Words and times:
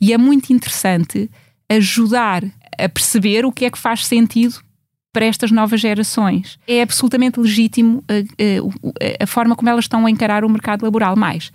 E 0.00 0.12
é 0.12 0.18
muito 0.18 0.52
interessante 0.52 1.30
ajudar 1.68 2.44
a 2.78 2.88
perceber 2.88 3.44
o 3.44 3.52
que 3.52 3.64
é 3.64 3.70
que 3.70 3.78
faz 3.78 4.06
sentido 4.06 4.60
para 5.12 5.24
estas 5.24 5.50
novas 5.50 5.80
gerações. 5.80 6.58
É 6.66 6.82
absolutamente 6.82 7.38
legítimo 7.40 8.02
a, 8.08 8.14
a, 8.14 9.24
a 9.24 9.26
forma 9.26 9.56
como 9.56 9.68
elas 9.68 9.84
estão 9.84 10.06
a 10.06 10.10
encarar 10.10 10.44
o 10.44 10.48
mercado 10.48 10.84
laboral. 10.84 11.16
Mais, 11.16 11.52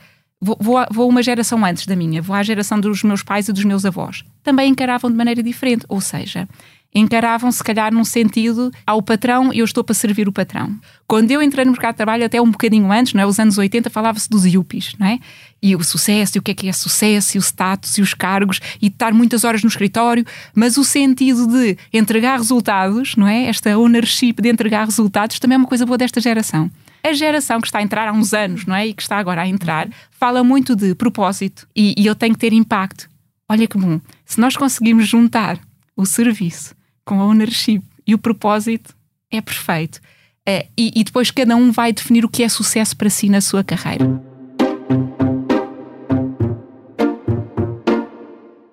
vou, 0.59 0.85
vou, 0.91 1.09
uma 1.09 1.23
geração 1.23 1.65
antes 1.65 1.87
da 1.87 1.95
minha, 1.95 2.21
vou 2.21 2.35
à 2.35 2.43
geração 2.43 2.79
dos 2.79 3.01
meus 3.03 3.23
pais 3.23 3.47
e 3.47 3.53
dos 3.53 3.63
meus 3.63 3.85
avós. 3.85 4.23
Também 4.43 4.69
encaravam 4.69 5.09
de 5.09 5.17
maneira 5.17 5.41
diferente. 5.41 5.85
Ou 5.89 5.99
seja, 5.99 6.47
encaravam 6.93 7.51
se 7.51 7.63
calhar 7.63 7.93
num 7.93 8.05
sentido 8.05 8.71
ao 8.85 9.01
patrão, 9.01 9.51
eu 9.51 9.65
estou 9.65 9.83
para 9.83 9.95
servir 9.95 10.27
o 10.27 10.31
patrão. 10.31 10.73
Quando 11.07 11.31
eu 11.31 11.41
entrei 11.41 11.65
no 11.65 11.71
mercado 11.71 11.93
de 11.93 11.97
trabalho, 11.97 12.25
até 12.25 12.41
um 12.41 12.49
bocadinho 12.49 12.91
antes, 12.91 13.13
não 13.13 13.21
é? 13.21 13.25
os 13.25 13.39
anos 13.39 13.57
80, 13.57 13.89
falava-se 13.89 14.29
dos 14.29 14.45
yuppies, 14.45 14.95
não 14.97 15.07
é? 15.07 15.19
E 15.61 15.75
o 15.75 15.83
sucesso, 15.83 16.37
e 16.37 16.39
o 16.39 16.41
que 16.41 16.51
é 16.51 16.53
que 16.53 16.69
é 16.69 16.73
sucesso, 16.73 17.35
e 17.35 17.39
o 17.39 17.41
status, 17.41 17.97
e 17.97 18.01
os 18.01 18.13
cargos, 18.13 18.61
e 18.81 18.87
estar 18.87 19.13
muitas 19.13 19.43
horas 19.43 19.63
no 19.63 19.67
escritório, 19.67 20.25
mas 20.53 20.77
o 20.77 20.83
sentido 20.83 21.47
de 21.47 21.77
entregar 21.91 22.37
resultados, 22.37 23.15
não 23.15 23.27
é? 23.27 23.45
Esta 23.45 23.77
ownership 23.77 24.35
de 24.41 24.49
entregar 24.49 24.85
resultados 24.85 25.39
também 25.39 25.55
é 25.55 25.57
uma 25.57 25.67
coisa 25.67 25.85
boa 25.85 25.97
desta 25.97 26.21
geração. 26.21 26.71
A 27.05 27.13
geração 27.13 27.61
que 27.61 27.67
está 27.67 27.77
a 27.77 27.83
entrar 27.83 28.07
há 28.07 28.11
uns 28.11 28.33
anos, 28.33 28.65
não 28.65 28.73
é? 28.73 28.87
E 28.87 28.91
que 28.91 29.03
está 29.03 29.19
agora 29.19 29.43
a 29.43 29.47
entrar, 29.47 29.87
fala 30.09 30.43
muito 30.43 30.75
de 30.75 30.95
propósito 30.95 31.67
e, 31.75 31.93
e 31.95 32.07
eu 32.07 32.15
tenho 32.15 32.33
que 32.33 32.39
ter 32.39 32.51
impacto. 32.51 33.07
Olha 33.47 33.67
que 33.67 33.77
bom, 33.77 34.01
se 34.25 34.39
nós 34.39 34.57
conseguirmos 34.57 35.07
juntar 35.07 35.59
o 35.95 36.03
serviço 36.03 36.73
com 37.05 37.21
a 37.21 37.25
ownership 37.25 37.83
e 38.07 38.15
o 38.15 38.17
propósito, 38.17 38.95
é 39.29 39.39
perfeito. 39.39 40.01
É, 40.43 40.65
e, 40.75 40.99
e 40.99 41.03
depois 41.03 41.29
cada 41.29 41.55
um 41.55 41.71
vai 41.71 41.93
definir 41.93 42.25
o 42.25 42.29
que 42.29 42.41
é 42.41 42.49
sucesso 42.49 42.97
para 42.97 43.11
si 43.11 43.29
na 43.29 43.39
sua 43.39 43.63
carreira. 43.63 44.05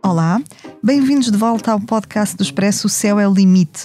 Olá, 0.03 0.41
bem-vindos 0.83 1.31
de 1.31 1.37
volta 1.37 1.73
ao 1.73 1.81
podcast 1.81 2.35
do 2.35 2.43
Expresso 2.43 2.87
O 2.87 2.91
Céu 2.91 3.21
é 3.21 3.29
o 3.29 3.35
Limite, 3.35 3.85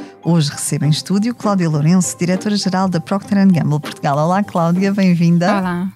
Hoje 0.23 0.51
recebo 0.51 0.85
em 0.85 0.89
estúdio 0.89 1.33
Cláudia 1.33 1.67
Lourenço, 1.67 2.15
diretora-geral 2.15 2.87
da 2.87 2.99
Procter 2.99 3.43
Gamble 3.47 3.79
Portugal. 3.79 4.15
Olá, 4.19 4.43
Cláudia, 4.43 4.93
bem-vinda. 4.93 5.57
Olá. 5.57 5.91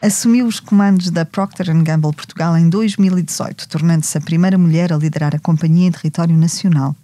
Assumiu 0.00 0.46
os 0.46 0.60
comandos 0.60 1.10
da 1.10 1.24
Procter 1.24 1.66
Gamble 1.82 2.12
Portugal 2.12 2.56
em 2.56 2.68
2018, 2.68 3.68
tornando-se 3.68 4.16
a 4.16 4.20
primeira 4.20 4.56
mulher 4.56 4.92
a 4.92 4.96
liderar 4.96 5.34
a 5.34 5.40
companhia 5.40 5.88
em 5.88 5.90
território 5.90 6.36
nacional. 6.36 6.94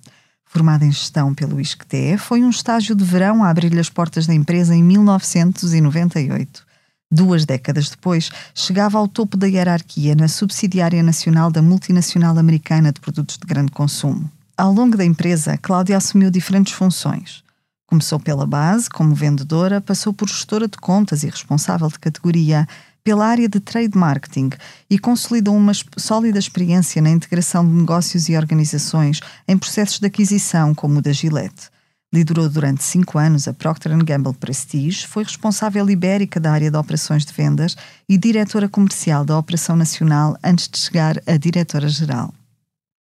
Formada 0.44 0.84
em 0.84 0.92
gestão 0.92 1.34
pelo 1.34 1.61
ISCTE, 1.61 2.16
foi 2.18 2.44
um 2.44 2.50
estágio 2.50 2.94
de 2.94 3.05
verão 3.05 3.42
a 3.42 3.50
abrir-lhe 3.50 3.80
as 3.80 3.91
portas 3.91 4.28
da 4.28 4.34
empresa 4.34 4.77
em 4.77 4.84
1998. 4.84 6.64
Duas 7.11 7.44
décadas 7.44 7.91
depois, 7.91 8.30
chegava 8.55 8.96
ao 8.96 9.08
topo 9.08 9.36
da 9.36 9.48
hierarquia 9.48 10.14
na 10.14 10.28
subsidiária 10.28 11.02
nacional 11.02 11.50
da 11.50 11.61
multinacional 11.61 12.38
americana 12.38 12.92
de 12.92 13.00
produtos 13.00 13.36
de 13.36 13.44
grande 13.44 13.72
consumo. 13.72 14.30
Ao 14.61 14.75
longo 14.75 14.94
da 14.94 15.06
empresa, 15.06 15.56
Cláudia 15.56 15.97
assumiu 15.97 16.30
diferentes 16.30 16.75
funções. 16.75 17.42
Começou 17.86 18.20
pela 18.20 18.47
base, 18.47 18.91
como 18.91 19.14
vendedora, 19.14 19.80
passou 19.80 20.12
por 20.12 20.28
gestora 20.28 20.69
de 20.69 20.77
contas 20.77 21.22
e 21.22 21.30
responsável 21.30 21.89
de 21.89 21.98
categoria, 21.98 22.69
pela 23.02 23.27
área 23.27 23.48
de 23.48 23.58
trade 23.58 23.96
marketing 23.96 24.51
e 24.90 24.98
consolidou 24.98 25.57
uma 25.57 25.73
sólida 25.96 26.39
experiência 26.39 27.01
na 27.01 27.08
integração 27.08 27.67
de 27.67 27.73
negócios 27.73 28.29
e 28.29 28.36
organizações 28.36 29.20
em 29.48 29.57
processos 29.57 29.98
de 29.98 30.07
aquisição, 30.07 30.74
como 30.74 30.98
o 30.98 31.02
da 31.02 31.11
Gillette. 31.11 31.70
Liderou 32.12 32.46
durante 32.46 32.85
cinco 32.85 33.18
anos 33.18 33.48
a 33.48 33.55
Procter 33.55 33.96
Gamble 34.05 34.35
Prestige, 34.35 35.06
foi 35.06 35.24
responsável 35.24 35.89
ibérica 35.89 36.39
da 36.39 36.52
área 36.52 36.70
de 36.70 36.77
operações 36.77 37.24
de 37.24 37.33
vendas 37.33 37.79
e 38.06 38.18
diretora 38.18 38.68
comercial 38.68 39.24
da 39.24 39.39
Operação 39.39 39.74
Nacional 39.74 40.36
antes 40.45 40.68
de 40.68 40.77
chegar 40.77 41.17
a 41.27 41.39
diretora-geral. 41.39 42.35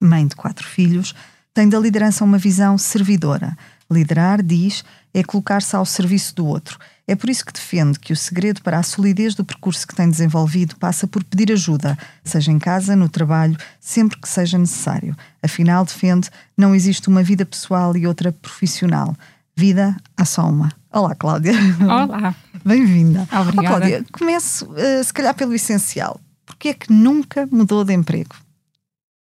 Mãe 0.01 0.25
de 0.25 0.37
quatro 0.37 0.65
filhos, 0.65 1.13
tem 1.59 1.67
da 1.67 1.77
liderança 1.77 2.23
uma 2.23 2.37
visão 2.37 2.77
servidora. 2.77 3.57
Liderar, 3.91 4.41
diz, 4.41 4.81
é 5.13 5.21
colocar-se 5.21 5.75
ao 5.75 5.85
serviço 5.85 6.33
do 6.35 6.45
outro 6.45 6.79
é 7.09 7.15
por 7.15 7.27
isso 7.27 7.43
que 7.43 7.51
defende 7.51 7.99
que 7.99 8.13
o 8.13 8.15
segredo 8.15 8.61
para 8.61 8.77
a 8.77 8.83
solidez 8.83 9.33
do 9.33 9.43
percurso 9.43 9.87
que 9.87 9.95
tem 9.95 10.07
desenvolvido 10.07 10.75
passa 10.75 11.07
por 11.07 11.23
pedir 11.23 11.51
ajuda, 11.51 11.97
seja 12.23 12.51
em 12.51 12.59
casa, 12.59 12.95
no 12.95 13.09
trabalho, 13.09 13.57
sempre 13.79 14.15
que 14.21 14.29
seja 14.29 14.59
necessário. 14.59 15.17
Afinal, 15.41 15.83
defende, 15.83 16.29
não 16.55 16.75
existe 16.75 17.07
uma 17.07 17.23
vida 17.23 17.43
pessoal 17.47 17.97
e 17.97 18.05
outra 18.05 18.31
profissional. 18.31 19.15
Vida 19.55 19.97
há 20.15 20.23
só 20.23 20.47
uma. 20.47 20.71
Olá, 20.93 21.15
Cláudia. 21.15 21.53
Olá. 21.81 22.35
Bem-vinda. 22.63 23.27
Obrigada. 23.31 23.57
Oh, 23.57 23.63
Cláudia, 23.63 24.05
começo, 24.11 24.65
uh, 24.65 25.03
se 25.03 25.11
calhar, 25.11 25.33
pelo 25.33 25.55
essencial. 25.55 26.21
Porquê 26.45 26.69
é 26.69 26.73
que 26.75 26.93
nunca 26.93 27.49
mudou 27.51 27.83
de 27.83 27.93
emprego? 27.93 28.35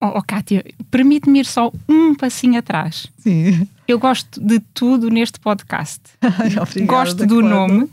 Oh, 0.01 0.19
oh 0.19 0.23
Kátia, 0.23 0.65
permite-me 0.91 1.41
ir 1.41 1.47
só 1.47 1.73
um 1.89 2.15
passinho 2.15 2.59
atrás. 2.59 3.07
Sim. 3.19 3.67
Eu 3.89 3.99
gosto 3.99 4.41
de 4.41 4.61
tudo 4.75 5.09
neste 5.09 5.41
podcast. 5.41 6.01
Ai, 6.21 6.85
gosto 6.85 7.27
do 7.27 7.41
nome, 7.41 7.89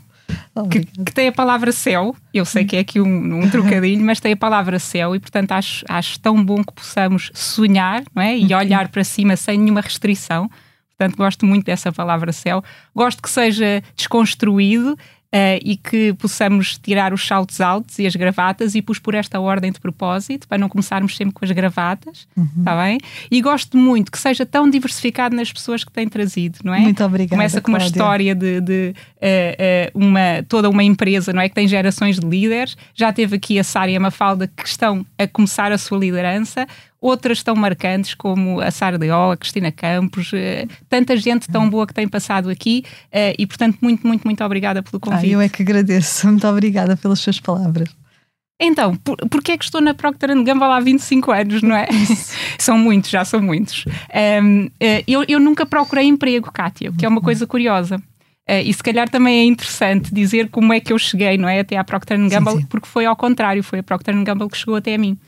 que, 0.70 0.84
que, 0.84 1.12
tem 1.12 1.28
a 1.28 1.32
palavra 1.32 1.72
céu. 1.72 2.14
Eu 2.32 2.44
sei 2.44 2.64
que 2.64 2.76
é 2.76 2.80
aqui 2.80 3.00
um, 3.00 3.42
um 3.42 3.48
trocadilho, 3.48 4.04
mas 4.04 4.20
tem 4.20 4.32
a 4.32 4.36
palavra 4.36 4.78
céu 4.78 5.14
e, 5.14 5.20
portanto, 5.20 5.52
acho, 5.52 5.84
acho 5.88 6.20
tão 6.20 6.42
bom 6.44 6.62
que 6.62 6.72
possamos 6.72 7.30
sonhar 7.34 8.02
não 8.14 8.22
é? 8.22 8.36
e 8.36 8.54
olhar 8.54 8.88
para 8.88 9.04
cima 9.04 9.36
sem 9.36 9.58
nenhuma 9.58 9.80
restrição. 9.80 10.50
Portanto, 10.96 11.16
gosto 11.16 11.44
muito 11.44 11.64
dessa 11.64 11.90
palavra 11.90 12.32
céu. 12.32 12.62
Gosto 12.94 13.20
que 13.20 13.28
seja 13.28 13.82
desconstruído 13.96 14.96
uh, 15.34 15.60
e 15.62 15.76
que 15.76 16.12
possamos 16.14 16.78
tirar 16.78 17.12
os 17.12 17.26
saltos 17.26 17.60
altos 17.60 17.98
e 17.98 18.06
as 18.06 18.14
gravatas 18.14 18.76
e 18.76 18.80
pus 18.80 19.00
por 19.00 19.14
esta 19.14 19.40
ordem 19.40 19.72
de 19.72 19.80
propósito, 19.80 20.46
para 20.46 20.56
não 20.56 20.68
começarmos 20.68 21.16
sempre 21.16 21.34
com 21.34 21.44
as 21.44 21.50
gravatas, 21.50 22.28
está 22.58 22.74
uhum. 22.74 22.82
bem? 22.82 22.98
E 23.30 23.42
gosto 23.42 23.76
muito 23.76 24.12
que 24.12 24.18
seja 24.18 24.46
tão 24.46 24.70
diversificado 24.70 25.34
nas 25.34 25.52
pessoas 25.52 25.82
que 25.82 25.90
tem 25.90 26.08
trazido, 26.08 26.60
não 26.62 26.72
é? 26.72 26.80
Muito 26.80 27.02
obrigada. 27.02 27.36
Começa 27.36 27.60
com 27.60 27.72
uma 27.72 27.78
Cláudia. 27.78 27.96
história 27.96 28.34
de, 28.34 28.60
de 28.60 28.94
uh, 28.94 29.98
uh, 29.98 30.06
uma, 30.06 30.42
toda 30.48 30.70
uma 30.70 30.84
empresa, 30.84 31.32
não 31.32 31.42
é? 31.42 31.48
Que 31.48 31.54
tem 31.54 31.66
gerações 31.66 32.18
de 32.18 32.26
líderes. 32.26 32.76
Já 32.94 33.12
teve 33.12 33.36
aqui 33.36 33.58
a 33.58 33.64
Sária 33.64 33.98
Mafalda 33.98 34.46
que 34.46 34.66
estão 34.66 35.04
a 35.18 35.26
começar 35.26 35.72
a 35.72 35.78
sua 35.78 35.98
liderança 35.98 36.66
outras 37.04 37.42
tão 37.42 37.54
marcantes 37.54 38.14
como 38.14 38.62
a 38.62 38.70
Sara 38.70 38.96
Leó, 38.96 39.32
a 39.32 39.36
Cristina 39.36 39.70
Campos, 39.70 40.32
uh, 40.32 40.66
tanta 40.88 41.14
gente 41.18 41.46
tão 41.48 41.68
boa 41.68 41.86
que 41.86 41.92
tem 41.92 42.08
passado 42.08 42.48
aqui 42.48 42.82
uh, 43.08 43.34
e, 43.38 43.46
portanto, 43.46 43.76
muito, 43.82 44.06
muito, 44.06 44.24
muito 44.24 44.42
obrigada 44.42 44.82
pelo 44.82 44.98
convite. 44.98 45.26
Ah, 45.26 45.28
eu 45.28 45.40
é 45.42 45.48
que 45.48 45.62
agradeço. 45.62 46.26
Muito 46.34 46.48
obrigada 46.48 46.96
pelas 46.96 47.20
suas 47.20 47.38
palavras. 47.38 47.88
Então, 48.58 48.96
por, 48.96 49.16
porquê 49.28 49.52
é 49.52 49.58
que 49.58 49.64
estou 49.64 49.80
na 49.80 49.92
Procter 49.92 50.30
Gamble 50.42 50.64
há 50.64 50.80
25 50.80 51.32
anos, 51.32 51.62
não 51.62 51.76
é? 51.76 51.86
são 52.58 52.78
muitos, 52.78 53.10
já 53.10 53.24
são 53.24 53.40
muitos. 53.40 53.84
Um, 54.42 54.66
uh, 54.66 54.70
eu, 55.06 55.24
eu 55.28 55.38
nunca 55.38 55.66
procurei 55.66 56.06
emprego, 56.06 56.50
Kátia, 56.50 56.90
que 56.96 57.04
é 57.04 57.08
uma 57.08 57.20
coisa 57.20 57.46
curiosa. 57.46 57.96
Uh, 58.48 58.62
e 58.64 58.72
se 58.72 58.82
calhar 58.82 59.08
também 59.08 59.40
é 59.40 59.44
interessante 59.44 60.14
dizer 60.14 60.48
como 60.48 60.72
é 60.72 60.80
que 60.80 60.92
eu 60.92 60.98
cheguei, 60.98 61.36
não 61.36 61.48
é? 61.48 61.60
Até 61.60 61.76
à 61.76 61.84
Procter 61.84 62.18
Gamble, 62.28 62.52
sim, 62.52 62.60
sim. 62.60 62.66
porque 62.66 62.88
foi 62.88 63.04
ao 63.04 63.16
contrário, 63.16 63.62
foi 63.62 63.80
a 63.80 63.82
Procter 63.82 64.14
Gamble 64.22 64.48
que 64.48 64.56
chegou 64.56 64.76
até 64.76 64.94
a 64.94 64.98
mim. 64.98 65.18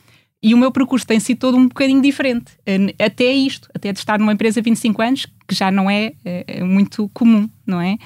E 0.42 0.54
o 0.54 0.58
meu 0.58 0.70
percurso 0.70 1.06
tem 1.06 1.18
sido 1.18 1.38
todo 1.38 1.56
um 1.56 1.68
bocadinho 1.68 2.00
diferente. 2.00 2.52
Eh, 2.66 2.94
até 3.04 3.32
isto, 3.32 3.68
até 3.74 3.92
de 3.92 3.98
estar 3.98 4.18
numa 4.18 4.32
empresa 4.32 4.60
há 4.60 4.62
25 4.62 5.02
anos, 5.02 5.26
que 5.48 5.54
já 5.54 5.70
não 5.70 5.90
é, 5.90 6.12
é 6.24 6.62
muito 6.62 7.08
comum, 7.14 7.48
não 7.66 7.80
é? 7.80 7.96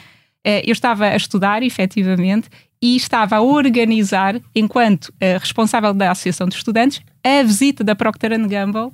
Eh, 0.44 0.62
eu 0.66 0.72
estava 0.72 1.06
a 1.06 1.16
estudar, 1.16 1.62
efetivamente, 1.62 2.48
e 2.80 2.96
estava 2.96 3.36
a 3.36 3.42
organizar, 3.42 4.40
enquanto 4.54 5.12
responsável 5.38 5.92
da 5.92 6.10
Associação 6.10 6.48
de 6.48 6.54
Estudantes, 6.54 7.02
a 7.22 7.42
visita 7.42 7.84
da 7.84 7.94
Procter 7.94 8.30
Gamble 8.48 8.90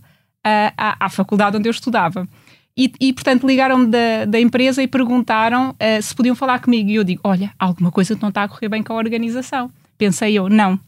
uh, 0.47 0.73
à, 0.77 1.07
à, 1.07 1.09
faculdade 1.09 1.57
onde 1.57 1.69
eu 1.69 1.71
estudava. 1.71 2.29
E, 2.77 2.93
e 3.01 3.13
portanto, 3.13 3.47
ligaram-me 3.47 3.87
da, 3.87 4.25
da, 4.27 4.41
empresa 4.41 4.83
e 4.83 4.87
perguntaram 4.87 5.71
uh, 5.71 6.03
se 6.03 6.15
podiam 6.15 6.35
falar 6.35 6.61
comigo. 6.61 6.91
E 6.91 6.97
eu 6.97 7.05
digo: 7.05 7.23
Olha, 7.25 7.53
alguma 7.59 7.91
coisa 7.91 8.17
não 8.21 8.29
está 8.29 8.45
a 8.45 8.49
correr 8.49 8.69
bem 8.69 8.83
com 8.83 8.93
a 8.93 8.97
organização. 8.97 9.71
Pensei 9.97 10.39
eu: 10.39 10.49
Não 10.49 10.79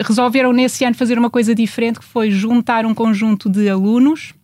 resolveram 0.00 0.52
nesse 0.52 0.84
ano 0.84 0.94
fazer 0.94 1.18
uma 1.18 1.30
coisa 1.30 1.54
diferente, 1.54 1.98
que 1.98 2.04
foi 2.04 2.30
juntar 2.30 2.84
um 2.84 2.94
conjunto 2.94 3.48
de 3.48 3.68
alunos 3.68 4.34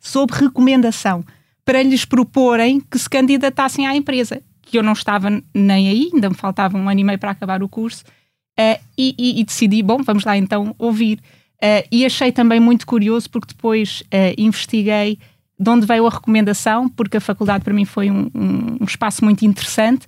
sob 0.00 0.32
recomendação 0.32 1.24
para 1.64 1.82
lhes 1.82 2.04
proporem 2.04 2.80
que 2.80 2.98
se 2.98 3.10
candidatassem 3.10 3.86
à 3.86 3.94
empresa, 3.94 4.40
que 4.62 4.78
eu 4.78 4.82
não 4.82 4.94
estava 4.94 5.28
nem 5.54 5.88
aí, 5.88 6.10
ainda 6.12 6.30
me 6.30 6.34
faltava 6.34 6.78
um 6.78 6.88
ano 6.88 7.00
e 7.00 7.04
meio 7.04 7.18
para 7.18 7.30
acabar 7.30 7.62
o 7.62 7.68
curso, 7.68 8.04
uh, 8.58 8.80
e, 8.96 9.14
e, 9.18 9.40
e, 9.40 9.44
decidi, 9.44 9.82
bom, 9.82 10.02
vamos 10.02 10.24
lá 10.24 10.36
então 10.36 10.74
ouvir. 10.78 11.18
Uh, 11.62 11.84
e 11.92 12.06
achei 12.06 12.32
também 12.32 12.58
muito 12.58 12.86
curioso, 12.86 13.28
porque 13.28 13.48
depois 13.48 14.02
uh, 14.06 14.34
investiguei 14.38 15.18
de 15.60 15.70
onde 15.70 15.84
veio 15.84 16.06
a 16.06 16.10
recomendação, 16.10 16.88
porque 16.88 17.16
a 17.16 17.20
faculdade 17.20 17.64
para 17.64 17.74
mim 17.74 17.84
foi 17.84 18.10
um, 18.10 18.30
um, 18.34 18.78
um 18.80 18.84
espaço 18.84 19.24
muito 19.24 19.44
interessante, 19.44 20.06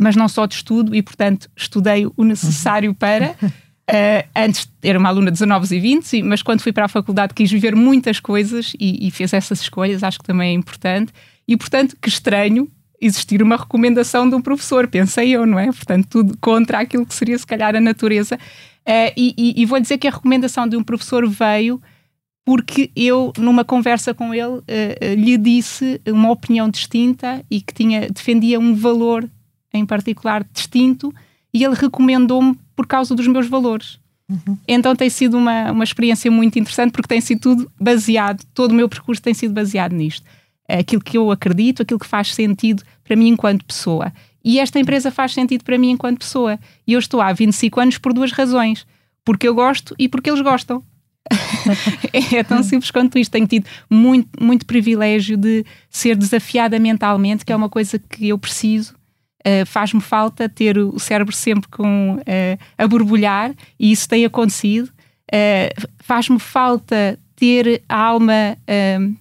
mas 0.00 0.16
não 0.16 0.28
só 0.28 0.46
de 0.46 0.54
estudo, 0.54 0.94
e 0.94 1.02
portanto 1.02 1.50
estudei 1.56 2.06
o 2.16 2.24
necessário 2.24 2.94
para. 2.94 3.34
Uh, 3.90 4.26
antes 4.34 4.66
era 4.82 4.98
uma 4.98 5.10
aluna 5.10 5.26
de 5.26 5.32
19 5.32 5.76
e 5.76 5.80
20, 5.80 6.22
mas 6.22 6.42
quando 6.42 6.62
fui 6.62 6.72
para 6.72 6.86
a 6.86 6.88
faculdade 6.88 7.34
quis 7.34 7.50
viver 7.50 7.76
muitas 7.76 8.18
coisas 8.18 8.72
e, 8.80 9.06
e 9.06 9.10
fez 9.10 9.32
essas 9.34 9.60
escolhas, 9.60 10.02
acho 10.02 10.18
que 10.18 10.24
também 10.24 10.50
é 10.50 10.52
importante. 10.52 11.12
E 11.46 11.56
portanto, 11.56 11.94
que 12.00 12.08
estranho 12.08 12.68
existir 13.00 13.42
uma 13.42 13.56
recomendação 13.56 14.28
de 14.28 14.34
um 14.34 14.40
professor, 14.40 14.88
pensei 14.88 15.30
eu, 15.30 15.44
não 15.44 15.58
é? 15.58 15.66
Portanto, 15.66 16.06
tudo 16.08 16.38
contra 16.40 16.78
aquilo 16.78 17.04
que 17.04 17.14
seria 17.14 17.36
se 17.36 17.46
calhar 17.46 17.76
a 17.76 17.80
natureza. 17.80 18.36
Uh, 18.36 19.12
e, 19.16 19.34
e, 19.36 19.62
e 19.62 19.66
vou 19.66 19.78
dizer 19.78 19.98
que 19.98 20.08
a 20.08 20.10
recomendação 20.10 20.66
de 20.66 20.76
um 20.76 20.82
professor 20.82 21.28
veio 21.28 21.80
porque 22.44 22.90
eu, 22.94 23.32
numa 23.38 23.64
conversa 23.64 24.12
com 24.12 24.34
ele, 24.34 24.58
uh, 24.58 25.14
lhe 25.16 25.36
disse 25.36 26.00
uma 26.06 26.30
opinião 26.30 26.68
distinta 26.68 27.44
e 27.50 27.60
que 27.60 27.72
tinha, 27.72 28.08
defendia 28.10 28.58
um 28.58 28.74
valor 28.74 29.28
em 29.72 29.84
particular 29.84 30.46
distinto 30.52 31.12
e 31.52 31.64
ele 31.64 31.74
recomendou-me 31.74 32.58
por 32.74 32.86
causa 32.86 33.14
dos 33.14 33.26
meus 33.26 33.48
valores. 33.48 33.98
Uhum. 34.28 34.56
Então 34.66 34.96
tem 34.96 35.10
sido 35.10 35.36
uma, 35.36 35.70
uma 35.70 35.84
experiência 35.84 36.30
muito 36.30 36.58
interessante 36.58 36.92
porque 36.92 37.08
tem 37.08 37.20
sido 37.20 37.40
tudo 37.40 37.72
baseado, 37.80 38.42
todo 38.54 38.72
o 38.72 38.74
meu 38.74 38.88
percurso 38.88 39.22
tem 39.22 39.34
sido 39.34 39.52
baseado 39.52 39.92
nisto. 39.92 40.24
Aquilo 40.68 41.02
que 41.02 41.18
eu 41.18 41.30
acredito, 41.30 41.82
aquilo 41.82 42.00
que 42.00 42.06
faz 42.06 42.34
sentido 42.34 42.82
para 43.02 43.16
mim 43.16 43.28
enquanto 43.28 43.64
pessoa. 43.64 44.12
E 44.42 44.58
esta 44.58 44.78
empresa 44.78 45.10
faz 45.10 45.32
sentido 45.32 45.64
para 45.64 45.78
mim 45.78 45.90
enquanto 45.90 46.18
pessoa. 46.18 46.58
E 46.86 46.92
eu 46.92 46.98
estou 46.98 47.20
há 47.20 47.32
25 47.32 47.80
anos 47.80 47.98
por 47.98 48.12
duas 48.12 48.30
razões. 48.32 48.86
Porque 49.24 49.48
eu 49.48 49.54
gosto 49.54 49.94
e 49.98 50.06
porque 50.06 50.28
eles 50.28 50.42
gostam. 50.42 50.82
é 52.12 52.42
tão 52.42 52.62
simples 52.62 52.90
quanto 52.90 53.18
isto. 53.18 53.32
Tenho 53.32 53.46
tido 53.46 53.66
muito, 53.88 54.28
muito 54.38 54.66
privilégio 54.66 55.36
de 55.36 55.64
ser 55.88 56.14
desafiada 56.14 56.78
mentalmente, 56.78 57.44
que 57.44 57.52
é 57.52 57.56
uma 57.56 57.70
coisa 57.70 57.98
que 57.98 58.28
eu 58.28 58.38
preciso. 58.38 58.94
Uh, 59.46 59.66
Faz-me 59.66 60.00
falta 60.00 60.48
ter 60.48 60.78
o 60.78 60.98
cérebro 60.98 61.34
sempre 61.34 61.68
com, 61.68 62.16
uh, 62.16 62.64
a 62.78 62.88
borbulhar, 62.88 63.54
e 63.78 63.92
isso 63.92 64.08
tem 64.08 64.24
acontecido. 64.24 64.86
Uh, 64.86 65.88
Faz-me 65.98 66.38
falta 66.38 67.18
ter 67.36 67.82
a 67.88 67.98
alma 67.98 68.56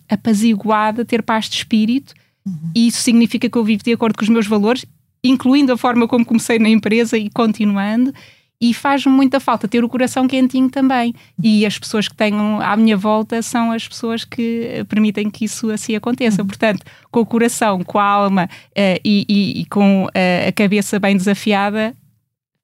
apaziguada, 0.07 1.03
ter 1.03 1.23
paz 1.23 1.49
de 1.49 1.55
espírito, 1.55 2.13
uhum. 2.45 2.71
e 2.75 2.87
isso 2.87 3.01
significa 3.01 3.49
que 3.49 3.57
eu 3.57 3.63
vivo 3.63 3.83
de 3.83 3.91
acordo 3.91 4.15
com 4.15 4.23
os 4.23 4.29
meus 4.29 4.45
valores, 4.45 4.85
incluindo 5.23 5.73
a 5.73 5.77
forma 5.77 6.07
como 6.07 6.23
comecei 6.23 6.59
na 6.59 6.69
empresa 6.69 7.17
e 7.17 7.29
continuando 7.31 8.13
e 8.63 8.73
faz-me 8.73 9.11
muita 9.11 9.41
falta 9.41 9.67
ter 9.67 9.83
o 9.83 9.89
coração 9.89 10.25
quentinho 10.25 10.69
também. 10.69 11.13
E 11.43 11.65
as 11.65 11.77
pessoas 11.77 12.07
que 12.07 12.15
tenho 12.15 12.61
à 12.61 12.77
minha 12.77 12.95
volta 12.95 13.41
são 13.41 13.73
as 13.73 13.85
pessoas 13.85 14.23
que 14.23 14.85
permitem 14.87 15.29
que 15.29 15.43
isso 15.43 15.69
assim 15.69 15.97
aconteça. 15.97 16.41
Uhum. 16.41 16.47
Portanto, 16.47 16.85
com 17.11 17.19
o 17.19 17.25
coração, 17.25 17.83
com 17.83 17.99
a 17.99 18.05
alma 18.05 18.45
uh, 18.45 19.01
e, 19.03 19.25
e, 19.27 19.61
e, 19.61 19.65
com 19.65 20.05
uh, 20.05 20.47
a 20.47 20.51
cabeça 20.53 20.97
bem 20.97 21.17
desafiada, 21.17 21.93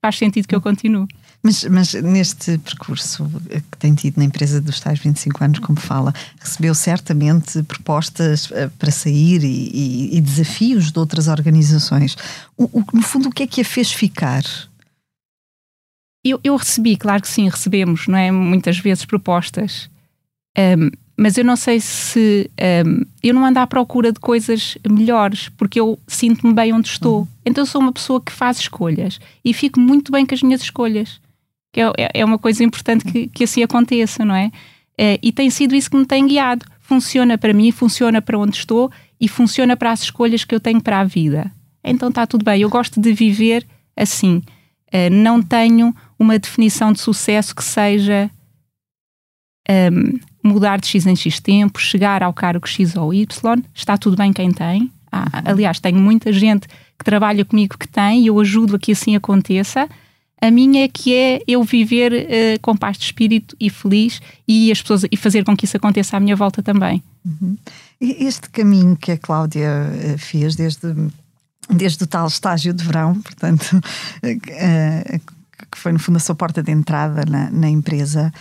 faz 0.01 0.17
sentido 0.17 0.47
que 0.47 0.55
eu 0.55 0.61
continue. 0.61 1.05
Mas, 1.43 1.65
mas, 1.65 1.93
neste 1.93 2.57
percurso 2.59 3.29
que 3.69 3.77
tem 3.77 3.93
tido 3.93 4.19
na 4.19 4.23
empresa 4.23 4.61
dos 4.61 4.79
tais 4.79 4.99
25 4.99 5.43
anos, 5.43 5.59
como 5.59 5.79
fala, 5.79 6.13
recebeu 6.39 6.73
certamente 6.73 7.61
propostas 7.63 8.49
para 8.77 8.91
sair 8.91 9.43
e, 9.43 9.69
e, 9.73 10.17
e, 10.17 10.21
desafios 10.21 10.93
de 10.93 10.99
outras 10.99 11.27
organizações. 11.27 12.15
O, 12.57 12.79
o, 12.79 12.85
no 12.93 13.01
fundo, 13.01 13.27
o 13.27 13.31
que 13.31 13.43
é 13.43 13.47
que 13.47 13.61
a 13.61 13.65
fez 13.65 13.91
ficar? 13.91 14.43
Eu, 16.23 16.39
eu 16.43 16.55
recebi, 16.55 16.97
claro 16.97 17.21
que 17.21 17.27
sim, 17.27 17.47
recebemos, 17.47 18.07
não 18.07 18.17
é? 18.17 18.31
Muitas 18.31 18.77
vezes 18.77 19.05
propostas. 19.05 19.89
Um, 20.57 20.89
mas 21.15 21.37
eu 21.37 21.43
não 21.43 21.57
sei 21.57 21.81
se. 21.81 22.49
Um, 22.85 23.05
eu 23.21 23.33
não 23.33 23.45
ando 23.45 23.59
à 23.59 23.67
procura 23.67 24.11
de 24.11 24.19
coisas 24.21 24.77
melhores, 24.89 25.49
porque 25.49 25.79
eu 25.79 25.99
sinto-me 26.07 26.53
bem 26.53 26.71
onde 26.71 26.87
estou. 26.87 27.19
Uhum. 27.19 27.27
Então 27.45 27.65
sou 27.65 27.81
uma 27.81 27.91
pessoa 27.91 28.21
que 28.21 28.31
faz 28.31 28.57
escolhas 28.57 29.19
e 29.43 29.53
fico 29.53 29.79
muito 29.79 30.11
bem 30.13 30.25
com 30.25 30.33
as 30.33 30.41
minhas 30.41 30.61
escolhas. 30.61 31.19
Que 31.73 31.81
é, 31.81 31.91
é, 31.97 32.09
é 32.21 32.25
uma 32.25 32.39
coisa 32.39 32.63
importante 32.63 33.03
que, 33.03 33.27
que 33.27 33.43
assim 33.43 33.61
aconteça, 33.61 34.23
não 34.23 34.33
é? 34.33 34.49
é? 34.97 35.19
E 35.21 35.31
tem 35.31 35.49
sido 35.49 35.75
isso 35.75 35.91
que 35.91 35.97
me 35.97 36.05
tem 36.05 36.25
guiado. 36.25 36.65
Funciona 36.79 37.37
para 37.37 37.53
mim, 37.53 37.71
funciona 37.71 38.21
para 38.21 38.37
onde 38.37 38.55
estou 38.55 38.89
e 39.19 39.27
funciona 39.27 39.75
para 39.75 39.91
as 39.91 40.03
escolhas 40.03 40.45
que 40.45 40.55
eu 40.55 40.59
tenho 40.59 40.81
para 40.81 41.01
a 41.01 41.03
vida. 41.03 41.51
Então 41.83 42.07
está 42.07 42.25
tudo 42.25 42.45
bem. 42.45 42.61
Eu 42.61 42.69
gosto 42.69 42.99
de 42.99 43.11
viver 43.13 43.67
assim. 43.95 44.41
Uh, 44.87 45.09
não 45.11 45.41
tenho 45.41 45.93
uma 46.19 46.37
definição 46.37 46.91
de 46.91 46.99
sucesso 46.99 47.55
que 47.55 47.63
seja 47.63 48.29
um, 49.69 50.19
mudar 50.43 50.79
de 50.79 50.87
X 50.87 51.05
em 51.05 51.15
X 51.15 51.39
tempo, 51.39 51.79
chegar 51.79 52.21
ao 52.21 52.33
cargo 52.33 52.67
X 52.67 52.95
ou 52.95 53.13
Y, 53.13 53.63
está 53.73 53.97
tudo 53.97 54.17
bem 54.17 54.33
quem 54.33 54.51
tem. 54.51 54.91
Ah, 55.11 55.21
uhum. 55.21 55.41
aliás, 55.45 55.79
tenho 55.79 55.99
muita 55.99 56.31
gente 56.31 56.67
que 56.67 57.05
trabalha 57.05 57.45
comigo 57.45 57.77
que 57.77 57.87
tem 57.87 58.23
e 58.23 58.27
eu 58.27 58.39
ajudo 58.39 58.75
a 58.75 58.79
que 58.79 58.91
assim 58.91 59.15
aconteça. 59.15 59.87
A 60.41 60.51
minha 60.51 60.85
é 60.85 60.87
que 60.87 61.13
é 61.13 61.41
eu 61.47 61.63
viver 61.63 62.13
uh, 62.13 62.59
com 62.61 62.75
paz 62.75 62.97
de 62.97 63.05
espírito 63.05 63.55
e 63.59 63.69
feliz 63.69 64.21
e 64.47 64.71
as 64.71 64.81
pessoas 64.81 65.03
e 65.11 65.17
fazer 65.17 65.43
com 65.43 65.55
que 65.55 65.65
isso 65.65 65.75
aconteça 65.75 66.15
à 66.15 66.19
minha 66.19 66.35
volta 66.35 66.63
também. 66.63 67.03
Uhum. 67.25 67.57
Este 67.99 68.49
caminho 68.49 68.95
que 68.95 69.11
a 69.11 69.17
Cláudia 69.17 69.91
eh, 70.01 70.15
fez 70.17 70.55
desde 70.55 70.95
desde 71.69 72.03
o 72.03 72.07
tal 72.07 72.27
estágio 72.27 72.73
de 72.73 72.83
verão, 72.83 73.21
portanto, 73.21 73.63
uh, 73.73 75.21
que 75.71 75.77
foi 75.77 75.91
no 75.91 75.99
fundo 75.99 76.17
a 76.17 76.19
sua 76.19 76.35
porta 76.35 76.61
de 76.61 76.71
entrada 76.71 77.23
na, 77.29 77.49
na 77.51 77.69
empresa, 77.69 78.31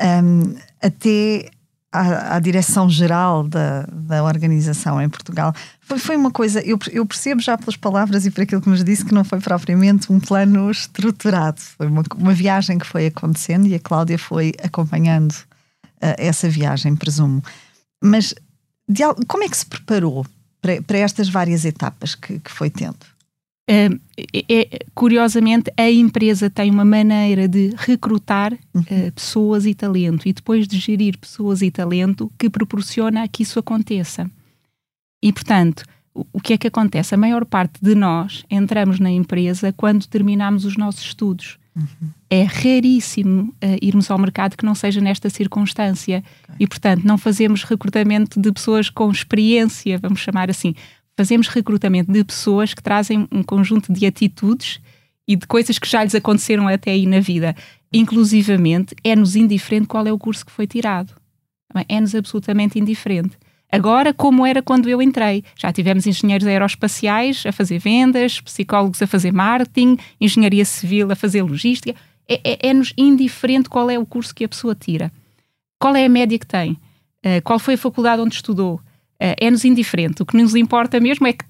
um, 0.00 0.54
até 0.82 1.50
à, 1.92 2.36
à 2.36 2.40
direção-geral 2.40 3.46
da, 3.48 3.82
da 3.90 4.22
organização 4.22 5.00
em 5.00 5.08
Portugal. 5.08 5.54
Foi, 5.80 5.98
foi 5.98 6.16
uma 6.16 6.30
coisa, 6.30 6.60
eu, 6.60 6.78
eu 6.90 7.06
percebo 7.06 7.40
já 7.40 7.56
pelas 7.56 7.76
palavras 7.76 8.26
e 8.26 8.30
por 8.30 8.42
aquilo 8.42 8.60
que 8.60 8.68
nos 8.68 8.84
disse 8.84 9.04
que 9.04 9.14
não 9.14 9.24
foi 9.24 9.40
propriamente 9.40 10.12
um 10.12 10.20
plano 10.20 10.70
estruturado. 10.70 11.60
Foi 11.60 11.86
uma, 11.86 12.02
uma 12.16 12.32
viagem 12.32 12.78
que 12.78 12.86
foi 12.86 13.06
acontecendo 13.06 13.66
e 13.66 13.74
a 13.74 13.80
Cláudia 13.80 14.18
foi 14.18 14.52
acompanhando 14.62 15.32
uh, 15.32 16.14
essa 16.18 16.48
viagem, 16.48 16.94
presumo. 16.94 17.42
Mas 18.02 18.34
de, 18.88 19.02
como 19.26 19.44
é 19.44 19.48
que 19.48 19.56
se 19.56 19.66
preparou 19.66 20.26
para, 20.60 20.82
para 20.82 20.98
estas 20.98 21.28
várias 21.28 21.64
etapas 21.64 22.14
que, 22.14 22.38
que 22.38 22.50
foi 22.50 22.70
tendo? 22.70 22.98
É, 23.70 23.90
é, 24.48 24.78
curiosamente, 24.94 25.70
a 25.76 25.90
empresa 25.90 26.48
tem 26.48 26.70
uma 26.70 26.86
maneira 26.86 27.46
de 27.46 27.74
recrutar 27.76 28.54
uhum. 28.74 28.80
uh, 28.80 29.12
pessoas 29.12 29.66
e 29.66 29.74
talento 29.74 30.26
e 30.26 30.32
depois 30.32 30.66
de 30.66 30.78
gerir 30.78 31.18
pessoas 31.18 31.60
e 31.60 31.70
talento 31.70 32.32
que 32.38 32.48
proporciona 32.48 33.28
que 33.28 33.42
isso 33.42 33.58
aconteça. 33.58 34.30
E, 35.22 35.30
portanto, 35.30 35.84
o, 36.14 36.24
o 36.32 36.40
que 36.40 36.54
é 36.54 36.58
que 36.58 36.66
acontece? 36.66 37.14
A 37.14 37.18
maior 37.18 37.44
parte 37.44 37.78
de 37.82 37.94
nós 37.94 38.42
entramos 38.50 38.98
na 38.98 39.10
empresa 39.10 39.70
quando 39.76 40.06
terminamos 40.06 40.64
os 40.64 40.78
nossos 40.78 41.02
estudos. 41.02 41.58
Uhum. 41.76 42.08
É 42.30 42.44
raríssimo 42.44 43.54
uh, 43.62 43.78
irmos 43.82 44.10
ao 44.10 44.18
mercado 44.18 44.56
que 44.56 44.64
não 44.64 44.74
seja 44.74 44.98
nesta 44.98 45.28
circunstância. 45.28 46.24
Okay. 46.44 46.56
E, 46.60 46.66
portanto, 46.66 47.04
não 47.04 47.18
fazemos 47.18 47.64
recrutamento 47.64 48.40
de 48.40 48.50
pessoas 48.50 48.88
com 48.88 49.10
experiência, 49.10 49.98
vamos 49.98 50.20
chamar 50.20 50.48
assim 50.48 50.74
fazemos 51.18 51.48
recrutamento 51.48 52.12
de 52.12 52.22
pessoas 52.22 52.72
que 52.72 52.80
trazem 52.80 53.26
um 53.32 53.42
conjunto 53.42 53.92
de 53.92 54.06
atitudes 54.06 54.80
e 55.26 55.34
de 55.34 55.48
coisas 55.48 55.76
que 55.76 55.88
já 55.88 56.04
lhes 56.04 56.14
aconteceram 56.14 56.68
até 56.68 56.92
aí 56.92 57.06
na 57.06 57.18
vida. 57.18 57.56
Inclusivamente, 57.92 58.94
é-nos 59.02 59.34
indiferente 59.34 59.88
qual 59.88 60.06
é 60.06 60.12
o 60.12 60.18
curso 60.18 60.46
que 60.46 60.52
foi 60.52 60.64
tirado. 60.64 61.12
É-nos 61.88 62.14
absolutamente 62.14 62.78
indiferente. 62.78 63.36
Agora, 63.70 64.14
como 64.14 64.46
era 64.46 64.62
quando 64.62 64.88
eu 64.88 65.02
entrei, 65.02 65.42
já 65.56 65.72
tivemos 65.72 66.06
engenheiros 66.06 66.46
aeroespaciais 66.46 67.44
a 67.44 67.50
fazer 67.50 67.80
vendas, 67.80 68.40
psicólogos 68.40 69.02
a 69.02 69.06
fazer 69.08 69.32
marketing, 69.32 69.98
engenharia 70.20 70.64
civil 70.64 71.10
a 71.10 71.16
fazer 71.16 71.42
logística. 71.42 71.98
É, 72.28 72.68
é-nos 72.68 72.94
é 72.96 73.02
indiferente 73.02 73.68
qual 73.68 73.90
é 73.90 73.98
o 73.98 74.06
curso 74.06 74.32
que 74.32 74.44
a 74.44 74.48
pessoa 74.48 74.72
tira. 74.72 75.10
Qual 75.80 75.96
é 75.96 76.04
a 76.04 76.08
média 76.08 76.38
que 76.38 76.46
tem? 76.46 76.78
Uh, 77.26 77.42
qual 77.42 77.58
foi 77.58 77.74
a 77.74 77.78
faculdade 77.78 78.22
onde 78.22 78.36
estudou? 78.36 78.80
Uh, 79.20 79.34
é-nos 79.38 79.64
indiferente. 79.64 80.22
O 80.22 80.26
que 80.26 80.36
nos 80.36 80.54
importa 80.54 81.00
mesmo 81.00 81.26
é 81.26 81.32
que 81.32 81.44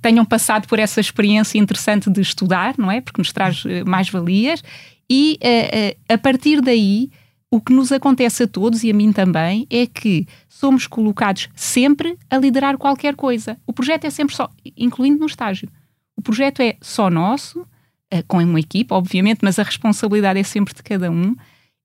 tenham 0.00 0.24
passado 0.24 0.66
por 0.66 0.78
essa 0.78 1.00
experiência 1.00 1.58
interessante 1.58 2.10
de 2.10 2.20
estudar, 2.20 2.74
não 2.78 2.90
é? 2.90 3.00
Porque 3.00 3.20
nos 3.20 3.32
traz 3.32 3.64
uh, 3.64 3.68
mais 3.86 4.08
valias. 4.08 4.62
E 5.10 5.38
uh, 5.42 6.14
a 6.14 6.18
partir 6.18 6.60
daí, 6.60 7.10
o 7.50 7.60
que 7.60 7.72
nos 7.72 7.92
acontece 7.92 8.44
a 8.44 8.48
todos 8.48 8.82
e 8.82 8.90
a 8.90 8.94
mim 8.94 9.12
também 9.12 9.66
é 9.70 9.86
que 9.86 10.26
somos 10.48 10.86
colocados 10.86 11.48
sempre 11.54 12.16
a 12.30 12.38
liderar 12.38 12.78
qualquer 12.78 13.14
coisa. 13.14 13.58
O 13.66 13.72
projeto 13.72 14.06
é 14.06 14.10
sempre 14.10 14.34
só, 14.34 14.48
incluindo 14.76 15.18
no 15.18 15.26
estágio. 15.26 15.68
O 16.16 16.22
projeto 16.22 16.60
é 16.60 16.76
só 16.80 17.10
nosso, 17.10 17.66
com 18.26 18.38
uma 18.38 18.60
equipa, 18.60 18.94
obviamente, 18.94 19.40
mas 19.42 19.58
a 19.58 19.62
responsabilidade 19.62 20.38
é 20.38 20.42
sempre 20.42 20.72
de 20.74 20.82
cada 20.82 21.10
um. 21.10 21.34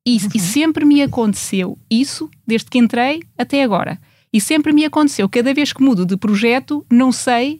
E, 0.05 0.17
uhum. 0.17 0.29
e 0.35 0.39
sempre 0.39 0.85
me 0.85 1.01
aconteceu 1.01 1.77
isso, 1.91 2.29
desde 2.45 2.69
que 2.69 2.77
entrei 2.77 3.21
até 3.37 3.61
agora. 3.61 3.99
E 4.37 4.39
sempre 4.39 4.71
me 4.71 4.85
aconteceu, 4.85 5.27
cada 5.27 5.51
vez 5.51 5.73
que 5.73 5.81
mudo 5.81 6.05
de 6.05 6.15
projeto, 6.15 6.85
não 6.91 7.11
sei, 7.11 7.59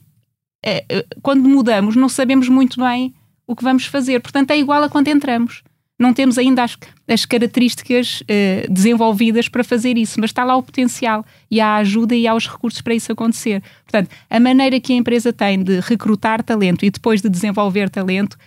é, 0.64 0.86
quando 1.24 1.50
mudamos, 1.50 1.96
não 1.96 2.08
sabemos 2.08 2.48
muito 2.48 2.80
bem 2.80 3.16
o 3.48 3.56
que 3.56 3.64
vamos 3.64 3.88
fazer. 3.88 4.20
Portanto, 4.22 4.52
é 4.52 4.60
igual 4.60 4.84
a 4.84 4.88
quando 4.88 5.08
entramos. 5.08 5.64
não 5.98 6.14
temos 6.14 6.38
ainda 6.38 6.64
as, 6.64 6.78
as 7.08 7.26
características 7.26 8.22
uh, 8.22 8.72
desenvolvidas 8.72 9.50
para 9.50 9.64
fazer 9.64 9.98
isso, 9.98 10.20
mas 10.20 10.30
está 10.30 10.44
lá 10.44 10.56
o 10.56 10.62
potencial 10.62 11.26
e 11.50 11.60
há 11.60 11.70
a 11.70 11.78
ajuda 11.78 12.16
e 12.16 12.28
há 12.28 12.36
os 12.36 12.48
recursos 12.48 12.80
para 12.80 12.94
isso 12.94 13.12
acontecer. 13.12 13.64
Portanto, 13.84 14.12
a 14.30 14.40
maneira 14.40 14.80
que 14.80 14.94
a 14.94 14.96
empresa 14.96 15.34
tem 15.34 15.64
de 15.64 15.80
recrutar 15.80 16.44
talento 16.44 16.86
e 16.86 16.92
depois 16.92 17.24
de 17.24 17.30
desenvolver 17.30 17.90
talento, 17.90 18.38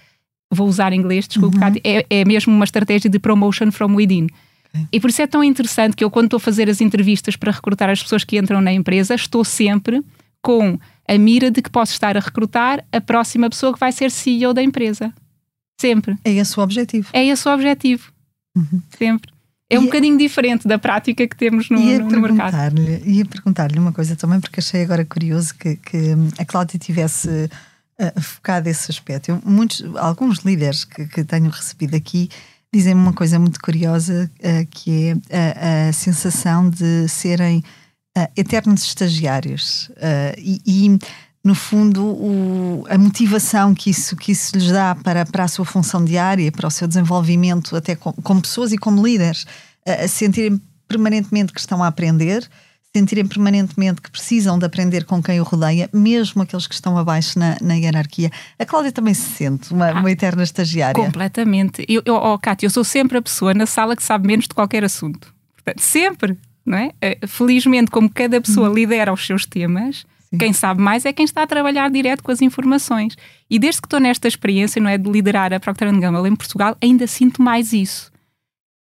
vou 0.48 0.68
usar 0.68 0.92
inglês, 0.92 1.26
desculpe, 1.26 1.56
uhum. 1.56 1.74
é, 1.82 2.06
é 2.08 2.24
mesmo 2.24 2.54
uma 2.54 2.64
estratégia 2.64 3.10
de 3.10 3.18
promotion 3.18 3.72
from 3.72 3.96
within. 3.96 4.28
E 4.92 5.00
por 5.00 5.10
isso 5.10 5.22
é 5.22 5.26
tão 5.26 5.42
interessante 5.42 5.96
que 5.96 6.04
eu, 6.04 6.10
quando 6.10 6.26
estou 6.26 6.36
a 6.36 6.40
fazer 6.40 6.68
as 6.68 6.80
entrevistas 6.80 7.36
para 7.36 7.52
recrutar 7.52 7.90
as 7.90 8.02
pessoas 8.02 8.24
que 8.24 8.38
entram 8.38 8.60
na 8.60 8.72
empresa, 8.72 9.14
estou 9.14 9.44
sempre 9.44 10.02
com 10.42 10.78
a 11.06 11.18
mira 11.18 11.50
de 11.50 11.60
que 11.60 11.70
posso 11.70 11.92
estar 11.92 12.16
a 12.16 12.20
recrutar 12.20 12.84
a 12.92 13.00
próxima 13.00 13.50
pessoa 13.50 13.72
que 13.72 13.80
vai 13.80 13.92
ser 13.92 14.10
CEO 14.10 14.54
da 14.54 14.62
empresa. 14.62 15.12
Sempre. 15.80 16.16
É 16.24 16.32
esse 16.32 16.58
o 16.58 16.62
objetivo. 16.62 17.08
É 17.12 17.24
esse 17.24 17.48
o 17.48 17.52
objetivo. 17.52 18.12
Uhum. 18.56 18.82
Sempre. 18.96 19.32
É 19.68 19.78
um 19.78 19.84
bocadinho 19.84 20.18
diferente 20.18 20.66
da 20.66 20.78
prática 20.78 21.26
que 21.28 21.36
temos 21.36 21.70
no, 21.70 21.78
ia 21.80 22.00
no, 22.00 22.10
no 22.10 22.20
mercado. 22.20 22.56
Ia 23.06 23.24
perguntar-lhe 23.24 23.78
uma 23.78 23.92
coisa 23.92 24.16
também, 24.16 24.40
porque 24.40 24.58
achei 24.58 24.82
agora 24.82 25.04
curioso 25.04 25.54
que, 25.54 25.76
que 25.76 26.12
a 26.38 26.44
Cláudia 26.44 26.76
tivesse 26.76 27.28
uh, 27.28 28.20
focado 28.20 28.68
esse 28.68 28.90
aspecto. 28.90 29.30
Eu, 29.30 29.40
muitos, 29.44 29.84
alguns 29.96 30.40
líderes 30.40 30.84
que, 30.84 31.06
que 31.06 31.22
tenho 31.22 31.48
recebido 31.48 31.94
aqui 31.94 32.28
dizem-me 32.72 33.00
uma 33.00 33.12
coisa 33.12 33.38
muito 33.38 33.60
curiosa, 33.60 34.30
uh, 34.38 34.66
que 34.70 35.16
é 35.30 35.86
a, 35.86 35.88
a, 35.88 35.92
sensação 35.92 36.70
de 36.70 37.08
serem 37.08 37.58
uh, 38.16 38.28
eternos 38.36 38.82
estagiários. 38.82 39.90
e, 40.38 40.60
e 40.66 40.98
no 41.42 41.54
fundo, 41.54 42.04
o, 42.04 42.84
a 42.88 42.98
motivação 42.98 43.74
que 43.74 43.90
isso, 43.90 44.14
que 44.14 44.32
isso 44.32 44.56
lhes 44.56 44.70
dá 44.70 44.94
para, 44.94 45.24
para 45.24 45.44
a 45.44 45.48
sua 45.48 45.64
função 45.64 46.04
diária, 46.04 46.52
para 46.52 46.68
o 46.68 46.70
seu 46.70 46.86
desenvolvimento, 46.86 47.74
até 47.74 47.96
com, 47.96 48.12
como 48.12 48.42
pessoas 48.42 48.72
e 48.72 48.78
como 48.78 49.04
líderes, 49.04 49.46
a 49.86 50.06
sentirem 50.06 50.60
permanentemente 50.86 51.52
que 51.52 51.60
estão 51.60 51.82
a 51.82 51.86
aprender, 51.86 52.46
sentirem 52.94 53.26
permanentemente 53.26 54.00
que 54.00 54.10
precisam 54.10 54.58
de 54.58 54.66
aprender 54.66 55.04
com 55.04 55.22
quem 55.22 55.40
o 55.40 55.44
rodeia, 55.44 55.88
mesmo 55.92 56.42
aqueles 56.42 56.66
que 56.66 56.74
estão 56.74 56.98
abaixo 56.98 57.38
na, 57.38 57.56
na 57.60 57.74
hierarquia. 57.74 58.30
A 58.58 58.66
Cláudia 58.66 58.90
também 58.90 59.14
se 59.14 59.30
sente 59.30 59.72
uma, 59.72 59.90
ah, 59.90 60.00
uma 60.00 60.10
eterna 60.10 60.42
estagiária. 60.42 60.94
Completamente. 60.94 61.84
Eu, 61.88 62.02
eu, 62.04 62.16
oh, 62.16 62.38
Cátia, 62.38 62.66
eu 62.66 62.70
sou 62.70 62.82
sempre 62.82 63.18
a 63.18 63.22
pessoa 63.22 63.54
na 63.54 63.66
sala 63.66 63.94
que 63.94 64.02
sabe 64.02 64.26
menos 64.26 64.48
de 64.48 64.54
qualquer 64.54 64.84
assunto. 64.84 65.32
Portanto, 65.54 65.80
sempre. 65.80 66.36
Não 66.66 66.76
é? 66.76 66.90
Eh, 67.00 67.18
felizmente, 67.26 67.90
como 67.90 68.08
cada 68.10 68.40
pessoa 68.40 68.68
uhum. 68.68 68.74
lidera 68.74 69.12
os 69.12 69.26
seus 69.26 69.46
temas, 69.46 70.04
Sim. 70.30 70.38
Quem 70.38 70.52
sabe 70.52 70.80
mais 70.80 71.04
é 71.04 71.12
quem 71.12 71.24
está 71.24 71.42
a 71.42 71.46
trabalhar 71.46 71.90
direto 71.90 72.22
com 72.22 72.30
as 72.30 72.40
informações. 72.40 73.16
E 73.48 73.58
desde 73.58 73.80
que 73.80 73.86
estou 73.86 73.98
nesta 73.98 74.28
experiência, 74.28 74.80
não 74.80 74.88
é, 74.88 74.96
de 74.96 75.10
liderar 75.10 75.52
a 75.52 75.58
Procter 75.58 75.92
Gamble 75.98 76.28
em 76.28 76.36
Portugal, 76.36 76.76
ainda 76.80 77.04
sinto 77.08 77.42
mais 77.42 77.72
isso. 77.72 78.12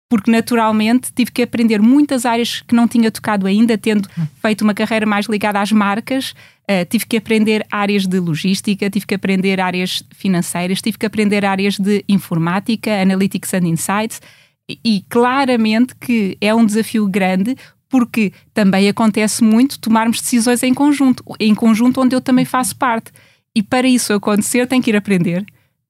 Porque 0.09 0.31
naturalmente 0.31 1.11
tive 1.13 1.31
que 1.31 1.41
aprender 1.41 1.81
muitas 1.81 2.25
áreas 2.25 2.61
que 2.61 2.73
não 2.73 2.87
tinha 2.87 3.11
tocado 3.11 3.45
ainda, 3.45 3.77
tendo 3.77 4.07
feito 4.41 4.61
uma 4.61 4.73
carreira 4.73 5.05
mais 5.05 5.25
ligada 5.25 5.59
às 5.59 5.71
marcas, 5.71 6.31
uh, 6.63 6.85
tive 6.89 7.05
que 7.05 7.17
aprender 7.17 7.65
áreas 7.69 8.05
de 8.05 8.17
logística, 8.19 8.89
tive 8.89 9.05
que 9.05 9.15
aprender 9.15 9.59
áreas 9.59 10.03
financeiras, 10.15 10.81
tive 10.81 10.97
que 10.97 11.05
aprender 11.05 11.43
áreas 11.43 11.77
de 11.77 12.05
informática, 12.07 13.01
analytics 13.01 13.53
and 13.53 13.67
insights, 13.67 14.21
e, 14.69 14.79
e 14.83 15.05
claramente 15.09 15.93
que 15.95 16.37
é 16.39 16.55
um 16.55 16.65
desafio 16.65 17.07
grande 17.07 17.55
porque 17.89 18.33
também 18.53 18.89
acontece 18.89 19.43
muito 19.43 19.79
tomarmos 19.79 20.21
decisões 20.21 20.61
em 20.63 20.73
conjunto, 20.73 21.23
em 21.39 21.55
conjunto 21.55 22.01
onde 22.01 22.15
eu 22.15 22.21
também 22.21 22.45
faço 22.45 22.75
parte. 22.75 23.11
E 23.55 23.63
para 23.63 23.87
isso 23.87 24.13
acontecer, 24.13 24.67
tenho 24.67 24.83
que 24.83 24.91
ir 24.91 24.95
aprender. 24.95 25.45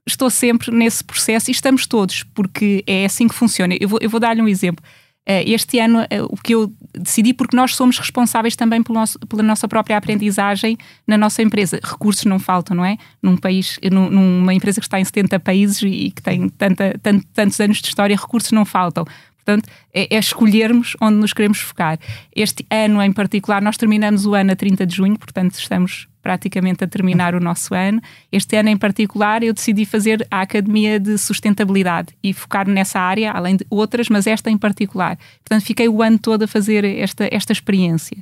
Estou 0.07 0.29
sempre 0.29 0.71
nesse 0.71 1.03
processo 1.03 1.49
e 1.49 1.53
estamos 1.53 1.85
todos, 1.85 2.23
porque 2.33 2.83
é 2.87 3.05
assim 3.05 3.27
que 3.27 3.35
funciona. 3.35 3.75
Eu 3.79 3.89
vou, 3.89 3.99
eu 4.01 4.09
vou 4.09 4.19
dar-lhe 4.19 4.41
um 4.41 4.47
exemplo. 4.47 4.83
Eh, 5.29 5.43
este 5.51 5.77
ano, 5.79 6.07
eh, 6.09 6.21
o 6.21 6.37
que 6.37 6.55
eu 6.55 6.71
decidi, 6.93 7.33
porque 7.33 7.57
nós 7.57 7.75
somos 7.75 7.99
responsáveis 7.99 8.55
também 8.55 8.81
nosso, 8.87 9.19
pela 9.19 9.43
nossa 9.43 9.67
própria 9.67 9.97
aprendizagem 9.97 10.77
na 11.05 11.17
nossa 11.17 11.41
empresa. 11.41 11.81
Recursos 11.83 12.23
não 12.23 12.39
faltam, 12.39 12.77
não 12.77 12.85
é? 12.85 12.97
Num 13.21 13.35
país, 13.35 13.77
numa 13.91 14.53
empresa 14.53 14.79
que 14.79 14.87
está 14.87 14.97
em 14.97 15.03
70 15.03 15.37
países 15.41 15.81
e 15.81 16.11
que 16.11 16.21
tem 16.21 16.47
tanta, 16.47 16.97
tantos 17.33 17.59
anos 17.59 17.81
de 17.81 17.87
história, 17.89 18.15
recursos 18.15 18.53
não 18.53 18.63
faltam. 18.63 19.05
Portanto, 19.35 19.69
é, 19.93 20.15
é, 20.15 20.19
escolhermos 20.19 20.95
onde 21.01 21.17
nos 21.17 21.33
queremos 21.33 21.59
focar. 21.59 21.99
Este 22.33 22.65
ano 22.69 23.01
em 23.01 23.11
particular, 23.11 23.61
nós 23.61 23.75
terminamos 23.75 24.25
o 24.25 24.33
ano 24.33 24.53
a 24.53 24.55
30 24.55 24.85
de 24.85 24.95
junho, 24.95 25.19
portanto, 25.19 25.55
estamos 25.55 26.07
praticamente 26.27 26.83
a 26.83 26.87
terminar 26.87 27.33
o 27.35 27.39
nosso 27.39 27.73
ano. 27.73 28.01
Este 28.29 28.57
ano 28.57 28.67
em 28.67 28.75
particular, 28.75 29.43
eu 29.43 29.53
decidi 29.53 29.85
fazer 29.85 30.27
a 30.29 30.41
Academia 30.41 30.99
de 30.99 31.17
Sustentabilidade 31.17 32.09
e 32.21 32.33
focar 32.33 32.67
nessa 32.67 32.99
área, 32.99 33.31
além 33.31 33.55
de 33.55 33.65
outras, 33.69 34.09
mas 34.09 34.27
esta 34.27 34.51
em 34.51 34.57
particular. 34.57 35.17
Portanto, 35.41 35.65
fiquei 35.65 35.87
o 35.87 36.01
ano 36.01 36.19
todo 36.19 36.43
a 36.43 36.47
fazer 36.47 36.83
esta, 36.83 37.29
esta 37.31 37.53
experiência. 37.53 38.17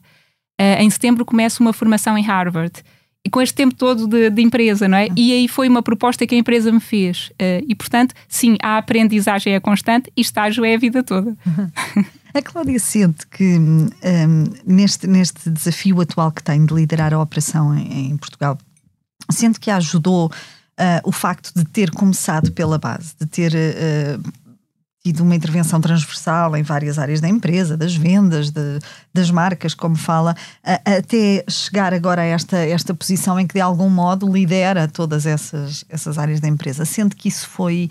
Uh, 0.62 0.82
em 0.82 0.90
setembro 0.92 1.26
começo 1.26 1.64
uma 1.64 1.74
formação 1.74 2.16
em 2.16 2.22
Harvard 2.22 2.84
e 3.26 3.30
com 3.30 3.42
este 3.42 3.56
tempo 3.56 3.74
todo 3.74 4.08
de, 4.08 4.30
de, 4.30 4.42
empresa, 4.44 4.88
não 4.88 5.00
é? 5.00 5.08
E 5.18 5.34
aí 5.34 5.48
foi 5.48 5.68
uma 5.68 5.82
proposta 5.82 6.28
que 6.28 6.36
a 6.36 6.38
empresa 6.38 6.72
me 6.72 6.80
fez. 6.80 7.32
Uh, 7.42 7.66
e, 7.68 7.74
portanto, 7.74 8.14
sim, 8.28 8.56
a 8.62 8.78
aprendizagem 8.78 9.56
é 9.56 9.60
constante 9.60 10.12
e 10.16 10.22
estágio 10.22 10.64
é 10.64 10.76
a 10.76 10.78
vida 10.78 11.02
toda. 11.02 11.36
A 12.36 12.42
Cláudia 12.42 12.78
sente 12.82 13.26
que 13.28 13.58
um, 13.58 13.88
neste, 14.66 15.08
neste 15.08 15.50
desafio 15.50 16.02
atual 16.02 16.34
que 16.34 16.44
tem 16.44 16.66
de 16.66 16.74
liderar 16.74 17.14
a 17.14 17.22
operação 17.22 17.74
em, 17.74 18.10
em 18.10 18.18
Portugal, 18.18 18.58
sente 19.32 19.58
que 19.58 19.72
ajudou 19.72 20.26
uh, 20.28 21.02
o 21.06 21.14
facto 21.14 21.54
de 21.56 21.64
ter 21.64 21.92
começado 21.92 22.52
pela 22.52 22.78
base, 22.78 23.14
de 23.18 23.26
ter 23.26 23.54
uh, 23.54 24.32
tido 25.02 25.24
uma 25.24 25.34
intervenção 25.34 25.80
transversal 25.80 26.58
em 26.58 26.62
várias 26.62 27.00
áreas 27.00 27.22
da 27.22 27.30
empresa, 27.30 27.78
das 27.78 27.96
vendas, 27.96 28.52
de, 28.52 28.80
das 29.14 29.32
marcas, 29.32 29.74
como 29.74 29.96
fala, 29.96 30.36
a, 30.62 30.98
até 30.98 31.46
chegar 31.48 31.94
agora 31.94 32.22
a 32.22 32.26
esta, 32.26 32.58
esta 32.58 32.94
posição 32.94 33.40
em 33.40 33.48
que 33.48 33.54
de 33.54 33.62
algum 33.62 33.90
modo 33.90 34.30
lidera 34.30 34.90
todas 34.90 35.26
essas, 35.26 35.86
essas 35.88 36.18
áreas 36.18 36.42
da 36.42 36.50
empresa. 36.50 36.84
Sente 36.84 37.16
que 37.16 37.30
isso 37.30 37.48
foi 37.48 37.90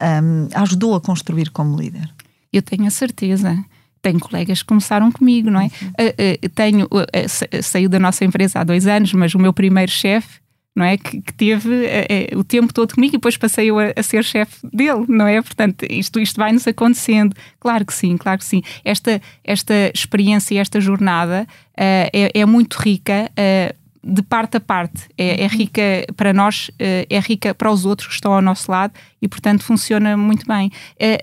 um, 0.00 0.46
ajudou 0.54 0.94
a 0.94 1.00
construir 1.00 1.50
como 1.50 1.76
líder? 1.76 2.08
Eu 2.52 2.62
tenho 2.62 2.86
a 2.86 2.90
certeza 2.90 3.64
tenho 4.02 4.18
colegas 4.18 4.62
que 4.62 4.68
começaram 4.68 5.10
comigo, 5.12 5.50
não 5.50 5.60
é? 5.60 5.64
Uhum. 5.64 5.88
Uh, 5.88 6.46
uh, 6.46 6.48
tenho, 6.50 6.86
uh, 6.86 7.62
saiu 7.62 7.88
da 7.88 7.98
nossa 7.98 8.24
empresa 8.24 8.60
há 8.60 8.64
dois 8.64 8.86
anos, 8.86 9.12
mas 9.12 9.34
o 9.34 9.38
meu 9.38 9.52
primeiro 9.52 9.90
chefe 9.90 10.40
não 10.74 10.84
é? 10.84 10.96
Que, 10.96 11.20
que 11.20 11.32
teve 11.34 11.86
é, 11.86 12.30
o 12.36 12.44
tempo 12.44 12.72
todo 12.72 12.94
comigo 12.94 13.14
e 13.14 13.18
depois 13.18 13.36
passei 13.36 13.70
a, 13.70 13.74
a 13.96 14.02
ser 14.02 14.24
chefe 14.24 14.66
dele, 14.72 15.04
não 15.08 15.26
é? 15.26 15.42
Portanto, 15.42 15.84
isto, 15.88 16.20
isto 16.20 16.36
vai-nos 16.36 16.66
acontecendo. 16.66 17.34
Claro 17.58 17.84
que 17.84 17.92
sim, 17.92 18.16
claro 18.16 18.38
que 18.38 18.44
sim. 18.44 18.62
Esta, 18.84 19.20
esta 19.44 19.74
experiência 19.92 20.58
esta 20.60 20.80
jornada 20.80 21.46
uh, 21.46 22.08
é, 22.12 22.30
é, 22.34 22.46
muito 22.46 22.76
rica. 22.76 23.30
Uh, 23.32 23.80
de 24.02 24.22
parte 24.22 24.56
a 24.56 24.60
parte, 24.60 25.02
é, 25.18 25.42
é 25.42 25.46
rica 25.46 25.82
para 26.16 26.32
nós, 26.32 26.70
é 26.78 27.20
rica 27.20 27.54
para 27.54 27.70
os 27.70 27.84
outros 27.84 28.08
que 28.08 28.14
estão 28.14 28.32
ao 28.32 28.40
nosso 28.40 28.70
lado 28.70 28.94
e, 29.20 29.28
portanto, 29.28 29.62
funciona 29.62 30.16
muito 30.16 30.46
bem. 30.46 30.72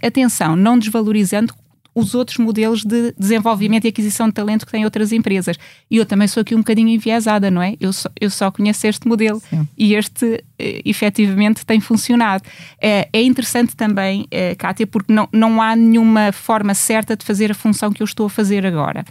atenção, 0.06 0.56
não 0.56 0.78
desvalorizando 0.78 1.56
os 1.98 2.14
outros 2.14 2.38
modelos 2.38 2.84
de 2.84 3.12
desenvolvimento 3.18 3.86
e 3.86 3.88
aquisição 3.88 4.28
de 4.28 4.34
talento 4.36 4.68
que 4.68 4.72
têm 4.72 4.86
outras 4.86 5.12
empresas. 5.12 5.58
E 5.90 5.98
eu 5.98 6.06
também 6.06 6.28
sou 6.28 6.42
aqui 6.42 6.54
um 6.54 6.60
bocadinho 6.60 6.90
enviesada, 6.90 7.50
não 7.50 7.60
é? 7.60 7.76
Eu 7.80 7.92
só, 7.92 8.08
eu 8.22 8.30
só 8.30 8.52
conheço 8.52 8.86
este 8.86 9.08
modelo 9.08 9.42
Sim. 9.50 9.68
e 9.76 9.96
este 9.96 10.44
eh, 10.60 10.82
efetivamente 10.86 11.66
tem 11.66 11.80
funcionado. 11.80 12.44
É, 12.80 13.10
é 13.12 13.24
interessante 13.24 13.76
também, 13.76 14.28
eh, 14.30 14.54
Kátia, 14.54 14.86
porque 14.86 15.12
não, 15.12 15.28
não 15.34 15.60
há 15.60 15.76
nenhuma 15.76 16.32
forma 16.32 16.76
certa 16.76 17.18
de 17.18 17.26
fazer 17.26 17.50
a 17.50 17.56
função 17.56 17.92
que 17.92 18.04
eu 18.04 18.06
estou 18.06 18.28
a 18.28 18.30
fazer 18.30 18.64
agora. 18.64 19.04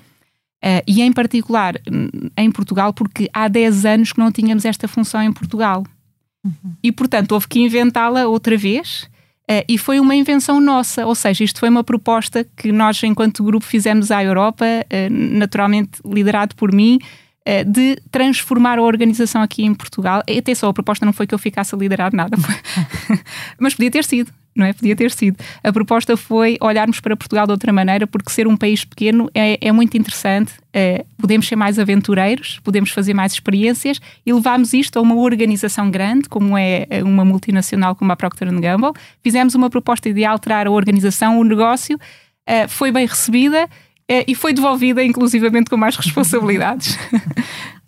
Uh, 0.64 0.82
e 0.86 1.02
em 1.02 1.12
particular 1.12 1.74
em 2.36 2.50
Portugal, 2.50 2.92
porque 2.92 3.28
há 3.32 3.46
10 3.46 3.84
anos 3.84 4.12
que 4.12 4.18
não 4.18 4.32
tínhamos 4.32 4.64
esta 4.64 4.86
função 4.86 5.20
em 5.22 5.32
Portugal. 5.32 5.84
Uhum. 6.44 6.72
E, 6.82 6.92
portanto, 6.92 7.32
houve 7.32 7.48
que 7.48 7.58
inventá-la 7.60 8.26
outra 8.26 8.56
vez 8.56 9.08
Uh, 9.48 9.62
e 9.68 9.78
foi 9.78 10.00
uma 10.00 10.14
invenção 10.14 10.60
nossa, 10.60 11.06
ou 11.06 11.14
seja, 11.14 11.44
isto 11.44 11.60
foi 11.60 11.68
uma 11.68 11.84
proposta 11.84 12.44
que 12.56 12.72
nós, 12.72 13.00
enquanto 13.04 13.44
grupo, 13.44 13.64
fizemos 13.64 14.10
à 14.10 14.22
Europa, 14.22 14.64
uh, 14.64 15.08
naturalmente 15.10 16.00
liderado 16.04 16.56
por 16.56 16.72
mim, 16.72 16.98
de 17.64 17.96
transformar 18.10 18.78
a 18.78 18.82
organização 18.82 19.42
aqui 19.42 19.64
em 19.64 19.74
Portugal. 19.74 20.22
E 20.26 20.38
atenção, 20.38 20.68
a 20.68 20.74
proposta 20.74 21.06
não 21.06 21.12
foi 21.12 21.26
que 21.26 21.34
eu 21.34 21.38
ficasse 21.38 21.74
a 21.74 21.78
liderar 21.78 22.14
nada, 22.14 22.36
mas 23.58 23.74
podia 23.74 23.90
ter 23.90 24.04
sido 24.04 24.32
não 24.56 24.64
é? 24.64 24.72
Podia 24.72 24.96
ter 24.96 25.10
sido. 25.10 25.36
A 25.62 25.72
proposta 25.72 26.16
foi 26.16 26.56
olharmos 26.60 26.98
para 26.98 27.14
Portugal 27.16 27.44
de 27.46 27.52
outra 27.52 27.72
maneira, 27.72 28.06
porque 28.06 28.30
ser 28.30 28.48
um 28.48 28.56
país 28.56 28.84
pequeno 28.84 29.30
é, 29.34 29.58
é 29.60 29.70
muito 29.70 29.96
interessante. 29.96 30.54
É, 30.72 31.04
podemos 31.18 31.46
ser 31.46 31.56
mais 31.56 31.78
aventureiros, 31.78 32.58
podemos 32.64 32.90
fazer 32.90 33.12
mais 33.12 33.32
experiências 33.34 34.00
e 34.24 34.32
levámos 34.32 34.72
isto 34.72 34.98
a 34.98 35.02
uma 35.02 35.14
organização 35.16 35.90
grande, 35.90 36.28
como 36.28 36.56
é 36.56 36.86
uma 37.04 37.24
multinacional 37.24 37.94
como 37.94 38.10
a 38.10 38.16
Procter 38.16 38.48
Gamble. 38.58 38.92
Fizemos 39.22 39.54
uma 39.54 39.68
proposta 39.68 40.12
de 40.12 40.24
alterar 40.24 40.66
a 40.66 40.70
organização, 40.70 41.38
o 41.38 41.44
negócio, 41.44 41.98
é, 42.46 42.66
foi 42.66 42.90
bem 42.90 43.06
recebida 43.06 43.68
e 44.08 44.34
foi 44.34 44.52
devolvida, 44.52 45.02
inclusivamente, 45.02 45.68
com 45.68 45.76
mais 45.76 45.96
responsabilidades. 45.96 46.98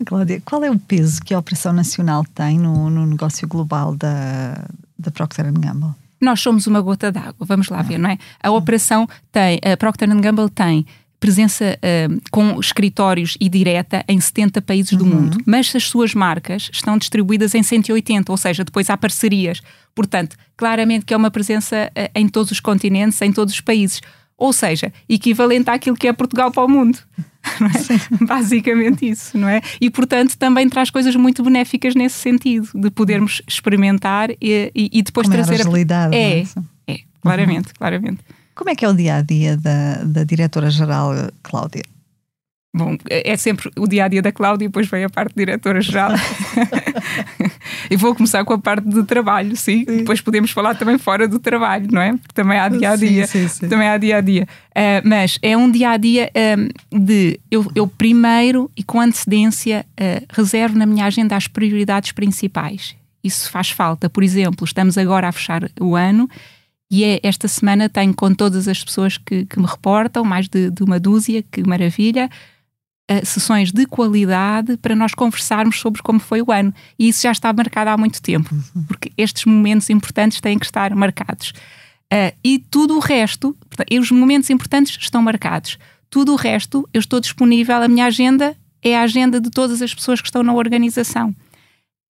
Cláudia, 0.05 0.41
qual 0.45 0.63
é 0.63 0.71
o 0.71 0.77
peso 0.77 1.21
que 1.21 1.33
a 1.33 1.39
Operação 1.39 1.73
Nacional 1.73 2.25
tem 2.35 2.57
no, 2.57 2.89
no 2.89 3.05
negócio 3.05 3.47
global 3.47 3.95
da, 3.95 4.65
da 4.97 5.11
Procter 5.11 5.51
Gamble? 5.51 5.93
nós 6.21 6.41
somos 6.41 6.67
uma 6.67 6.81
gota 6.81 7.11
d'água, 7.11 7.45
vamos 7.45 7.69
lá 7.69 7.81
ver, 7.81 7.97
não 7.97 8.09
é? 8.09 8.17
A 8.43 8.51
operação 8.51 9.07
tem, 9.31 9.59
a 9.63 9.77
Procter 9.77 10.09
Gamble 10.19 10.49
tem 10.49 10.85
presença 11.19 11.77
uh, 11.77 12.21
com 12.31 12.59
escritórios 12.59 13.35
e 13.39 13.49
direta 13.49 14.03
em 14.07 14.19
70 14.19 14.61
países 14.61 14.97
do 14.97 15.03
uhum. 15.03 15.21
mundo, 15.21 15.37
mas 15.45 15.73
as 15.75 15.83
suas 15.83 16.13
marcas 16.13 16.69
estão 16.71 16.97
distribuídas 16.97 17.53
em 17.53 17.63
180, 17.63 18.31
ou 18.31 18.37
seja, 18.37 18.63
depois 18.63 18.89
há 18.89 18.95
parcerias. 18.95 19.61
Portanto, 19.93 20.37
claramente 20.55 21.05
que 21.05 21.13
é 21.13 21.17
uma 21.17 21.29
presença 21.29 21.91
uh, 21.91 22.09
em 22.15 22.27
todos 22.27 22.51
os 22.51 22.59
continentes, 22.59 23.21
em 23.21 23.33
todos 23.33 23.53
os 23.53 23.61
países. 23.61 24.01
Ou 24.39 24.53
seja, 24.53 24.91
equivalente 25.07 25.69
àquilo 25.69 25.97
que 25.97 26.07
é 26.07 26.13
Portugal 26.13 26.51
para 26.51 26.63
o 26.63 26.67
mundo. 26.67 26.97
É? 27.41 28.25
Basicamente 28.25 29.09
isso, 29.09 29.37
não 29.37 29.47
é? 29.47 29.61
E 29.79 29.89
portanto 29.89 30.37
também 30.37 30.67
traz 30.67 30.89
coisas 30.89 31.15
muito 31.15 31.41
benéficas 31.41 31.95
nesse 31.95 32.17
sentido, 32.17 32.67
de 32.75 32.91
podermos 32.91 33.41
experimentar 33.47 34.29
e, 34.41 34.69
e, 34.75 34.89
e 34.91 35.01
depois 35.01 35.25
Com 35.25 35.33
trazer. 35.33 35.61
Agilidade, 35.61 36.13
é, 36.13 36.41
é, 36.41 36.45
é, 36.87 36.99
claramente, 37.21 37.69
uhum. 37.69 37.73
claramente. 37.77 38.19
Como 38.53 38.69
é 38.69 38.75
que 38.75 38.83
é 38.83 38.89
o 38.89 38.93
dia 38.93 39.15
a 39.15 39.21
dia 39.21 39.55
da, 39.55 40.03
da 40.03 40.23
diretora-geral 40.25 41.13
Cláudia? 41.41 41.83
Bom, 42.71 42.95
é 43.09 43.35
sempre 43.35 43.71
o 43.75 43.87
dia 43.87 44.05
a 44.05 44.07
dia 44.07 44.21
da 44.21 44.31
Cláudia 44.31 44.65
e 44.65 44.67
depois 44.67 44.87
vem 44.87 45.03
a 45.03 45.09
parte 45.09 45.33
diretora-geral. 45.35 46.11
e 47.89 47.95
vou 47.97 48.13
começar 48.13 48.45
com 48.45 48.53
a 48.53 48.59
parte 48.59 48.87
do 48.87 49.03
trabalho, 49.03 49.55
sim. 49.55 49.85
sim. 49.85 49.97
Depois 49.97 50.21
podemos 50.21 50.51
falar 50.51 50.75
também 50.75 50.99
fora 50.99 51.27
do 51.27 51.39
trabalho, 51.39 51.87
não 51.91 51.99
é? 51.99 52.11
Porque 52.11 52.33
também 52.33 52.59
há 52.59 52.69
dia 52.69 52.91
a 52.91 52.95
dia. 52.95 53.25
Sim, 53.25 53.47
sim, 53.47 53.67
também 53.67 53.87
há 53.87 53.97
dia 53.97 54.17
a 54.17 54.21
dia. 54.21 54.47
Uh, 54.69 55.01
mas 55.03 55.39
é 55.41 55.57
um 55.57 55.69
dia 55.71 55.89
a 55.89 55.97
dia 55.97 56.29
um, 56.91 56.99
de 57.05 57.39
eu, 57.49 57.65
eu, 57.73 57.87
primeiro 57.87 58.69
e 58.77 58.83
com 58.83 59.01
antecedência 59.01 59.83
uh, 59.99 60.25
reservo 60.29 60.77
na 60.77 60.85
minha 60.85 61.05
agenda 61.05 61.35
as 61.35 61.47
prioridades 61.47 62.11
principais. 62.11 62.95
Isso 63.23 63.49
faz 63.49 63.71
falta. 63.71 64.07
Por 64.11 64.23
exemplo, 64.23 64.63
estamos 64.63 64.95
agora 64.95 65.27
a 65.27 65.31
fechar 65.31 65.69
o 65.81 65.95
ano 65.95 66.29
e 66.91 67.03
é, 67.03 67.19
esta 67.23 67.47
semana 67.47 67.87
tenho 67.87 68.13
com 68.13 68.33
todas 68.33 68.67
as 68.67 68.83
pessoas 68.83 69.17
que, 69.17 69.45
que 69.45 69.59
me 69.59 69.65
reportam, 69.65 70.23
mais 70.23 70.47
de, 70.47 70.71
de, 70.71 70.83
uma 70.83 70.99
dúzia, 70.99 71.43
que 71.43 71.61
maravilha, 71.61 72.29
uh, 73.09 73.25
sessões 73.25 73.71
de 73.71 73.85
qualidade 73.85 74.77
para 74.77 74.95
nós 74.95 75.13
conversarmos 75.13 75.79
sobre 75.79 76.01
como 76.01 76.19
foi 76.19 76.41
o 76.41 76.51
ano. 76.51 76.73
E 76.97 77.09
isso 77.09 77.23
já 77.23 77.31
está 77.31 77.51
marcado 77.51 77.89
há 77.89 77.97
muito 77.97 78.21
tempo, 78.21 78.53
uhum. 78.53 78.83
porque 78.83 79.11
estes 79.17 79.45
momentos 79.45 79.89
importantes 79.89 80.39
têm 80.39 80.57
que 80.57 80.65
estar 80.65 80.93
marcados. 80.95 81.53
Uh, 82.11 82.35
e 82.43 82.59
tudo 82.59 82.95
o 82.95 82.99
resto, 82.99 83.55
e 83.89 83.99
os 83.99 84.11
momentos 84.11 84.49
importantes 84.49 84.97
estão 84.99 85.21
marcados. 85.21 85.77
Tudo 86.09 86.33
o 86.33 86.35
resto, 86.35 86.87
eu 86.93 86.99
estou 86.99 87.19
disponível, 87.19 87.77
a 87.77 87.87
minha 87.87 88.05
agenda 88.05 88.55
é 88.81 88.97
a 88.97 89.03
agenda 89.03 89.39
de 89.39 89.49
todas 89.49 89.81
as 89.81 89.93
pessoas 89.93 90.21
que 90.21 90.27
estão 90.27 90.41
na 90.41 90.53
organização. 90.53 91.35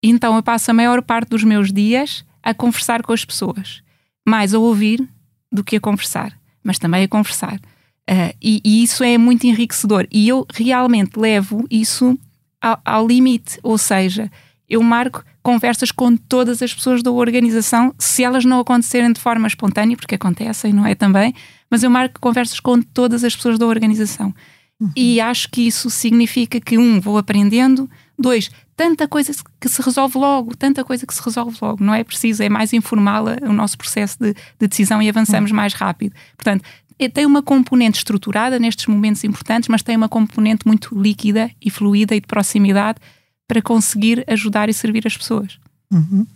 Então 0.01 0.35
eu 0.35 0.43
passo 0.43 0.71
a 0.71 0.73
maior 0.73 1.01
parte 1.01 1.29
dos 1.29 1.43
meus 1.43 1.73
dias 1.73 2.23
a 2.41 2.53
conversar 2.53 3.03
com 3.03 3.11
as 3.11 3.25
pessoas 3.25 3.81
mais 4.29 4.53
a 4.53 4.59
ouvir 4.59 5.07
do 5.51 5.63
que 5.63 5.75
a 5.75 5.79
conversar, 5.79 6.37
mas 6.63 6.77
também 6.77 7.03
a 7.03 7.07
conversar. 7.07 7.59
Uh, 8.09 8.33
e, 8.41 8.59
e, 8.65 8.83
isso 8.83 9.03
é 9.03 9.19
muito 9.19 9.45
enriquecedor. 9.45 10.07
E 10.11 10.27
eu 10.27 10.43
realmente 10.51 11.19
levo 11.19 11.67
isso 11.69 12.17
ao, 12.59 12.81
ao, 12.83 13.07
limite, 13.07 13.59
ou 13.61 13.77
seja, 13.77 14.31
eu 14.67 14.81
marco 14.81 15.23
conversas 15.43 15.91
com 15.91 16.17
todas 16.17 16.63
as 16.63 16.73
pessoas 16.73 17.03
da 17.03 17.11
organização, 17.11 17.93
se 17.99 18.23
elas 18.23 18.43
não 18.43 18.59
acontecerem 18.59 19.13
de 19.13 19.19
forma 19.19 19.47
espontânea, 19.47 19.95
porque 19.95 20.15
acontecem, 20.15 20.73
não 20.73 20.87
é 20.87 20.95
também, 20.95 21.35
mas 21.69 21.83
eu 21.83 21.89
marco 21.89 22.19
conversas 22.19 22.59
com 22.59 22.81
todas 22.81 23.23
as 23.23 23.35
pessoas 23.35 23.59
da 23.59 23.67
organização. 23.67 24.33
Uhum. 24.79 24.91
E 24.95 25.21
acho 25.21 25.47
que 25.49 25.67
isso 25.67 25.89
significa 25.91 26.59
que, 26.59 26.79
um, 26.79 26.99
vou 26.99 27.17
aprendendo, 27.17 27.87
dois, 28.17 28.49
tanta 28.75 29.07
coisa 29.07 29.31
que 29.59 29.69
se 29.69 29.81
resolve 29.83 30.17
logo, 30.17 30.55
tanta 30.55 30.83
coisa 30.83 31.05
que 31.05 31.13
se 31.13 31.21
resolve 31.21 31.55
logo. 31.61 31.83
Não 31.83 31.93
é 31.93 32.03
preciso, 32.03 32.41
é 32.41 32.49
mais 32.49 32.73
informal 32.73 33.25
o 33.43 33.53
nosso 33.53 33.77
processo 33.77 34.17
de, 34.19 34.33
de 34.33 34.67
decisão 34.67 34.99
e 34.99 35.09
avançamos 35.09 35.51
hum. 35.51 35.55
mais 35.55 35.73
rápido. 35.73 36.15
Portanto, 36.35 36.63
tem 37.07 37.25
uma 37.25 37.41
componente 37.41 37.99
estruturada 37.99 38.59
nestes 38.59 38.87
momentos 38.87 39.23
importantes, 39.23 39.69
mas 39.69 39.81
tem 39.81 39.95
uma 39.95 40.09
componente 40.09 40.67
muito 40.67 40.99
líquida 40.99 41.49
e 41.61 41.69
fluida 41.69 42.15
e 42.15 42.19
de 42.19 42.27
proximidade 42.27 42.99
para 43.47 43.61
conseguir 43.61 44.25
ajudar 44.27 44.67
e 44.67 44.73
servir 44.73 45.07
as 45.07 45.15
pessoas. 45.15 45.57
Uhum. 45.91 46.27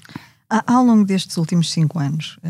Ao 0.49 0.85
longo 0.85 1.03
destes 1.03 1.35
últimos 1.37 1.71
cinco 1.71 1.99
anos, 1.99 2.37
eh, 2.43 2.49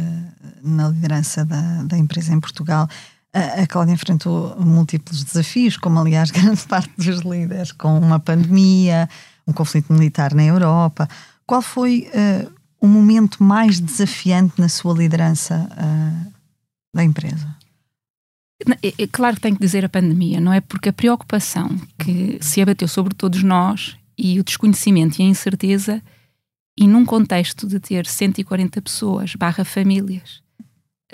na 0.62 0.90
liderança 0.90 1.46
da, 1.46 1.84
da 1.84 1.98
empresa 1.98 2.34
em 2.34 2.40
Portugal, 2.40 2.88
a 3.34 3.66
Cláudia 3.66 3.94
enfrentou 3.94 4.56
múltiplos 4.60 5.24
desafios, 5.24 5.76
como 5.76 6.00
aliás 6.00 6.30
grande 6.32 6.62
parte 6.64 6.92
dos 6.96 7.22
líderes, 7.22 7.72
com 7.72 7.98
uma 7.98 8.20
pandemia, 8.20 9.10
um 9.48 9.54
conflito 9.54 9.92
militar 9.92 10.34
na 10.34 10.44
Europa. 10.44 11.10
Qual 11.46 11.62
foi 11.62 12.08
uh, 12.14 12.52
o 12.80 12.88
momento 12.88 13.44
mais 13.44 13.80
desafiante 13.80 14.54
na 14.60 14.70
sua 14.70 14.94
liderança 14.94 15.68
uh, 15.72 16.34
da 16.94 17.04
empresa? 17.04 17.56
É, 18.82 19.04
é, 19.04 19.08
claro 19.08 19.36
que 19.36 19.42
tenho 19.42 19.56
que 19.56 19.62
dizer 19.62 19.84
a 19.84 19.90
pandemia, 19.90 20.40
não 20.40 20.54
é? 20.54 20.62
Porque 20.62 20.90
a 20.90 20.94
preocupação 20.94 21.70
que 22.00 22.38
se 22.42 22.62
abateu 22.62 22.88
sobre 22.88 23.14
todos 23.14 23.44
nós 23.44 23.98
e 24.18 24.40
o 24.40 24.44
desconhecimento 24.44 25.20
e 25.20 25.24
a 25.24 25.28
incerteza, 25.28 26.02
e 26.78 26.88
num 26.88 27.06
contexto 27.06 27.68
de 27.68 27.80
ter 27.80 28.06
140 28.06 28.82
pessoas, 28.82 29.36
barra 29.36 29.64
famílias, 29.64 30.42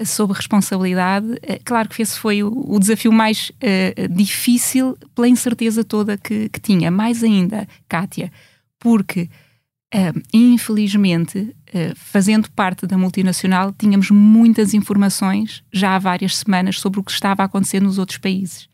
sob 0.06 0.34
responsabilidade, 0.34 1.38
eh, 1.42 1.60
claro 1.64 1.90
que 1.90 2.02
esse 2.02 2.18
foi 2.18 2.44
o, 2.44 2.66
o 2.68 2.80
desafio 2.80 3.12
mais 3.12 3.50
uh, 3.50 4.08
difícil 4.08 4.98
pela 5.14 5.28
incerteza 5.28 5.84
toda 5.84 6.18
que, 6.18 6.48
que, 6.50 6.60
tinha. 6.60 6.90
Mais 6.90 7.24
ainda, 7.24 7.68
Kátia, 7.88 8.32
porque 8.80 9.30
uh, 9.94 10.22
infelizmente, 10.34 11.38
uh, 11.40 11.96
fazendo 11.96 12.50
parte 12.52 12.86
da 12.86 12.98
multinacional, 12.98 13.74
tínhamos 13.78 14.12
muitas 14.12 14.74
informações 14.74 15.64
já 15.72 15.96
há 15.96 16.00
várias 16.00 16.38
semanas 16.38 16.80
sobre 16.80 17.00
o 17.00 17.04
que 17.04 17.12
estava 17.12 17.44
a 17.44 17.46
acontecer 17.46 17.82
nos 17.82 17.98
outros 17.98 18.18
países. 18.18 18.68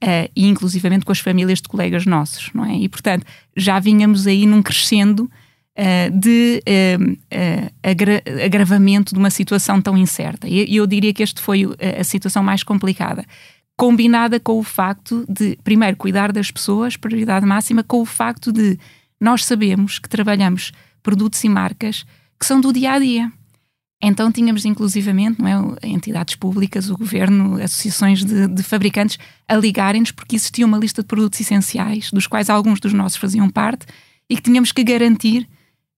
Uh, 0.00 0.30
e 0.36 0.46
inclusivamente 0.46 1.04
com 1.04 1.10
as 1.10 1.18
famílias 1.18 1.60
de 1.60 1.68
colegas 1.68 2.06
nossos, 2.06 2.50
não 2.54 2.64
é? 2.64 2.76
E 2.76 2.88
portanto 2.88 3.26
já 3.56 3.80
vínhamos 3.80 4.28
aí 4.28 4.46
num 4.46 4.62
crescendo 4.62 5.28
de 6.12 6.60
agra 7.84 8.20
agravamento 8.44 9.14
de 9.14 9.18
uma 9.18 9.30
situação 9.30 9.80
tão 9.80 9.96
incerta. 9.96 10.48
E 10.48 10.74
eu 10.74 10.86
diria 10.88 11.14
que 11.14 11.22
este 11.22 11.40
foi 11.40 11.66
a 11.98 12.02
situação 12.02 12.42
mais 12.42 12.64
complicada. 12.64 13.24
Combinada 13.76 14.40
com 14.40 14.58
o 14.58 14.64
facto 14.64 15.24
de, 15.28 15.56
primeiro, 15.62 15.96
cuidar 15.96 16.32
das 16.32 16.50
pessoas, 16.50 16.96
prioridade 16.96 17.46
máxima, 17.46 17.84
com 17.84 18.00
o 18.00 18.06
facto 18.06 18.52
de 18.52 18.76
nós 19.20 19.44
sabemos 19.44 19.98
que 19.98 20.08
trabalhamos 20.08 20.72
produtos 21.02 21.42
e 21.44 21.48
marcas 21.48 22.04
que 22.38 22.46
são 22.46 22.60
do 22.60 22.72
dia 22.72 22.92
a 22.92 22.98
dia. 22.98 23.32
Então 24.00 24.30
tínhamos 24.30 24.64
inclusivamente 24.64 25.42
não 25.42 25.76
é, 25.82 25.88
entidades 25.88 26.36
públicas, 26.36 26.88
o 26.88 26.96
governo, 26.96 27.60
associações 27.60 28.24
de, 28.24 28.46
de 28.46 28.62
fabricantes 28.62 29.18
a 29.48 29.56
ligarem-nos 29.56 30.12
porque 30.12 30.36
existia 30.36 30.64
uma 30.64 30.78
lista 30.78 31.02
de 31.02 31.08
produtos 31.08 31.40
essenciais, 31.40 32.10
dos 32.12 32.26
quais 32.26 32.48
alguns 32.48 32.78
dos 32.78 32.92
nossos 32.92 33.18
faziam 33.18 33.50
parte, 33.50 33.86
e 34.30 34.36
que 34.36 34.42
tínhamos 34.42 34.70
que 34.70 34.84
garantir 34.84 35.48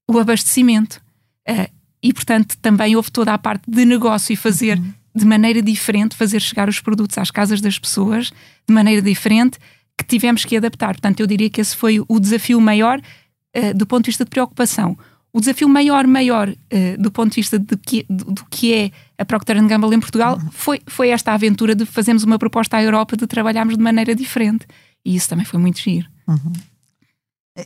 o 0.08 0.18
abastecimento. 0.18 1.00
Uh, 1.48 1.68
e, 2.02 2.12
portanto, 2.12 2.56
também 2.62 2.96
houve 2.96 3.10
toda 3.10 3.34
a 3.34 3.38
parte 3.38 3.70
de 3.70 3.84
negócio 3.84 4.32
e 4.32 4.36
fazer 4.36 4.78
uhum. 4.78 4.92
de 5.14 5.26
maneira 5.26 5.60
diferente, 5.60 6.16
fazer 6.16 6.40
chegar 6.40 6.68
os 6.68 6.80
produtos 6.80 7.18
às 7.18 7.30
casas 7.30 7.60
das 7.60 7.78
pessoas 7.78 8.32
de 8.66 8.72
maneira 8.72 9.02
diferente, 9.02 9.58
que 10.02 10.08
tivemos 10.08 10.44
que 10.44 10.56
adaptar. 10.56 10.94
Portanto, 10.94 11.20
eu 11.20 11.26
diria 11.26 11.48
que 11.50 11.60
esse 11.60 11.76
foi 11.76 12.00
o 12.08 12.20
desafio 12.20 12.60
maior 12.60 13.00
uh, 13.00 13.74
do 13.74 13.86
ponto 13.86 14.04
de 14.04 14.10
vista 14.10 14.24
de 14.24 14.30
preocupação. 14.30 14.96
O 15.32 15.38
desafio 15.38 15.68
maior, 15.68 16.06
maior, 16.06 16.48
uh, 16.48 17.02
do 17.02 17.10
ponto 17.10 17.30
de 17.30 17.36
vista 17.36 17.58
de 17.58 17.76
que, 17.76 18.04
do, 18.08 18.24
do, 18.32 18.44
que 18.46 18.74
é 18.74 18.90
a 19.18 19.24
Procter 19.24 19.64
Gamble 19.66 19.94
em 19.94 20.00
Portugal, 20.00 20.38
uhum. 20.38 20.50
foi, 20.50 20.80
foi 20.86 21.10
esta 21.10 21.32
aventura 21.32 21.74
de 21.74 21.86
fazermos 21.86 22.24
uma 22.24 22.38
proposta 22.38 22.76
à 22.76 22.82
Europa 22.82 23.16
de 23.16 23.26
trabalharmos 23.26 23.76
de 23.76 23.82
maneira 23.82 24.14
diferente. 24.14 24.66
E 25.04 25.14
isso 25.14 25.28
também 25.28 25.44
foi 25.44 25.60
muito 25.60 25.80
giro. 25.80 26.08
Uhum. 26.26 26.52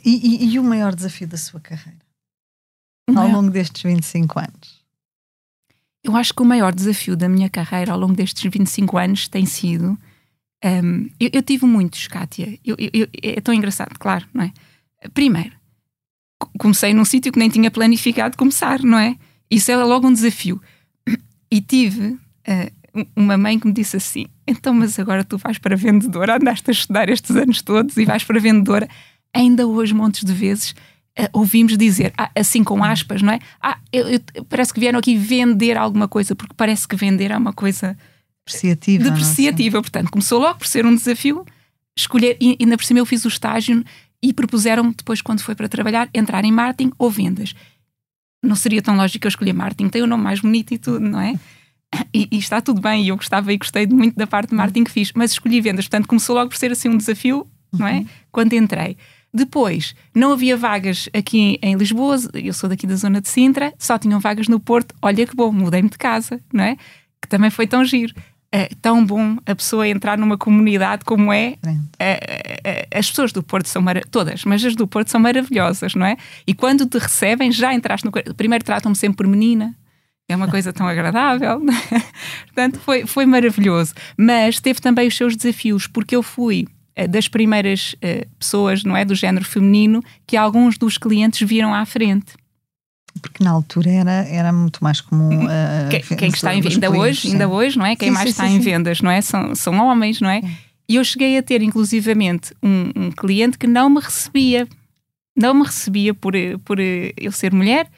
E, 0.05 0.45
e, 0.45 0.53
e 0.53 0.59
o 0.59 0.65
maior 0.65 0.95
desafio 0.95 1.27
da 1.27 1.37
sua 1.37 1.61
carreira? 1.61 2.05
ao 3.15 3.29
longo 3.29 3.51
destes 3.51 3.83
25 3.83 4.39
anos? 4.39 4.85
Eu 6.03 6.17
acho 6.17 6.35
que 6.35 6.43
o 6.43 6.45
maior 6.45 6.75
desafio 6.75 7.17
da 7.17 7.29
minha 7.29 7.49
carreira 7.49 7.93
ao 7.93 7.99
longo 7.99 8.15
destes 8.15 8.51
25 8.51 8.99
anos 8.99 9.29
tem 9.29 9.47
sido. 9.47 9.99
Um, 10.65 11.11
eu, 11.21 11.29
eu, 11.35 11.43
tive 11.43 11.67
muitos, 11.67 12.07
Kátia. 12.09 12.59
Eu, 12.65 12.75
eu, 12.79 13.07
é 13.23 13.41
tão 13.41 13.53
engraçado, 13.53 13.99
claro, 13.99 14.27
não 14.33 14.45
é? 14.45 14.53
Primeiro, 15.13 15.53
comecei 16.59 16.95
num 16.95 17.05
sítio 17.05 17.31
que 17.31 17.39
nem 17.39 17.51
tinha 17.51 17.71
planificado 17.71 18.37
começar, 18.37 18.83
não 18.83 18.99
é? 18.99 19.17
Isso 19.51 19.71
é 19.71 19.77
logo 19.77 20.09
um 20.09 20.13
desafio. 20.13 20.61
E 21.51 21.61
tive 21.61 22.07
uh, 22.07 23.11
uma 23.15 23.37
mãe 23.37 23.59
que 23.59 23.67
me 23.67 23.75
disse 23.75 23.97
assim: 23.97 24.27
então, 24.47 24.73
mas 24.73 24.99
agora 24.99 25.23
tu 25.23 25.37
vais 25.37 25.59
para 25.59 25.77
vendedora, 25.77 26.37
andaste 26.37 26.71
a 26.71 26.73
estudar 26.73 27.09
estes 27.11 27.37
anos 27.37 27.61
todos 27.61 27.97
e 27.99 28.05
vais 28.07 28.25
para 28.25 28.41
vendedora, 28.41 28.89
ainda 29.35 29.67
hoje, 29.67 29.93
montes 29.93 30.25
de 30.25 30.33
vezes 30.33 30.75
uh, 31.19 31.29
ouvimos 31.33 31.77
dizer, 31.77 32.13
ah, 32.17 32.31
assim 32.35 32.65
com 32.65 32.83
aspas, 32.83 33.23
não 33.23 33.33
é? 33.33 33.39
Ah, 33.61 33.79
parece 34.49 34.73
que 34.73 34.81
vieram 34.81 34.99
aqui 34.99 35.17
vender 35.17 35.77
alguma 35.77 36.09
coisa, 36.09 36.35
porque 36.35 36.55
parece 36.57 36.87
que 36.87 36.97
vender 36.97 37.31
é 37.31 37.37
uma 37.37 37.53
coisa 37.53 37.97
depreciativa. 38.47 39.05
Depreciativa, 39.05 39.81
portanto, 39.81 40.11
começou 40.11 40.41
logo 40.41 40.59
por 40.59 40.67
ser 40.67 40.85
um 40.85 40.95
desafio 40.95 41.45
escolher, 41.97 42.37
e 42.41 42.57
ainda 42.61 42.77
por 42.77 42.85
cima 42.85 43.01
eu 43.01 43.07
fiz 43.07 43.25
o 43.25 43.29
estágio 43.29 43.85
e 44.23 44.33
propuseram-me 44.33 44.95
depois, 44.95 45.21
quando 45.23 45.41
foi 45.41 45.55
para 45.55 45.69
trabalhar, 45.69 46.09
entrar 46.15 46.45
em 46.45 46.53
marketing 46.53 46.93
ou 46.99 47.11
vendas. 47.11 47.55
não 48.43 48.57
seria 48.57 48.83
tão 48.83 48.97
lógico 48.97 49.27
eu 49.27 49.29
escolher 49.29 49.53
marketing, 49.53 49.89
tem 49.89 50.03
o 50.03 50.07
nome 50.07 50.23
mais 50.23 50.41
bonito 50.41 50.73
e 50.73 50.79
tudo, 50.79 51.01
não 51.01 51.21
é? 51.21 51.39
E, 52.13 52.29
e, 52.31 52.39
está 52.39 52.61
tudo 52.61 52.81
bem, 52.81 53.05
e 53.05 53.09
eu 53.09 53.17
gostava 53.17 53.53
e 53.53 53.57
gostei 53.57 53.87
muito 53.87 54.17
da 54.17 54.27
parte 54.27 54.51
de 54.51 54.57
marketing 54.57 54.85
que 54.85 54.91
fiz, 54.91 55.13
mas 55.15 55.33
escolhi 55.33 55.61
vendas, 55.61 55.87
portanto 55.87 56.09
começou 56.09 56.35
logo 56.35 56.51
por 56.51 56.57
ser 56.57 56.73
assim 56.73 56.89
um 56.89 56.97
desafio, 56.97 57.47
não 57.73 57.87
é? 57.87 57.99
Uhum. 57.99 58.07
Quando 58.33 58.53
entrei. 58.55 58.97
Depois, 59.33 59.95
não 60.15 60.33
havia 60.33 60.57
vagas 60.57 61.09
aqui 61.13 61.59
em 61.63 61.75
Lisboa, 61.77 62.17
eu 62.35 62.53
sou 62.53 62.69
daqui 62.69 62.87
da 62.87 62.97
zona 62.97 63.21
de 63.21 63.29
Sintra, 63.29 63.73
só 63.79 63.99
tinham 63.99 64.21
vagas 64.21 64.49
no 64.49 64.61
Porto. 64.61 64.95
Olha 65.03 65.27
que 65.27 65.35
bom, 65.35 65.51
mudei-me 65.51 65.89
de 65.89 65.99
casa, 65.99 66.41
não 66.53 66.63
é? 66.63 66.77
Que 67.21 67.29
também 67.29 67.51
foi 67.51 67.67
tão 67.67 67.85
giro. 67.85 68.15
É 68.57 68.69
tão 68.81 69.05
bom 69.05 69.37
a 69.45 69.55
pessoa 69.57 69.89
entrar 69.89 70.17
numa 70.17 70.39
comunidade 70.39 71.05
como 71.05 71.33
é. 71.33 71.57
é, 71.99 72.61
é 72.63 72.89
as 72.97 73.11
pessoas 73.11 73.33
do 73.33 73.43
Porto 73.43 73.69
são 73.69 73.85
todas, 74.09 74.45
mas 74.45 74.65
as 74.65 74.77
do 74.77 74.87
Porto 74.87 75.11
são 75.11 75.21
maravilhosas, 75.21 75.97
não 75.97 76.07
é? 76.07 76.17
E 76.47 76.55
quando 76.55 76.87
te 76.87 76.97
recebem, 76.97 77.51
já 77.51 77.75
entraste 77.75 78.07
no. 78.07 78.13
Primeiro 78.37 78.65
tratam-me 78.65 78.95
sempre 78.95 79.17
por 79.17 79.27
menina, 79.27 79.75
é 80.29 80.37
uma 80.37 80.47
coisa 80.47 80.73
tão 80.73 80.87
agradável. 80.87 81.61
Portanto, 82.47 82.79
foi, 82.79 83.07
foi 83.07 83.27
maravilhoso. 83.27 83.93
Mas 84.17 84.61
teve 84.61 84.81
também 84.81 85.09
os 85.09 85.17
seus 85.17 85.37
desafios, 85.37 85.89
porque 85.89 86.15
eu 86.15 86.23
fui 86.23 86.67
eh, 86.95 87.09
das 87.09 87.27
primeiras 87.27 87.95
uh, 87.95 88.27
pessoas, 88.39 88.85
não 88.85 88.97
é, 88.97 89.05
do 89.05 89.17
género 89.17 89.45
feminino, 89.45 90.01
que 90.27 90.37
alguns 90.37 90.79
dos 90.79 90.97
clientes 90.97 91.47
viram 91.47 91.75
à 91.75 91.85
frente. 91.85 92.35
Porque 93.21 93.43
na 93.43 93.51
altura 93.51 93.91
era, 93.91 94.13
era 94.29 94.53
muito 94.53 94.83
mais 94.83 95.01
comum. 95.01 95.45
Uh, 95.45 95.89
quem, 95.91 96.17
quem 96.17 96.29
está 96.29 96.55
em 96.55 96.63
ainda 96.67 96.91
hoje, 96.91 97.29
ainda 97.29 97.49
hoje, 97.49 97.79
não 97.79 97.87
é? 97.87 97.97
Quem 97.97 98.09
sim, 98.09 98.15
mais 98.15 98.25
sim, 98.25 98.31
está 98.31 98.49
sim, 98.49 98.55
em 98.55 98.61
vendas, 98.61 99.01
não 99.01 99.11
é? 99.11 99.21
São, 99.21 99.55
são 99.55 99.75
homens, 99.87 100.21
não 100.21 100.29
é? 100.29 100.43
E 100.89 100.97
eu 100.97 101.05
cheguei 101.05 101.39
a 101.39 101.43
ter, 101.43 101.63
inclusivamente, 101.63 102.53
um, 102.63 102.91
um, 102.95 103.11
cliente 103.11 103.57
que 103.57 103.67
não 103.67 103.89
me 103.89 104.01
recebia, 104.01 104.69
não 105.37 105.55
me 105.55 105.65
recebia 105.65 106.13
por, 106.13 106.35
por 106.65 106.79
eu 106.81 107.33
ser 107.33 107.53
mulher, 107.53 107.89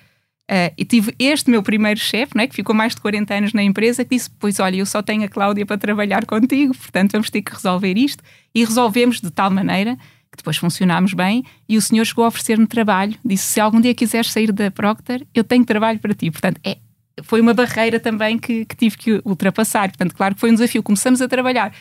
Uh, 0.49 0.71
e 0.79 0.85
tive 0.85 1.13
este 1.19 1.51
meu 1.51 1.61
primeiro 1.61 1.99
chefe, 1.99 2.39
é, 2.39 2.47
que 2.47 2.55
ficou 2.55 2.73
mais 2.73 2.95
de 2.95 3.01
40 3.01 3.35
anos 3.35 3.53
na 3.53 3.65
empresa, 3.65 4.05
que 4.05 4.15
disse: 4.15 4.31
Pois 4.39 4.61
olha, 4.61 4.77
eu 4.77 4.87
só 4.87 5.03
tenho 5.03 5.25
a 5.25 5.29
Cláudia 5.29 5.67
para 5.67 5.77
trabalhar 5.77 6.25
contigo, 6.25 6.73
portanto 6.73 7.13
vamos 7.13 7.31
ter 7.31 7.43
que 7.43 7.53
resolver 7.53 7.99
isto. 7.99 8.23
E 8.55 8.65
resolvemos 8.65 9.21
de 9.21 9.29
tal 9.29 9.51
maneira 9.51 9.99
que 10.31 10.37
depois 10.37 10.57
funcionámos 10.57 11.15
bem. 11.15 11.45
E 11.69 11.77
o 11.77 11.83
senhor 11.83 12.05
chegou 12.05 12.25
a 12.25 12.29
oferecer-me 12.29 12.67
trabalho, 12.67 13.17
disse: 13.25 13.45
Se 13.45 13.61
algum 13.61 13.81
dia 13.81 13.95
quiseres 13.95 14.31
sair 14.31 14.53
da 14.53 14.71
Procter, 14.71 15.27
eu 15.35 15.45
tenho 15.45 15.65
trabalho 15.65 15.99
para 15.99 16.15
ti. 16.15 16.31
Portanto, 16.31 16.61
é, 16.65 16.79
foi 17.23 17.41
uma 17.41 17.55
barreira 17.55 17.99
também 17.99 18.39
que, 18.39 18.65
que 18.65 18.77
tive 18.77 18.97
que 18.97 19.23
ultrapassar. 19.25 19.89
Portanto, 19.89 20.15
claro 20.15 20.35
que 20.35 20.41
foi 20.41 20.51
um 20.51 20.55
desafio. 20.55 20.83
Começamos 20.83 21.21
a 21.23 21.29
trabalhar 21.29 21.73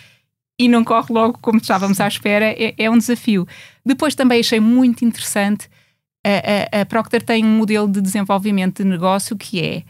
e 0.60 0.68
não 0.68 0.84
corre 0.84 1.14
logo 1.14 1.38
como 1.42 1.58
estávamos 1.58 2.00
à 2.00 2.08
espera, 2.08 2.46
é, 2.46 2.74
é 2.78 2.90
um 2.90 2.98
desafio. 2.98 3.48
Depois 3.86 4.16
também 4.16 4.40
achei 4.40 4.60
muito 4.60 5.04
interessante 5.04 5.70
a, 6.26 6.80
a, 6.80 6.82
a 6.82 6.86
Procter 6.86 7.22
tem 7.22 7.46
um 7.46 7.58
modelo 7.58 7.88
de 7.88 8.02
desenvolvimento 8.02 8.82
de 8.82 8.90
negócio 8.90 9.38
que 9.38 9.62
é 9.62 9.84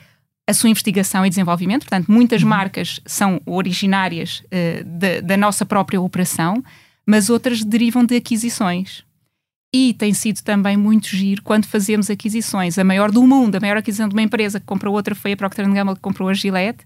a 0.48 0.54
sua 0.54 0.70
investigação 0.70 1.26
e 1.26 1.30
desenvolvimento, 1.30 1.84
portanto, 1.84 2.12
muitas 2.12 2.44
uhum. 2.44 2.50
marcas 2.50 3.00
são 3.06 3.42
originárias 3.46 4.44
uh, 4.46 4.84
da, 4.84 5.22
da 5.22 5.38
nossa 5.38 5.66
própria 5.66 6.00
operação, 6.00 6.62
mas 7.06 7.30
outras 7.30 7.64
derivam 7.64 8.04
de 8.04 8.16
aquisições. 8.16 9.04
E 9.74 9.94
tem 9.94 10.14
sido 10.14 10.42
também 10.42 10.78
muito 10.78 11.08
giro 11.08 11.42
quando 11.44 11.66
fazemos 11.66 12.10
aquisições. 12.10 12.78
A 12.78 12.84
maior 12.84 13.12
do 13.12 13.26
mundo, 13.26 13.56
a 13.56 13.60
maior 13.60 13.78
aquisição 13.78 14.08
de 14.08 14.16
uma 14.16 14.22
empresa 14.22 14.60
que 14.60 14.66
comprou 14.66 14.94
outra 14.94 15.14
foi 15.14 15.34
a 15.34 15.38
Procter 15.38 15.70
Gamble 15.70 15.96
que 15.96 16.02
comprou 16.02 16.30
a 16.30 16.34
Gillette. 16.34 16.86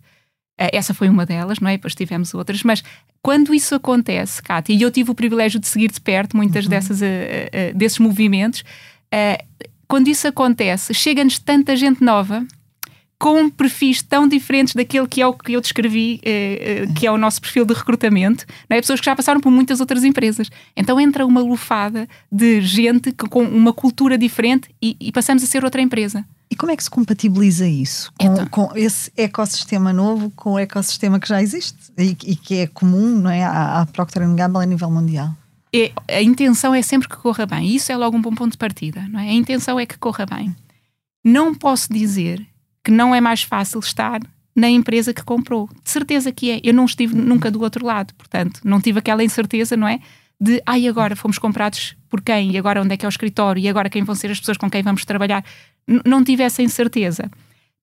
Uh, 0.60 0.74
essa 0.74 0.94
foi 0.94 1.08
uma 1.08 1.26
delas, 1.26 1.60
não 1.60 1.70
é? 1.70 1.74
Depois 1.74 1.94
tivemos 1.94 2.34
outras. 2.34 2.64
Mas 2.64 2.84
quando 3.22 3.54
isso 3.54 3.76
acontece, 3.76 4.42
Kátia, 4.42 4.74
e 4.74 4.82
eu 4.82 4.90
tive 4.90 5.12
o 5.12 5.16
privilégio 5.16 5.60
de 5.60 5.68
seguir 5.68 5.92
de 5.92 6.02
perto 6.02 6.36
muitas 6.36 6.66
uhum. 6.66 6.70
dessas, 6.72 7.00
uh, 7.02 7.76
desses 7.76 8.00
movimentos, 8.00 8.64
Uh, 9.10 9.68
quando 9.88 10.08
isso 10.08 10.28
acontece, 10.28 10.94
chega-nos 10.94 11.40
tanta 11.40 11.76
gente 11.76 12.04
nova 12.04 12.46
com 13.20 13.50
perfis 13.50 14.02
tão 14.02 14.28
diferentes 14.28 14.74
daquele 14.74 15.06
que 15.06 15.22
é 15.22 15.28
o 15.28 15.34
que 15.34 15.52
eu 15.52 15.60
descrevi, 15.60 16.22
eh, 16.24 16.86
eh, 16.88 16.94
que 16.94 17.06
é 17.06 17.12
o 17.12 17.18
nosso 17.18 17.42
perfil 17.42 17.66
de 17.66 17.74
recrutamento, 17.74 18.46
não 18.70 18.78
é? 18.78 18.82
pessoas 18.82 19.02
que 19.02 19.06
já 19.06 19.16
passaram 19.16 19.42
por 19.42 19.52
muitas 19.52 19.82
outras 19.82 20.06
empresas. 20.06 20.50
Então 20.76 21.00
entra 21.00 21.26
uma 21.26 21.42
lufada 21.42 22.08
de 22.32 22.62
gente 22.62 23.12
com 23.12 23.44
uma 23.44 23.74
cultura 23.74 24.18
diferente 24.18 24.70
e, 24.82 24.96
e 25.00 25.12
passamos 25.12 25.44
a 25.44 25.46
ser 25.46 25.66
outra 25.66 25.82
empresa. 25.82 26.26
E 26.50 26.56
como 26.56 26.72
é 26.72 26.76
que 26.78 26.84
se 26.84 26.90
compatibiliza 26.90 27.68
isso 27.68 28.12
com, 28.18 28.26
então. 28.26 28.48
com 28.48 28.72
esse 28.76 29.12
ecossistema 29.16 29.94
novo 29.94 30.32
com 30.36 30.54
o 30.54 30.60
ecossistema 30.60 31.20
que 31.20 31.28
já 31.28 31.44
existe 31.44 31.78
e, 31.98 32.18
e 32.26 32.36
que 32.36 32.56
é 32.60 32.68
comum 32.68 33.20
não 33.20 33.30
é, 33.30 33.44
à, 33.44 33.82
à 33.82 33.86
Procter 33.86 34.28
Gamble 34.34 34.64
a 34.64 34.66
nível 34.66 34.90
mundial? 34.90 35.36
é, 35.74 35.92
a 36.08 36.22
intenção 36.22 36.74
é 36.74 36.82
sempre 36.82 37.08
que 37.08 37.18
corra 37.18 37.46
bem. 37.46 37.76
Isso 37.76 37.92
é 37.92 37.98
logo 37.98 38.18
um 38.18 38.22
bom 38.22 38.34
ponto 38.34 38.54
de 38.54 38.58
partida, 38.58 39.08
não 39.10 39.20
é? 39.20 39.30
A 39.30 39.34
intenção 39.34 39.80
é 39.80 39.86
que 39.86 39.98
corra 39.98 40.26
bem. 40.26 40.56
Não 41.24 41.54
posso 41.54 41.92
dizer 41.92 42.46
que 42.90 42.92
não 42.92 43.14
é 43.14 43.22
mais 43.22 43.44
fácil 43.44 43.80
estar 43.80 44.20
na 44.56 44.68
empresa 44.68 45.14
que 45.14 45.24
comprou. 45.24 45.70
De 45.84 45.92
certeza 45.92 46.32
que 46.32 46.50
é. 46.50 46.60
Eu 46.64 46.74
não 46.74 46.86
estive 46.86 47.16
nunca 47.16 47.52
do 47.52 47.62
outro 47.62 47.86
lado, 47.86 48.16
portanto, 48.16 48.62
não 48.64 48.82
tive 48.82 48.98
aquela 48.98 49.24
incerteza, 49.24 49.78
não 49.78 49.88
é? 49.88 50.00
De, 50.42 50.60
ai, 50.66 50.88
ah, 50.88 50.90
agora 50.90 51.16
fomos 51.16 51.38
comprados 51.38 51.96
por 52.10 52.20
quem? 52.20 52.52
E 52.52 52.58
agora 52.58 52.82
onde 52.82 52.96
é 52.96 52.98
que 52.98 53.06
é 53.06 53.08
o 53.08 53.10
escritório? 53.10 53.62
E 53.62 53.70
agora 53.70 53.92
quem 53.92 54.04
vão 54.04 54.16
ser 54.16 54.32
as 54.32 54.40
pessoas 54.40 54.58
com 54.58 54.68
quem 54.72 54.82
vamos 54.82 55.06
trabalhar? 55.06 55.46
N 55.88 56.02
não 56.04 56.24
tive 56.24 56.42
essa 56.42 56.64
incerteza. 56.64 57.30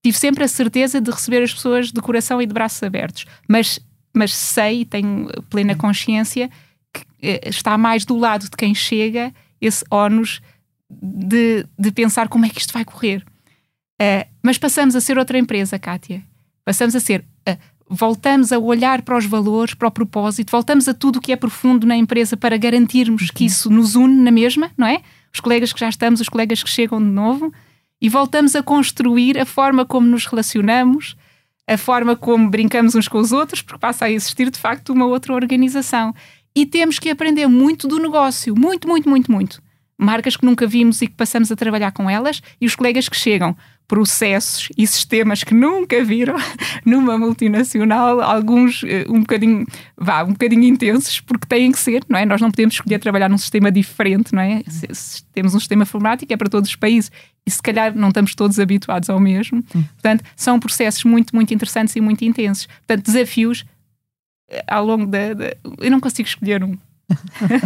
Tive 0.02 0.18
sempre 0.18 0.42
a 0.42 0.48
certeza 0.48 1.00
de 1.00 1.08
receber 1.08 1.44
as 1.44 1.54
pessoas 1.54 1.92
de 1.92 2.00
coração 2.00 2.42
e 2.42 2.46
de 2.46 2.52
braços 2.52 2.82
abertos. 2.82 3.26
Mas, 3.46 3.78
mas 4.12 4.34
sei, 4.34 4.84
tenho 4.84 5.28
plena 5.48 5.76
consciência 5.76 6.50
eh, 7.22 7.48
está 7.48 7.78
mais 7.78 8.04
do 8.04 8.16
lado 8.16 8.50
de 8.50 8.56
quem 8.56 8.74
chega 8.74 9.32
esse 9.60 9.84
ónus 9.88 10.40
de, 10.90 11.64
de 11.78 11.92
pensar 11.92 12.28
como 12.28 12.44
é 12.44 12.48
que 12.48 12.58
isto 12.58 12.72
vai 12.72 12.84
correr. 12.84 13.24
Uh, 14.00 14.28
mas 14.42 14.58
passamos 14.58 14.94
a 14.94 15.00
ser 15.00 15.18
outra 15.18 15.38
empresa, 15.38 15.78
Kátia. 15.78 16.22
Passamos 16.64 16.94
a 16.94 17.00
ser. 17.00 17.24
Uh, 17.48 17.56
voltamos 17.88 18.52
a 18.52 18.58
olhar 18.58 19.02
para 19.02 19.16
os 19.16 19.24
valores, 19.24 19.74
para 19.74 19.88
o 19.88 19.90
propósito, 19.90 20.50
voltamos 20.50 20.88
a 20.88 20.94
tudo 20.94 21.16
o 21.16 21.20
que 21.20 21.32
é 21.32 21.36
profundo 21.36 21.86
na 21.86 21.96
empresa 21.96 22.36
para 22.36 22.56
garantirmos 22.56 23.30
que 23.30 23.44
isso 23.44 23.70
nos 23.70 23.94
une 23.94 24.22
na 24.22 24.30
mesma, 24.30 24.70
não 24.76 24.86
é? 24.86 25.02
Os 25.32 25.40
colegas 25.40 25.72
que 25.72 25.80
já 25.80 25.88
estamos, 25.88 26.20
os 26.20 26.28
colegas 26.28 26.62
que 26.62 26.68
chegam 26.68 26.98
de 26.98 27.08
novo, 27.08 27.52
e 28.00 28.08
voltamos 28.08 28.56
a 28.56 28.62
construir 28.62 29.38
a 29.38 29.46
forma 29.46 29.84
como 29.84 30.06
nos 30.06 30.26
relacionamos, 30.26 31.16
a 31.66 31.78
forma 31.78 32.14
como 32.14 32.50
brincamos 32.50 32.94
uns 32.94 33.08
com 33.08 33.18
os 33.18 33.32
outros, 33.32 33.62
porque 33.62 33.78
passa 33.78 34.04
a 34.04 34.10
existir 34.10 34.50
de 34.50 34.58
facto 34.58 34.92
uma 34.92 35.06
outra 35.06 35.32
organização 35.32 36.14
e 36.54 36.64
temos 36.64 36.98
que 36.98 37.10
aprender 37.10 37.46
muito 37.46 37.86
do 37.88 37.98
negócio, 37.98 38.54
muito, 38.56 38.88
muito, 38.88 39.08
muito, 39.08 39.30
muito. 39.30 39.62
Marcas 39.98 40.36
que 40.36 40.44
nunca 40.44 40.66
vimos 40.66 41.00
e 41.02 41.06
que 41.06 41.14
passamos 41.14 41.50
a 41.50 41.56
trabalhar 41.56 41.92
com 41.92 42.08
elas 42.08 42.42
e 42.60 42.66
os 42.66 42.76
colegas 42.76 43.08
que 43.08 43.16
chegam, 43.16 43.56
processos 43.88 44.68
e 44.76 44.86
sistemas 44.86 45.44
que 45.44 45.54
nunca 45.54 46.02
viram 46.02 46.36
numa 46.84 47.16
multinacional, 47.16 48.20
alguns 48.20 48.82
uh, 48.82 48.86
um 49.08 49.20
bocadinho, 49.20 49.66
vá, 49.96 50.24
um 50.24 50.32
bocadinho 50.32 50.64
intensos, 50.64 51.20
porque 51.20 51.46
têm 51.46 51.70
que 51.70 51.78
ser, 51.78 52.04
não 52.08 52.18
é? 52.18 52.26
Nós 52.26 52.40
não 52.40 52.50
podemos 52.50 52.74
escolher 52.74 52.98
trabalhar 52.98 53.28
num 53.28 53.38
sistema 53.38 53.70
diferente, 53.70 54.34
não 54.34 54.42
é? 54.42 54.62
Se, 54.66 54.88
se 54.92 55.24
temos 55.32 55.54
um 55.54 55.58
sistema 55.58 55.84
informático 55.84 56.32
é 56.32 56.36
para 56.36 56.48
todos 56.48 56.68
os 56.70 56.76
países 56.76 57.10
e 57.46 57.50
se 57.50 57.62
calhar 57.62 57.94
não 57.96 58.08
estamos 58.08 58.34
todos 58.34 58.58
habituados 58.58 59.08
ao 59.08 59.20
mesmo. 59.20 59.58
Hum. 59.74 59.84
Portanto, 59.92 60.24
são 60.34 60.58
processos 60.58 61.04
muito, 61.04 61.34
muito 61.34 61.54
interessantes 61.54 61.94
e 61.94 62.00
muito 62.00 62.24
intensos. 62.24 62.66
Portanto, 62.66 63.06
desafios 63.06 63.64
ao 64.66 64.84
longo 64.84 65.06
da. 65.06 65.18
eu 65.78 65.90
não 65.90 66.00
consigo 66.00 66.28
escolher 66.28 66.62
um. 66.62 66.76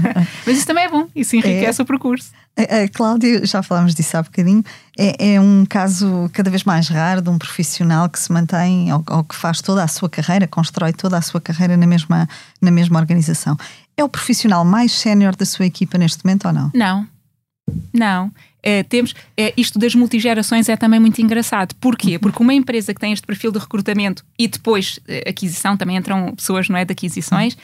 Mas 0.46 0.59
isso 0.59 0.66
também 0.66 0.85
é 0.85 0.88
bom, 0.88 1.09
isso 1.14 1.35
enriquece 1.35 1.80
é, 1.80 1.83
o 1.83 1.87
percurso. 1.87 2.30
A, 2.56 2.82
a 2.82 2.88
Cláudia, 2.88 3.44
já 3.46 3.62
falámos 3.62 3.94
disso 3.94 4.16
há 4.16 4.22
bocadinho, 4.22 4.62
é, 4.98 5.34
é, 5.34 5.40
um 5.40 5.64
caso 5.64 6.28
cada 6.32 6.50
vez 6.50 6.64
mais 6.64 6.88
raro 6.88 7.22
de 7.22 7.30
um 7.30 7.38
profissional 7.38 8.08
que 8.08 8.18
se 8.18 8.30
mantém 8.32 8.92
ou, 8.92 9.02
ou, 9.08 9.24
que 9.24 9.34
faz 9.34 9.60
toda 9.60 9.82
a 9.82 9.88
sua 9.88 10.08
carreira, 10.08 10.46
constrói 10.46 10.92
toda 10.92 11.16
a 11.16 11.22
sua 11.22 11.40
carreira 11.40 11.76
na 11.76 11.86
mesma, 11.86 12.28
na 12.60 12.70
mesma 12.70 12.98
organização. 12.98 13.56
É 13.96 14.04
o 14.04 14.08
profissional 14.08 14.64
mais 14.64 14.92
sénior 14.92 15.36
da 15.36 15.44
sua 15.44 15.66
equipa 15.66 15.96
neste 15.96 16.24
momento 16.24 16.46
ou 16.46 16.52
não? 16.52 16.70
Não, 16.74 17.06
não. 17.92 18.32
É, 18.62 18.82
temos 18.82 19.14
é, 19.36 19.54
isto 19.56 19.78
das 19.78 19.94
multigerações 19.94 20.68
é 20.68 20.76
também 20.76 21.00
muito 21.00 21.20
engraçado. 21.20 21.74
Porquê? 21.76 22.14
Uhum. 22.14 22.18
Porque 22.18 22.42
uma 22.42 22.54
empresa 22.54 22.92
que 22.92 23.00
tem 23.00 23.12
este 23.12 23.26
perfil 23.26 23.52
de 23.52 23.58
recrutamento 23.58 24.24
e 24.38 24.46
depois 24.46 25.00
é, 25.08 25.30
aquisição, 25.30 25.76
também 25.76 25.96
entram 25.96 26.34
pessoas 26.34 26.68
não 26.68 26.76
é, 26.76 26.84
de 26.84 26.92
aquisições, 26.92 27.56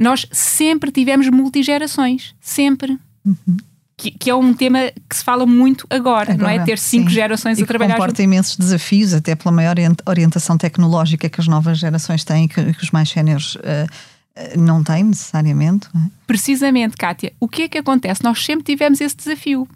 nós 0.00 0.26
sempre 0.32 0.90
tivemos 0.90 1.28
multigerações. 1.28 2.34
Sempre. 2.40 2.98
Uhum. 3.24 3.56
Que, 3.96 4.10
que, 4.10 4.30
é 4.30 4.34
um 4.34 4.54
tema 4.54 4.90
que 5.08 5.16
se 5.16 5.22
fala 5.22 5.46
muito 5.46 5.86
agora, 5.88 6.32
agora 6.32 6.36
não 6.36 6.48
é? 6.48 6.64
Ter 6.64 6.78
cinco 6.78 7.08
sim. 7.08 7.14
gerações 7.14 7.58
e 7.58 7.62
a 7.62 7.66
trabalhar. 7.66 7.94
comporta 7.94 8.22
junto. 8.22 8.22
imensos 8.22 8.56
desafios, 8.56 9.12
até 9.14 9.34
pela 9.34 9.52
maior 9.52 9.76
orientação 10.06 10.56
tecnológica 10.56 11.28
que 11.28 11.40
as 11.40 11.46
novas 11.46 11.78
gerações 11.78 12.24
têm, 12.24 12.48
que, 12.48 12.72
que 12.72 12.82
os 12.82 12.90
mais 12.90 13.08
séniores. 13.08 13.54
Uh, 13.56 14.12
não 14.56 14.82
têm 14.82 15.04
necessariamente. 15.04 15.88
Não 15.94 16.02
é? 16.02 16.10
Precisamente, 16.26 16.96
Kátia. 16.96 17.32
O 17.38 17.46
que 17.46 17.62
é 17.62 17.68
que 17.68 17.78
acontece? 17.78 18.24
Nós 18.24 18.42
sempre 18.42 18.64
tivemos 18.64 19.00
esse 19.00 19.14
desafio. 19.14 19.68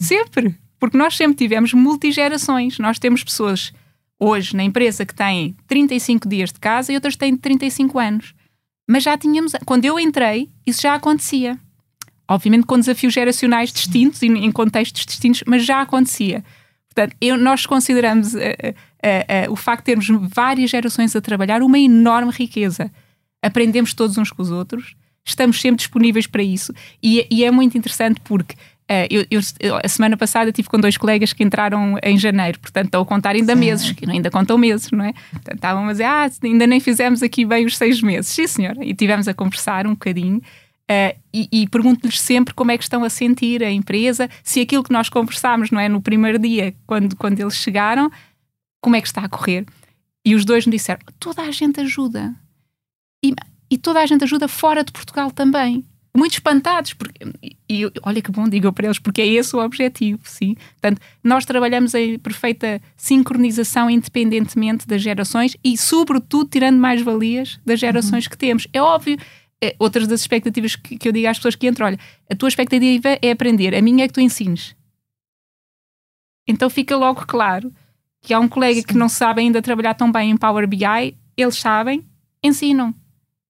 Sempre. 0.00 0.54
Porque 0.78 0.98
nós 0.98 1.16
sempre 1.16 1.36
tivemos 1.36 1.72
multigerações. 1.72 2.78
Nós 2.78 2.98
temos 2.98 3.24
pessoas 3.24 3.72
hoje 4.18 4.54
na 4.54 4.62
empresa 4.62 5.06
que 5.06 5.14
têm 5.14 5.56
35 5.66 6.28
dias 6.28 6.52
de 6.52 6.60
casa 6.60 6.92
e 6.92 6.94
outras 6.94 7.16
têm 7.16 7.36
35 7.36 7.98
anos. 7.98 8.34
Mas 8.88 9.04
já 9.04 9.16
tínhamos. 9.16 9.52
Quando 9.64 9.84
eu 9.84 9.98
entrei, 9.98 10.50
isso 10.66 10.82
já 10.82 10.94
acontecia. 10.94 11.58
Obviamente 12.32 12.66
com 12.66 12.78
desafios 12.78 13.12
geracionais 13.12 13.72
distintos 13.72 14.22
e 14.22 14.26
em 14.26 14.50
contextos 14.50 15.04
distintos, 15.04 15.42
mas 15.46 15.64
já 15.64 15.80
acontecia. 15.80 16.44
Portanto, 16.86 17.16
eu, 17.20 17.36
nós 17.38 17.64
consideramos 17.64 18.34
uh, 18.34 18.38
uh, 18.38 19.48
uh, 19.48 19.52
o 19.52 19.56
facto 19.56 19.80
de 19.80 19.94
termos 19.94 20.06
várias 20.34 20.70
gerações 20.70 21.16
a 21.16 21.20
trabalhar 21.20 21.62
uma 21.62 21.78
enorme 21.78 22.32
riqueza. 22.32 22.90
Aprendemos 23.42 23.94
todos 23.94 24.18
uns 24.18 24.30
com 24.30 24.42
os 24.42 24.50
outros, 24.50 24.94
estamos 25.24 25.60
sempre 25.60 25.78
disponíveis 25.78 26.26
para 26.26 26.42
isso 26.42 26.72
e, 27.02 27.26
e 27.30 27.44
é 27.44 27.50
muito 27.50 27.76
interessante 27.76 28.20
porque 28.22 28.54
Uh, 28.90 29.06
eu, 29.30 29.40
eu, 29.60 29.76
a 29.82 29.88
semana 29.88 30.18
passada 30.18 30.50
estive 30.50 30.68
com 30.68 30.78
dois 30.78 30.98
colegas 30.98 31.32
que 31.32 31.42
entraram 31.42 31.96
em 32.02 32.18
janeiro, 32.18 32.58
portanto 32.58 32.86
estão 32.86 33.00
a 33.00 33.06
contar 33.06 33.34
ainda 33.34 33.54
Sim. 33.54 33.60
meses, 33.60 33.92
que 33.92 34.10
ainda 34.10 34.30
contam 34.30 34.58
meses, 34.58 34.90
não 34.90 35.04
é? 35.04 35.14
Portanto, 35.30 35.54
estavam 35.54 35.88
a 35.88 35.92
dizer, 35.92 36.04
ah, 36.04 36.30
ainda 36.42 36.66
nem 36.66 36.78
fizemos 36.78 37.22
aqui 37.22 37.46
bem 37.46 37.64
os 37.64 37.78
seis 37.78 38.02
meses. 38.02 38.30
Sim, 38.30 38.46
senhora. 38.46 38.84
E 38.84 38.92
tivemos 38.92 39.28
a 39.28 39.32
conversar 39.32 39.86
um 39.86 39.92
bocadinho. 39.92 40.42
Uh, 40.92 41.18
e, 41.32 41.48
e 41.50 41.68
pergunto-lhes 41.68 42.20
sempre 42.20 42.52
como 42.52 42.70
é 42.70 42.76
que 42.76 42.82
estão 42.82 43.04
a 43.04 43.08
sentir 43.08 43.62
a 43.62 43.70
empresa, 43.70 44.28
se 44.42 44.60
aquilo 44.60 44.84
que 44.84 44.92
nós 44.92 45.08
conversámos 45.08 45.70
não 45.70 45.80
é 45.80 45.88
no 45.88 46.02
primeiro 46.02 46.38
dia, 46.38 46.74
quando, 46.86 47.16
quando 47.16 47.40
eles 47.40 47.54
chegaram, 47.54 48.10
como 48.82 48.96
é 48.96 49.00
que 49.00 49.06
está 49.06 49.22
a 49.22 49.28
correr. 49.28 49.64
E 50.24 50.34
os 50.34 50.44
dois 50.44 50.66
me 50.66 50.72
disseram: 50.72 51.00
toda 51.18 51.42
a 51.42 51.50
gente 51.50 51.80
ajuda. 51.80 52.34
E, 53.24 53.34
e 53.70 53.78
toda 53.78 54.00
a 54.00 54.06
gente 54.06 54.24
ajuda 54.24 54.48
fora 54.48 54.84
de 54.84 54.92
Portugal 54.92 55.30
também 55.30 55.84
muito 56.14 56.34
espantados, 56.34 56.92
porque, 56.92 57.24
e 57.68 57.90
olha 58.02 58.20
que 58.20 58.30
bom, 58.30 58.46
digo 58.46 58.70
para 58.72 58.86
eles, 58.86 58.98
porque 58.98 59.22
é 59.22 59.26
esse 59.26 59.56
o 59.56 59.64
objetivo, 59.64 60.20
sim. 60.24 60.54
Portanto, 60.72 61.00
nós 61.24 61.46
trabalhamos 61.46 61.94
em 61.94 62.18
perfeita 62.18 62.80
sincronização 62.96 63.88
independentemente 63.88 64.86
das 64.86 65.00
gerações 65.00 65.56
e, 65.64 65.76
sobretudo, 65.76 66.50
tirando 66.50 66.78
mais 66.78 67.00
valias 67.00 67.58
das 67.64 67.80
gerações 67.80 68.24
uhum. 68.24 68.30
que 68.30 68.36
temos. 68.36 68.68
É 68.72 68.82
óbvio, 68.82 69.16
outras 69.78 70.06
das 70.06 70.20
expectativas 70.20 70.76
que, 70.76 70.98
que, 70.98 71.08
eu 71.08 71.12
digo 71.12 71.28
às 71.28 71.38
pessoas 71.38 71.54
que 71.54 71.66
entram, 71.66 71.86
olha, 71.86 71.98
a 72.30 72.34
tua 72.34 72.48
expectativa 72.48 73.18
é 73.20 73.30
aprender, 73.30 73.74
a 73.74 73.82
minha 73.82 74.04
é 74.04 74.08
que 74.08 74.14
tu 74.14 74.20
ensines. 74.20 74.74
Então 76.46 76.68
fica 76.68 76.96
logo 76.96 77.24
claro 77.26 77.72
que 78.20 78.34
há 78.34 78.40
um 78.40 78.48
colega 78.48 78.80
sim. 78.80 78.86
que 78.86 78.96
não 78.96 79.08
sabe 79.08 79.40
ainda 79.40 79.62
trabalhar 79.62 79.94
tão 79.94 80.10
bem 80.10 80.30
em 80.30 80.36
Power 80.36 80.66
BI, 80.66 81.16
eles 81.36 81.58
sabem, 81.58 82.04
ensinam 82.42 82.94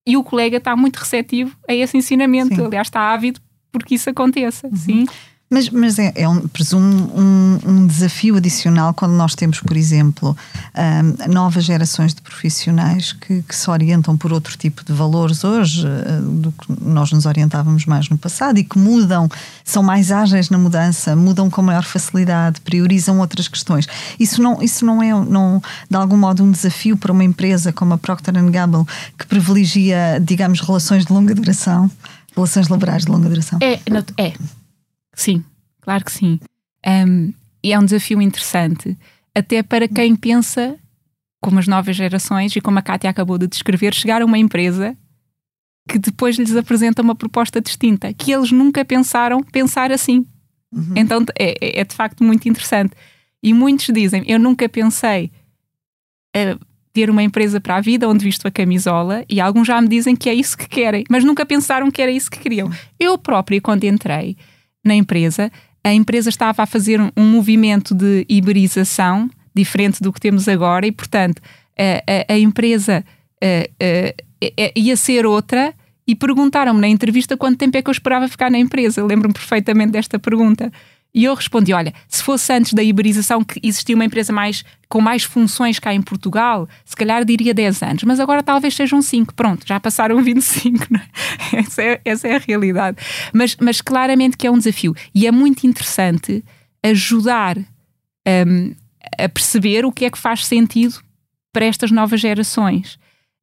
e 0.06 0.16
o 0.16 0.24
colega 0.24 0.56
está 0.56 0.74
muito 0.76 0.96
receptivo 0.96 1.56
a 1.68 1.74
esse 1.74 1.96
ensinamento. 1.96 2.54
Sim. 2.54 2.66
Aliás, 2.66 2.88
está 2.88 3.12
ávido 3.12 3.40
porque 3.70 3.94
isso 3.94 4.10
aconteça. 4.10 4.66
Uhum. 4.66 4.76
Sim. 4.76 5.06
Mas, 5.52 5.68
mas 5.68 5.98
é, 5.98 6.10
é 6.14 6.26
um, 6.26 6.48
presumo 6.48 7.12
um, 7.14 7.58
um, 7.66 7.86
desafio 7.86 8.36
adicional 8.36 8.94
quando 8.94 9.12
nós 9.12 9.34
temos, 9.34 9.60
por 9.60 9.76
exemplo, 9.76 10.34
um, 10.74 11.30
novas 11.30 11.64
gerações 11.64 12.14
de 12.14 12.22
profissionais 12.22 13.12
que, 13.12 13.42
que, 13.42 13.54
se 13.54 13.68
orientam 13.68 14.16
por 14.16 14.32
outro 14.32 14.56
tipo 14.56 14.82
de 14.82 14.94
valores 14.94 15.44
hoje 15.44 15.86
uh, 15.86 16.22
do 16.22 16.52
que 16.52 16.66
nós 16.80 17.12
nos 17.12 17.26
orientávamos 17.26 17.84
mais 17.84 18.08
no 18.08 18.16
passado 18.16 18.58
e 18.58 18.64
que 18.64 18.78
mudam, 18.78 19.28
são 19.62 19.82
mais 19.82 20.10
ágeis 20.10 20.48
na 20.48 20.56
mudança, 20.56 21.14
mudam 21.14 21.50
com 21.50 21.60
maior 21.60 21.84
facilidade, 21.84 22.58
priorizam 22.62 23.18
outras 23.18 23.46
questões. 23.46 23.86
Isso 24.18 24.40
não, 24.40 24.62
isso 24.62 24.86
não 24.86 25.02
é, 25.02 25.12
não, 25.12 25.62
de 25.90 25.96
algum 25.98 26.16
modo, 26.16 26.42
um 26.42 26.50
desafio 26.50 26.96
para 26.96 27.12
uma 27.12 27.24
empresa 27.24 27.74
como 27.74 27.92
a 27.92 27.98
Procter 27.98 28.32
Gamble 28.50 28.86
que 29.18 29.26
privilegia, 29.26 30.18
digamos, 30.18 30.60
relações 30.60 31.04
de 31.04 31.12
longa 31.12 31.34
duração? 31.34 31.90
Relações 32.34 32.68
laborais 32.68 33.04
de 33.04 33.10
longa 33.10 33.28
duração? 33.28 33.58
É, 33.60 33.78
é. 34.16 34.32
Sim, 35.14 35.44
claro 35.80 36.04
que 36.04 36.12
sim. 36.12 36.38
Um, 36.86 37.32
e 37.62 37.72
é 37.72 37.78
um 37.78 37.84
desafio 37.84 38.20
interessante, 38.20 38.96
até 39.34 39.62
para 39.62 39.86
quem 39.86 40.16
pensa, 40.16 40.78
como 41.40 41.58
as 41.58 41.66
novas 41.66 41.96
gerações, 41.96 42.54
e 42.56 42.60
como 42.60 42.78
a 42.78 42.82
Kátia 42.82 43.10
acabou 43.10 43.38
de 43.38 43.46
descrever, 43.46 43.94
chegar 43.94 44.22
a 44.22 44.24
uma 44.24 44.38
empresa 44.38 44.96
que 45.88 45.98
depois 45.98 46.36
lhes 46.36 46.54
apresenta 46.54 47.02
uma 47.02 47.14
proposta 47.14 47.60
distinta, 47.60 48.12
que 48.12 48.32
eles 48.32 48.52
nunca 48.52 48.84
pensaram 48.84 49.42
pensar 49.42 49.90
assim. 49.90 50.26
Uhum. 50.72 50.94
Então 50.96 51.24
é, 51.38 51.54
é, 51.60 51.80
é, 51.80 51.84
de 51.84 51.94
facto 51.94 52.24
muito 52.24 52.48
interessante. 52.48 52.94
E 53.42 53.52
muitos 53.52 53.86
dizem: 53.92 54.24
Eu 54.26 54.38
nunca 54.38 54.68
pensei 54.68 55.30
uh, 56.36 56.58
ter 56.92 57.10
uma 57.10 57.22
empresa 57.22 57.60
para 57.60 57.76
a 57.76 57.80
vida 57.80 58.08
onde 58.08 58.24
visto 58.24 58.46
a 58.46 58.50
camisola, 58.50 59.24
e 59.28 59.40
alguns 59.40 59.66
já 59.66 59.80
me 59.80 59.88
dizem 59.88 60.14
que 60.14 60.28
é 60.28 60.34
isso 60.34 60.56
que 60.56 60.68
querem, 60.68 61.04
mas 61.10 61.24
nunca 61.24 61.44
pensaram 61.44 61.90
que 61.90 62.00
era 62.00 62.10
isso 62.10 62.30
que 62.30 62.38
queriam. 62.38 62.70
Eu 62.98 63.18
própria, 63.18 63.60
quando 63.60 63.84
entrei, 63.84 64.36
na 64.84 64.94
empresa, 64.94 65.50
a 65.84 65.92
empresa 65.92 66.28
estava 66.28 66.62
a 66.62 66.66
fazer 66.66 67.00
um, 67.00 67.10
movimento 67.16 67.94
de 67.94 68.24
iberização 68.28 69.28
diferente 69.54 70.02
do 70.02 70.12
que 70.12 70.20
temos 70.20 70.48
agora 70.48 70.86
e, 70.86 70.92
portanto, 70.92 71.42
a, 71.78 72.32
a, 72.32 72.34
a 72.34 72.38
empresa 72.38 73.04
a, 73.42 74.72
ia 74.76 74.96
ser 74.96 75.26
outra 75.26 75.74
e 76.06 76.14
perguntaram-me 76.14 76.80
na 76.80 76.88
entrevista 76.88 77.36
quanto 77.36 77.58
tempo 77.58 77.76
é 77.76 77.82
que 77.82 77.88
eu 77.88 77.92
esperava 77.92 78.28
ficar 78.28 78.50
na 78.50 78.58
empresa. 78.58 79.04
Lembro-me 79.04 79.34
perfeitamente 79.34 79.92
desta 79.92 80.18
pergunta. 80.18 80.72
E 81.14 81.24
eu 81.24 81.34
respondi: 81.34 81.72
olha, 81.72 81.92
se 82.08 82.22
fosse 82.22 82.52
antes 82.52 82.72
da 82.72 82.82
iberização 82.82 83.44
que 83.44 83.60
existia 83.62 83.94
uma 83.94 84.04
empresa 84.04 84.32
mais 84.32 84.64
com 84.88 85.00
mais 85.00 85.24
funções 85.24 85.78
cá 85.78 85.94
em 85.94 86.02
Portugal, 86.02 86.68
se 86.84 86.94
calhar 86.94 87.24
diria 87.24 87.54
10 87.54 87.82
anos, 87.82 88.02
mas 88.04 88.20
agora 88.20 88.42
talvez 88.42 88.74
sejam 88.74 89.00
5. 89.00 89.34
Pronto, 89.34 89.66
já 89.66 89.80
passaram 89.80 90.20
25, 90.22 90.86
não 90.90 91.00
é? 91.00 91.60
essa, 91.60 91.82
é, 91.82 92.00
essa 92.04 92.28
é 92.28 92.36
a 92.36 92.38
realidade. 92.38 92.98
Mas, 93.32 93.56
mas 93.60 93.80
claramente 93.80 94.36
que 94.36 94.46
é 94.46 94.50
um 94.50 94.58
desafio. 94.58 94.94
E 95.14 95.26
é 95.26 95.30
muito 95.30 95.66
interessante 95.66 96.44
ajudar 96.82 97.56
um, 98.46 98.74
a 99.18 99.28
perceber 99.28 99.84
o 99.84 99.92
que 99.92 100.04
é 100.04 100.10
que 100.10 100.18
faz 100.18 100.46
sentido 100.46 101.00
para 101.52 101.64
estas 101.64 101.90
novas 101.90 102.20
gerações. 102.20 102.94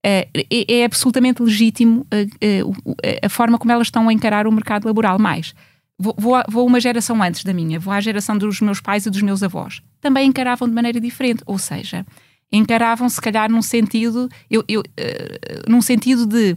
Uh, 0.06 0.24
é, 0.50 0.80
é, 0.80 0.86
absolutamente 0.86 1.44
legítimo 1.44 2.06
uh, 2.14 2.70
uh, 2.70 2.96
a 3.22 3.28
forma 3.28 3.58
como 3.58 3.72
elas 3.72 3.88
estão 3.88 4.08
a 4.08 4.14
encarar 4.14 4.48
o 4.48 4.52
mercado 4.52 4.86
laboral. 4.86 5.20
Mais, 5.20 5.54
Vou, 6.02 6.16
vou, 6.48 6.66
uma 6.66 6.80
geração 6.80 7.22
antes 7.22 7.44
da 7.44 7.54
minha, 7.54 7.78
vou 7.78 7.94
à 7.94 8.00
geração 8.00 8.38
dos 8.38 8.62
meus 8.62 8.80
pais 8.80 9.06
e 9.06 9.10
dos 9.10 9.22
meus 9.22 9.44
avós. 9.44 9.82
Também 10.00 10.30
encaravam 10.30 10.66
de 10.66 10.74
maneira 10.74 10.98
diferente, 10.98 11.44
ou 11.46 11.58
seja, 11.58 12.06
encaravam 12.50 13.10
se 13.10 13.20
calhar 13.20 13.52
num 13.52 13.62
sentido, 13.62 14.30
eu, 14.50 14.64
eu, 14.66 14.80
uh, 14.80 15.70
num 15.70 15.82
sentido 15.82 16.26
de 16.26 16.56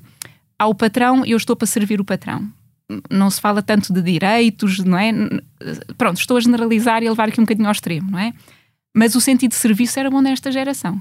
ao 0.57 0.73
patrão 0.73 1.25
eu 1.27 1.37
estou 1.37 1.57
para 1.57 1.67
servir 1.67 2.01
o 2.01 2.05
patrão. 2.05 2.49
Não 3.11 3.29
se 3.31 3.41
fala 3.41 3.63
tanto 3.63 3.93
de 3.93 4.01
direitos, 4.01 4.79
não 4.79 4.97
é? 4.97 5.11
Pronto, 5.99 6.19
estou 6.19 6.37
a 6.37 6.41
generalizar 6.41 7.03
e 7.03 7.09
a 7.09 7.11
levar 7.11 7.29
aqui 7.29 7.41
um 7.41 7.45
bocadinho 7.45 7.67
ao 7.67 7.73
extremo, 7.73 8.13
não 8.13 8.19
é? 8.21 8.33
Mas 8.95 9.17
o 9.17 9.21
sentido 9.21 9.51
de 9.51 9.57
serviço 9.57 9.99
era 9.99 10.09
bom 10.09 10.21
nesta 10.21 10.53
geração. 10.53 11.01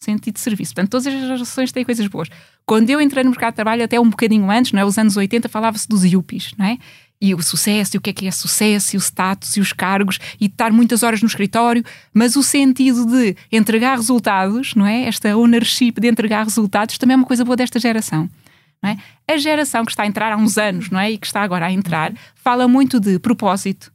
Sentido 0.00 0.34
de 0.34 0.40
serviço. 0.40 0.74
Portanto, 0.74 0.90
todas 0.90 1.06
as 1.06 1.12
gerações 1.12 1.72
têm 1.72 1.84
coisas 1.84 2.06
boas. 2.06 2.28
Quando 2.66 2.90
eu 2.90 3.00
entrei 3.00 3.24
no 3.24 3.30
mercado 3.30 3.52
de 3.52 3.56
trabalho, 3.56 3.84
até 3.84 3.98
um 3.98 4.10
bocadinho 4.10 4.50
antes, 4.50 4.72
não 4.72 4.80
é? 4.80 4.84
Os 4.84 4.98
anos 4.98 5.16
80, 5.16 5.48
falava-se 5.48 5.88
dos 5.88 6.04
yuppies, 6.04 6.52
não 6.58 6.66
é? 6.66 6.78
E 7.20 7.34
o 7.34 7.42
sucesso, 7.42 7.96
e 7.96 7.98
o 7.98 8.00
que 8.00 8.10
é 8.10 8.12
que 8.12 8.26
é 8.26 8.30
sucesso, 8.30 8.94
e 8.94 8.96
o 8.96 9.00
status, 9.00 9.56
e 9.56 9.60
os 9.60 9.72
cargos, 9.72 10.18
e 10.40 10.46
estar 10.46 10.72
muitas 10.72 11.02
horas 11.02 11.20
no 11.20 11.26
escritório, 11.26 11.84
mas 12.14 12.36
o 12.36 12.42
sentido 12.42 13.04
de 13.06 13.36
entregar 13.50 13.96
resultados, 13.96 14.74
não 14.74 14.86
é? 14.86 15.02
Esta 15.02 15.36
ownership 15.36 15.92
de 15.92 16.08
entregar 16.08 16.44
resultados 16.44 16.96
também 16.96 17.14
é 17.14 17.16
uma 17.16 17.26
coisa 17.26 17.44
boa 17.44 17.56
desta 17.56 17.78
geração. 17.80 18.30
Não 18.80 18.90
é? 18.90 18.98
A 19.26 19.36
geração 19.36 19.84
que 19.84 19.90
está 19.90 20.04
a 20.04 20.06
entrar 20.06 20.32
há 20.32 20.36
uns 20.36 20.56
anos, 20.56 20.90
não 20.90 21.00
é? 21.00 21.10
E 21.10 21.18
que 21.18 21.26
está 21.26 21.42
agora 21.42 21.66
a 21.66 21.72
entrar, 21.72 22.12
fala 22.36 22.68
muito 22.68 23.00
de 23.00 23.18
propósito, 23.18 23.92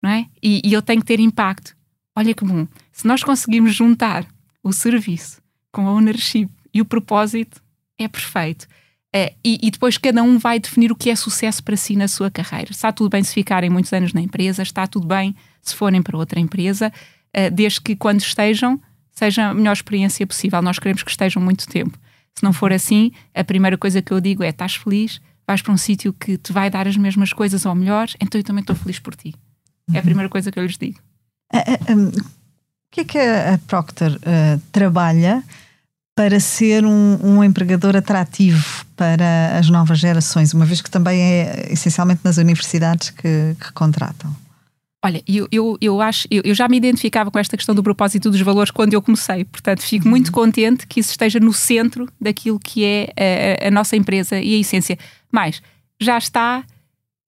não 0.00 0.10
é? 0.10 0.26
E, 0.40 0.62
e 0.64 0.72
eu 0.72 0.80
tenho 0.80 1.00
que 1.00 1.06
ter 1.06 1.18
impacto. 1.18 1.76
Olha 2.16 2.32
que 2.32 2.44
bom. 2.44 2.68
Se 2.92 3.06
nós 3.06 3.24
conseguimos 3.24 3.74
juntar 3.74 4.26
o 4.62 4.72
serviço 4.72 5.40
com 5.72 5.88
a 5.88 5.92
ownership 5.92 6.48
e 6.72 6.80
o 6.80 6.84
propósito, 6.84 7.60
é 7.98 8.06
perfeito. 8.06 8.66
Uh, 9.14 9.34
e, 9.44 9.58
e, 9.60 9.70
depois 9.72 9.98
cada 9.98 10.22
um 10.22 10.38
vai 10.38 10.60
definir 10.60 10.92
o 10.92 10.96
que 10.96 11.10
é 11.10 11.16
sucesso 11.16 11.64
para 11.64 11.76
si 11.76 11.96
na 11.96 12.06
sua 12.06 12.30
carreira. 12.30 12.70
Está 12.70 12.92
tudo 12.92 13.10
bem 13.10 13.24
se 13.24 13.34
ficarem 13.34 13.68
muitos 13.68 13.92
anos 13.92 14.12
na 14.12 14.20
empresa, 14.20 14.62
está 14.62 14.86
tudo 14.86 15.06
bem 15.06 15.34
se 15.60 15.74
forem 15.74 16.00
para 16.00 16.16
outra 16.16 16.38
empresa, 16.38 16.92
uh, 17.36 17.50
desde 17.52 17.80
que 17.80 17.96
quando 17.96 18.20
estejam, 18.20 18.80
seja 19.10 19.48
a 19.48 19.54
melhor 19.54 19.72
experiência 19.72 20.24
possível. 20.24 20.62
Nós 20.62 20.78
queremos 20.78 21.02
que 21.02 21.10
estejam 21.10 21.42
muito 21.42 21.66
tempo. 21.66 21.98
Se 22.38 22.44
não 22.44 22.52
for 22.52 22.72
assim, 22.72 23.10
a 23.34 23.42
primeira 23.42 23.76
coisa 23.76 24.00
que 24.00 24.12
eu 24.12 24.20
digo 24.20 24.44
é: 24.44 24.50
estás 24.50 24.76
feliz, 24.76 25.20
vais 25.44 25.60
para 25.60 25.72
um 25.72 25.76
sítio 25.76 26.12
que 26.12 26.38
te 26.38 26.52
vai 26.52 26.70
dar 26.70 26.86
as 26.86 26.96
mesmas 26.96 27.32
coisas 27.32 27.66
ou 27.66 27.74
melhores, 27.74 28.16
então 28.20 28.38
eu 28.38 28.44
também 28.44 28.60
estou 28.60 28.76
feliz 28.76 29.00
por 29.00 29.16
ti. 29.16 29.34
É 29.92 29.98
a 29.98 30.02
primeira 30.02 30.28
coisa 30.28 30.52
que 30.52 30.58
eu 30.58 30.64
lhes 30.64 30.78
digo. 30.78 31.00
Uh, 31.52 31.92
um, 31.92 32.08
o 32.10 32.92
que 32.92 33.00
é 33.00 33.04
que 33.04 33.18
a 33.18 33.58
Procter 33.66 34.12
trabalha? 34.70 35.42
Para 36.14 36.38
ser 36.40 36.84
um, 36.84 37.18
um, 37.22 37.44
empregador 37.44 37.96
atrativo 37.96 38.84
para 38.96 39.58
as 39.58 39.70
novas 39.70 39.98
gerações, 39.98 40.52
uma 40.52 40.66
vez 40.66 40.80
que 40.80 40.90
também 40.90 41.20
é 41.20 41.68
essencialmente 41.70 42.20
nas 42.24 42.36
universidades 42.36 43.10
que, 43.10 43.56
que 43.58 43.72
contratam? 43.72 44.34
Olha, 45.02 45.22
eu, 45.26 45.48
eu, 45.50 45.78
eu 45.80 46.00
acho, 46.02 46.28
eu, 46.30 46.42
eu, 46.44 46.54
já 46.54 46.68
me 46.68 46.76
identificava 46.76 47.30
com 47.30 47.38
esta 47.38 47.56
questão 47.56 47.74
do 47.74 47.82
propósito 47.82 48.30
dos 48.30 48.40
valores 48.42 48.70
quando 48.70 48.92
eu 48.92 49.00
comecei, 49.00 49.46
portanto 49.46 49.80
fico 49.80 50.04
uhum. 50.04 50.10
muito 50.10 50.30
contente 50.30 50.86
que 50.86 51.00
isso 51.00 51.10
esteja 51.10 51.40
no 51.40 51.54
centro 51.54 52.06
daquilo 52.20 52.60
que 52.60 52.84
é 52.84 53.08
a, 53.62 53.68
a 53.68 53.70
nossa 53.70 53.96
empresa 53.96 54.38
e 54.38 54.54
a 54.54 54.58
essência. 54.58 54.98
Mas 55.32 55.62
já 55.98 56.18
está 56.18 56.62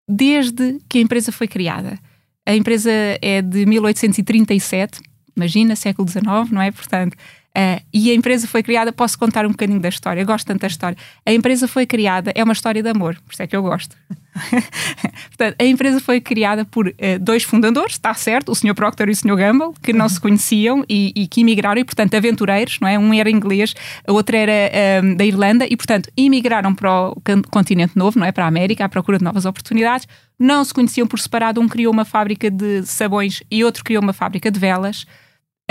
desde 0.07 0.79
que 0.87 0.99
a 0.99 1.01
empresa 1.01 1.33
foi 1.33 1.49
criada. 1.49 1.99
A 2.45 2.55
empresa 2.55 2.90
é 3.23 3.40
de 3.40 3.64
1837, 3.64 5.01
imagina, 5.35 5.75
século 5.75 6.07
XIX, 6.07 6.51
não 6.51 6.61
é? 6.61 6.71
Portanto, 6.71 7.16
Uh, 7.57 7.85
e 7.93 8.11
a 8.11 8.15
empresa 8.15 8.47
foi 8.47 8.62
criada, 8.62 8.93
posso 8.93 9.19
contar 9.19 9.45
um 9.45 9.51
bocadinho 9.51 9.79
da 9.79 9.91
história, 9.91 10.23
eu 10.23 10.27
gosto 10.27 10.47
tanto 10.47 10.62
da 10.62 10.67
história. 10.67 10.97
A 11.27 11.33
empresa 11.33 11.69
foi 11.69 11.85
criada, 11.85 12.33
é 12.35 12.43
uma 12.43 12.55
história 12.55 12.83
de 12.83 12.88
amor, 12.88 13.15
por 13.27 13.33
isso 13.33 13.43
é 13.43 13.47
que 13.47 13.55
eu 13.55 13.62
gosto. 13.62 13.95
Portanto, 15.29 15.57
a 15.59 15.65
empresa 15.65 16.01
foi 16.01 16.19
criada 16.19 16.65
por 16.65 16.88
uh, 16.88 16.93
dois 17.21 17.43
fundadores, 17.43 17.93
está 17.93 18.15
certo, 18.15 18.53
o 18.53 18.55
Sr. 18.55 18.75
Proctor 18.75 19.11
e 19.11 19.12
o 19.12 19.17
Sr. 19.17 19.37
Gamble, 19.37 19.73
que 19.83 19.93
não 19.93 20.09
se 20.09 20.19
conheciam 20.19 20.83
e, 20.88 21.12
e, 21.15 21.27
que 21.27 21.43
emigraram, 21.43 21.79
e 21.79 21.85
portanto 21.85 22.15
aventureiros, 22.15 22.79
não 22.81 22.88
é? 22.88 22.99
Um 22.99 23.12
era 23.12 23.31
inglês, 23.31 23.75
a 24.07 24.12
outra 24.12 24.38
era 24.38 25.05
um, 25.05 25.15
da 25.15 25.25
Irlanda, 25.27 25.67
e 25.69 25.77
portanto 25.77 26.11
emigraram 26.17 26.75
para 26.75 27.11
o 27.11 27.23
continente 27.51 27.99
novo, 27.99 28.19
não 28.19 28.27
é? 28.27 28.33
Para 28.33 28.47
a 28.47 28.49
América, 28.49 28.87
à 28.87 28.88
procura 28.88 29.19
de 29.19 29.25
novas 29.25 29.45
oportunidades. 29.45 30.09
Não 30.38 30.65
se 30.65 30.73
conheciam 30.73 31.07
por 31.07 31.21
separado, 31.21 31.61
um 31.61 31.69
criou 31.69 31.93
uma 31.93 32.07
fábrica 32.07 32.51
de 32.51 32.83
sabões 32.87 33.43
e 33.51 33.62
outro 33.62 33.85
criou 33.85 34.03
uma 34.03 34.15
fábrica 34.15 34.51
de 34.51 34.59
velas. 34.59 35.07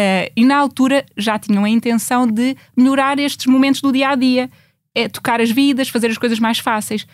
Uh, 0.01 0.31
e 0.35 0.43
na 0.43 0.57
altura 0.57 1.05
já 1.15 1.37
tinham 1.37 1.63
a 1.63 1.69
intenção 1.69 2.25
de 2.25 2.57
melhorar 2.75 3.19
estes 3.19 3.45
momentos 3.45 3.81
do 3.81 3.91
dia 3.91 4.09
a 4.09 4.15
dia, 4.15 4.49
é, 4.95 5.07
tocar 5.07 5.39
as 5.39 5.51
vidas, 5.51 5.89
fazer 5.89 6.07
as 6.07 6.17
coisas 6.17 6.39
mais 6.39 6.57
fáceis. 6.57 7.05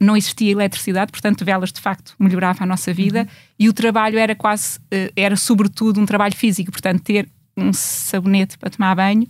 Não 0.00 0.16
existia 0.16 0.50
eletricidade, 0.50 1.12
portanto, 1.12 1.44
velas 1.44 1.70
de 1.70 1.80
facto 1.80 2.16
melhorava 2.18 2.64
a 2.64 2.66
nossa 2.66 2.92
vida 2.92 3.20
uhum. 3.20 3.26
e 3.56 3.68
o 3.68 3.72
trabalho 3.72 4.18
era 4.18 4.34
quase, 4.34 4.78
uh, 4.78 5.12
era 5.14 5.36
sobretudo 5.36 6.00
um 6.00 6.06
trabalho 6.06 6.34
físico, 6.34 6.72
portanto, 6.72 7.02
ter 7.02 7.28
um 7.56 7.72
sabonete 7.72 8.58
para 8.58 8.70
tomar 8.70 8.96
banho 8.96 9.28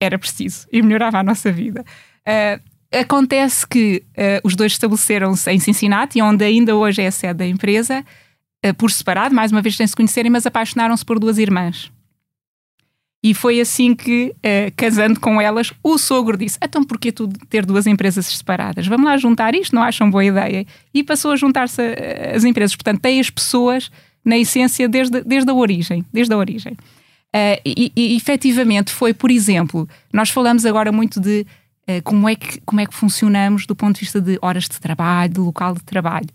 era 0.00 0.18
preciso 0.18 0.66
e 0.72 0.82
melhorava 0.82 1.18
a 1.20 1.22
nossa 1.22 1.52
vida. 1.52 1.84
Uh, 2.26 2.98
acontece 2.98 3.64
que 3.66 4.02
os 4.42 4.56
dois 4.56 4.72
estabeleceram-se 4.72 5.50
em 5.50 5.58
Cincinnati, 5.60 6.20
onde 6.20 6.44
ainda 6.44 6.74
hoje 6.74 7.00
é 7.02 7.06
a 7.06 7.10
sede 7.10 7.38
da 7.38 7.46
empresa, 7.46 8.04
por 8.76 8.90
separado, 8.90 9.34
mais 9.34 9.50
uma 9.50 9.62
vez 9.62 9.76
sem 9.76 9.86
se 9.86 9.96
conhecerem, 9.96 10.30
mas 10.30 10.44
apaixonaram-se 10.44 11.02
por 11.02 11.18
duas 11.18 11.38
irmãs. 11.38 11.90
E 13.24 13.34
foi 13.34 13.60
assim 13.60 13.94
que, 13.94 14.34
uh, 14.38 14.72
casando 14.76 15.20
com 15.20 15.40
elas, 15.40 15.72
o 15.82 15.96
sogro 15.96 16.36
disse: 16.36 16.58
Então, 16.60 16.82
porquê 16.82 17.12
tu 17.12 17.28
ter 17.48 17.64
duas 17.64 17.86
empresas 17.86 18.26
separadas? 18.26 18.86
Vamos 18.88 19.06
lá 19.06 19.16
juntar 19.16 19.54
isto, 19.54 19.76
não 19.76 19.82
acham 19.82 20.10
boa 20.10 20.24
ideia? 20.24 20.66
E 20.92 21.04
passou 21.04 21.30
a 21.30 21.36
juntar-se 21.36 21.80
as 22.34 22.42
empresas. 22.42 22.74
Portanto, 22.74 23.00
tem 23.00 23.20
as 23.20 23.30
pessoas 23.30 23.92
na 24.24 24.36
essência 24.36 24.88
desde, 24.88 25.22
desde 25.22 25.48
a 25.48 25.54
origem. 25.54 26.04
Desde 26.12 26.34
a 26.34 26.36
origem. 26.36 26.72
Uh, 26.72 27.62
e, 27.64 27.92
e 27.94 28.16
efetivamente 28.16 28.92
foi, 28.92 29.14
por 29.14 29.30
exemplo, 29.30 29.88
nós 30.12 30.28
falamos 30.28 30.66
agora 30.66 30.90
muito 30.90 31.20
de 31.20 31.46
uh, 31.88 32.02
como, 32.02 32.28
é 32.28 32.34
que, 32.34 32.60
como 32.62 32.80
é 32.80 32.86
que 32.86 32.94
funcionamos 32.94 33.66
do 33.66 33.76
ponto 33.76 33.94
de 33.94 34.00
vista 34.00 34.20
de 34.20 34.36
horas 34.42 34.64
de 34.64 34.80
trabalho, 34.80 35.32
de 35.32 35.40
local 35.40 35.74
de 35.74 35.82
trabalho. 35.84 36.28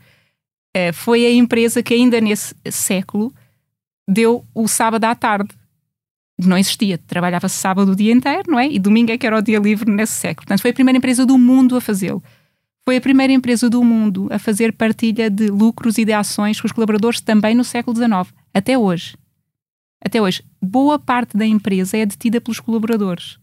Foi 0.93 1.26
a 1.26 1.32
empresa 1.32 1.82
que 1.82 1.91
ainda 1.91 2.21
nesse 2.21 2.54
século 2.69 3.34
deu 4.08 4.45
o 4.54 4.67
sábado 4.67 5.06
à 5.06 5.15
tarde 5.15 5.50
não 6.45 6.58
existia. 6.58 6.97
Trabalhava-se 6.97 7.56
sábado 7.56 7.91
o 7.91 7.95
dia 7.95 8.12
inteiro, 8.12 8.52
não 8.52 8.60
é? 8.60 8.67
E 8.67 8.78
domingo 8.78 9.12
é 9.12 9.17
que 9.17 9.26
era 9.26 9.38
o 9.38 9.41
dia 9.41 9.60
livre 9.60 9.91
nesse 9.91 10.13
século. 10.13 10.45
Portanto, 10.45 10.62
foi 10.62 10.71
a 10.71 10.73
primeira 10.73 10.97
empresa 10.97 11.26
do 11.26 11.38
mundo 11.38 11.76
a 11.76 11.82
fazê-lo. 11.82 12.23
Foi 12.86 12.97
a 12.97 13.02
primeira 13.02 13.34
empresa 13.34 13.69
do 13.69 13.84
mundo 13.84 14.30
a 14.32 14.39
fazer 14.39 14.71
partilha 14.71 15.30
de 15.30 15.47
lucros 15.47 15.97
e 15.97 16.06
de 16.06 16.13
ações 16.13 16.62
com 16.62 16.67
os 16.67 16.71
colaboradores 16.71 17.19
também 17.19 17.54
no 17.54 17.63
século 17.63 17.95
XIX, 17.95 18.34
até 18.54 18.78
hoje. 18.78 19.17
Até 20.02 20.21
hoje. 20.21 20.43
Boa 20.62 20.97
parte 20.97 21.36
da 21.36 21.45
empresa 21.45 21.97
é 21.97 22.06
detida 22.06 22.39
pelos 22.39 22.60
colaboradores. 22.60 23.38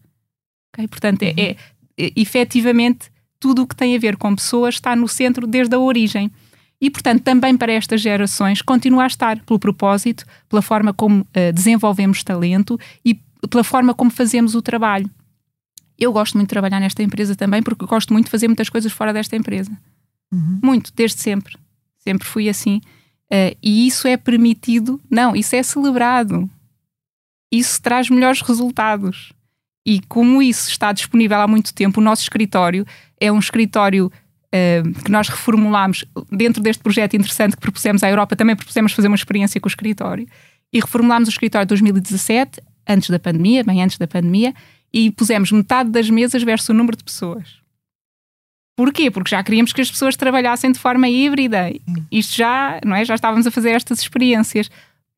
Okay? 0.73 0.87
Portanto, 0.87 1.21
é, 1.21 1.33
é, 1.37 1.55
é 1.97 2.11
efetivamente 2.15 3.11
tudo 3.39 3.61
o 3.61 3.67
que 3.67 3.75
tem 3.75 3.95
a 3.95 3.99
ver 3.99 4.17
com 4.17 4.35
pessoas 4.35 4.75
está 4.75 4.95
no 4.95 5.07
centro 5.07 5.45
desde 5.45 5.75
a 5.75 5.79
origem. 5.79 6.31
E, 6.79 6.89
portanto, 6.89 7.23
também 7.23 7.55
para 7.57 7.71
estas 7.71 8.01
gerações 8.01 8.61
continua 8.61 9.03
a 9.03 9.07
estar, 9.07 9.39
pelo 9.43 9.59
propósito, 9.59 10.25
pela 10.49 10.61
forma 10.61 10.93
como 10.93 11.21
uh, 11.21 11.53
desenvolvemos 11.53 12.23
talento 12.23 12.79
e 13.03 13.19
pela 13.49 13.63
forma 13.63 13.93
como 13.93 14.11
fazemos 14.11 14.55
o 14.55 14.61
trabalho. 14.61 15.09
Eu 15.97 16.11
gosto 16.11 16.35
muito 16.35 16.47
de 16.47 16.53
trabalhar 16.53 16.79
nesta 16.79 17.01
empresa 17.01 17.35
também, 17.35 17.63
porque 17.63 17.85
gosto 17.85 18.11
muito 18.11 18.25
de 18.25 18.31
fazer 18.31 18.47
muitas 18.47 18.69
coisas 18.69 18.91
fora 18.91 19.13
desta 19.13 19.35
empresa. 19.35 19.71
Uhum. 20.31 20.59
Muito, 20.61 20.91
desde 20.93 21.21
sempre. 21.21 21.57
Sempre 21.97 22.27
fui 22.27 22.49
assim. 22.49 22.81
Uh, 23.31 23.55
e 23.63 23.87
isso 23.87 24.07
é 24.07 24.17
permitido, 24.17 25.01
não, 25.09 25.35
isso 25.35 25.55
é 25.55 25.63
celebrado. 25.63 26.49
Isso 27.51 27.81
traz 27.81 28.09
melhores 28.09 28.41
resultados. 28.41 29.31
E 29.85 30.01
como 30.01 30.41
isso 30.41 30.69
está 30.69 30.91
disponível 30.91 31.39
há 31.39 31.47
muito 31.47 31.73
tempo, 31.73 32.01
o 32.01 32.03
nosso 32.03 32.23
escritório 32.23 32.85
é 33.19 33.31
um 33.31 33.39
escritório 33.39 34.11
uh, 34.55 35.03
que 35.03 35.11
nós 35.11 35.27
reformulámos 35.27 36.05
dentro 36.31 36.63
deste 36.63 36.81
projeto 36.81 37.15
interessante 37.15 37.55
que 37.55 37.61
propusemos 37.61 38.03
à 38.03 38.09
Europa, 38.09 38.35
também 38.35 38.55
propusemos 38.55 38.93
fazer 38.93 39.07
uma 39.07 39.15
experiência 39.15 39.59
com 39.59 39.67
o 39.67 39.69
escritório 39.69 40.27
e 40.71 40.79
reformulámos 40.79 41.27
o 41.29 41.31
escritório 41.31 41.65
em 41.65 41.67
2017, 41.67 42.61
antes 42.87 43.09
da 43.09 43.19
pandemia, 43.19 43.63
bem 43.63 43.81
antes 43.81 43.97
da 43.97 44.07
pandemia, 44.07 44.53
e 44.93 45.11
pusemos 45.11 45.51
metade 45.51 45.89
das 45.89 46.09
mesas 46.09 46.43
versus 46.43 46.69
o 46.69 46.73
número 46.73 46.97
de 46.97 47.03
pessoas. 47.03 47.59
Porquê? 48.77 49.09
Porque 49.09 49.29
já 49.29 49.41
queríamos 49.41 49.71
que 49.71 49.81
as 49.81 49.89
pessoas 49.89 50.17
trabalhassem 50.17 50.71
de 50.71 50.79
forma 50.79 51.07
híbrida. 51.07 51.71
Isto 52.11 52.35
já, 52.35 52.79
não 52.85 52.95
é? 52.95 53.05
Já 53.05 53.15
estávamos 53.15 53.47
a 53.47 53.51
fazer 53.51 53.71
estas 53.71 53.99
experiências. 53.99 54.67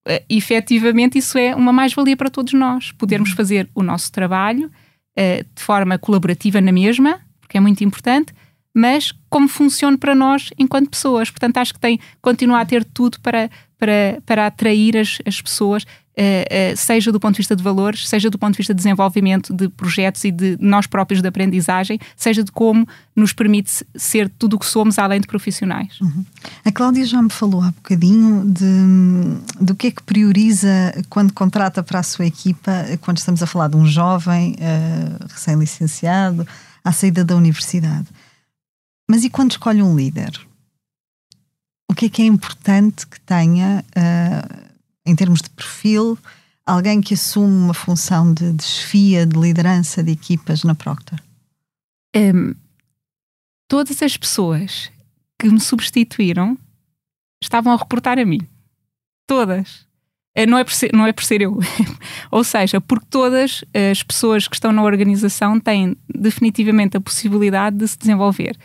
Uh, 0.07 0.23
efetivamente, 0.29 1.17
isso 1.17 1.37
é 1.37 1.55
uma 1.55 1.73
mais-valia 1.73 2.15
para 2.15 2.29
todos 2.29 2.53
nós. 2.53 2.91
Podermos 2.91 3.31
fazer 3.31 3.67
o 3.73 3.81
nosso 3.81 4.11
trabalho 4.11 4.67
uh, 4.67 5.43
de 5.55 5.63
forma 5.63 5.97
colaborativa 5.97 6.61
na 6.61 6.71
mesma, 6.71 7.19
porque 7.41 7.57
é 7.57 7.59
muito 7.59 7.83
importante, 7.83 8.31
mas 8.77 9.11
como 9.27 9.47
funciona 9.47 9.97
para 9.97 10.13
nós 10.13 10.51
enquanto 10.55 10.91
pessoas. 10.91 11.31
Portanto, 11.31 11.57
acho 11.57 11.73
que 11.73 11.79
tem 11.79 11.99
continua 12.21 12.61
a 12.61 12.65
ter 12.65 12.83
tudo 12.85 13.19
para, 13.21 13.49
para, 13.79 14.21
para 14.23 14.45
atrair 14.45 14.95
as, 14.95 15.17
as 15.25 15.41
pessoas, 15.41 15.81
uh, 15.83 15.87
uh, 15.87 16.77
seja 16.77 17.11
do 17.11 17.19
ponto 17.19 17.33
de 17.33 17.37
vista 17.37 17.55
de 17.55 17.63
valores, 17.63 18.07
seja 18.07 18.29
do 18.29 18.37
ponto 18.37 18.51
de 18.51 18.57
vista 18.57 18.75
de 18.75 18.77
desenvolvimento 18.77 19.51
de 19.51 19.67
projetos 19.67 20.23
e 20.25 20.31
de 20.31 20.57
nós 20.61 20.85
próprios 20.85 21.23
de 21.23 21.27
aprendizagem, 21.27 21.97
seja 22.15 22.43
de 22.43 22.51
como 22.51 22.87
nos 23.15 23.33
permite 23.33 23.83
ser 23.95 24.29
tudo 24.37 24.57
o 24.57 24.59
que 24.59 24.65
somos 24.67 24.99
além 24.99 25.21
de 25.21 25.25
profissionais. 25.25 25.99
Uhum. 25.99 26.23
A 26.63 26.71
Cláudia 26.71 27.03
já 27.03 27.19
me 27.19 27.31
falou 27.31 27.63
há 27.63 27.71
bocadinho 27.71 28.45
de, 28.45 29.65
do 29.65 29.73
que 29.73 29.87
é 29.87 29.91
que 29.91 30.03
prioriza 30.03 30.69
quando 31.09 31.33
contrata 31.33 31.81
para 31.81 31.97
a 31.97 32.03
sua 32.03 32.27
equipa, 32.27 32.85
quando 33.01 33.17
estamos 33.17 33.41
a 33.41 33.47
falar 33.47 33.69
de 33.69 33.75
um 33.75 33.87
jovem 33.87 34.51
uh, 34.53 35.25
recém-licenciado 35.29 36.47
à 36.83 36.91
saída 36.91 37.25
da 37.25 37.35
universidade. 37.35 38.05
Mas 39.09 39.23
e 39.23 39.29
quando 39.29 39.51
escolhe 39.51 39.81
um 39.81 39.95
líder? 39.95 40.31
O 41.89 41.95
que 41.95 42.07
é 42.07 42.09
que 42.09 42.21
é 42.21 42.25
importante 42.25 43.07
que 43.07 43.19
tenha, 43.21 43.83
uh, 43.95 44.71
em 45.05 45.15
termos 45.15 45.41
de 45.41 45.49
perfil, 45.49 46.17
alguém 46.65 46.99
que 46.99 47.13
assume 47.13 47.53
uma 47.53 47.73
função 47.73 48.33
de 48.33 48.51
desfia, 48.51 49.25
de 49.25 49.39
liderança 49.39 50.03
de 50.03 50.11
equipas 50.11 50.63
na 50.63 50.75
Procter? 50.75 51.23
Um, 52.15 52.53
todas 53.69 54.01
as 54.01 54.17
pessoas 54.17 54.91
que 55.39 55.47
me 55.47 55.59
substituíram 55.59 56.57
estavam 57.41 57.71
a 57.71 57.77
reportar 57.77 58.19
a 58.19 58.25
mim. 58.25 58.41
Todas. 59.25 59.85
Eh, 60.35 60.45
não 60.45 60.57
é 60.57 60.63
por 60.63 60.73
ser, 60.73 60.91
não 60.93 61.05
é 61.05 61.13
por 61.13 61.23
ser 61.23 61.41
eu. 61.41 61.57
Ou 62.29 62.43
seja, 62.43 62.81
porque 62.81 63.05
todas 63.09 63.63
as 63.91 64.03
pessoas 64.03 64.47
que 64.47 64.55
estão 64.55 64.73
na 64.73 64.83
organização 64.83 65.59
têm 65.59 65.95
definitivamente 66.09 66.97
a 66.97 67.01
possibilidade 67.01 67.77
de 67.77 67.87
se 67.87 67.97
desenvolver 67.97 68.57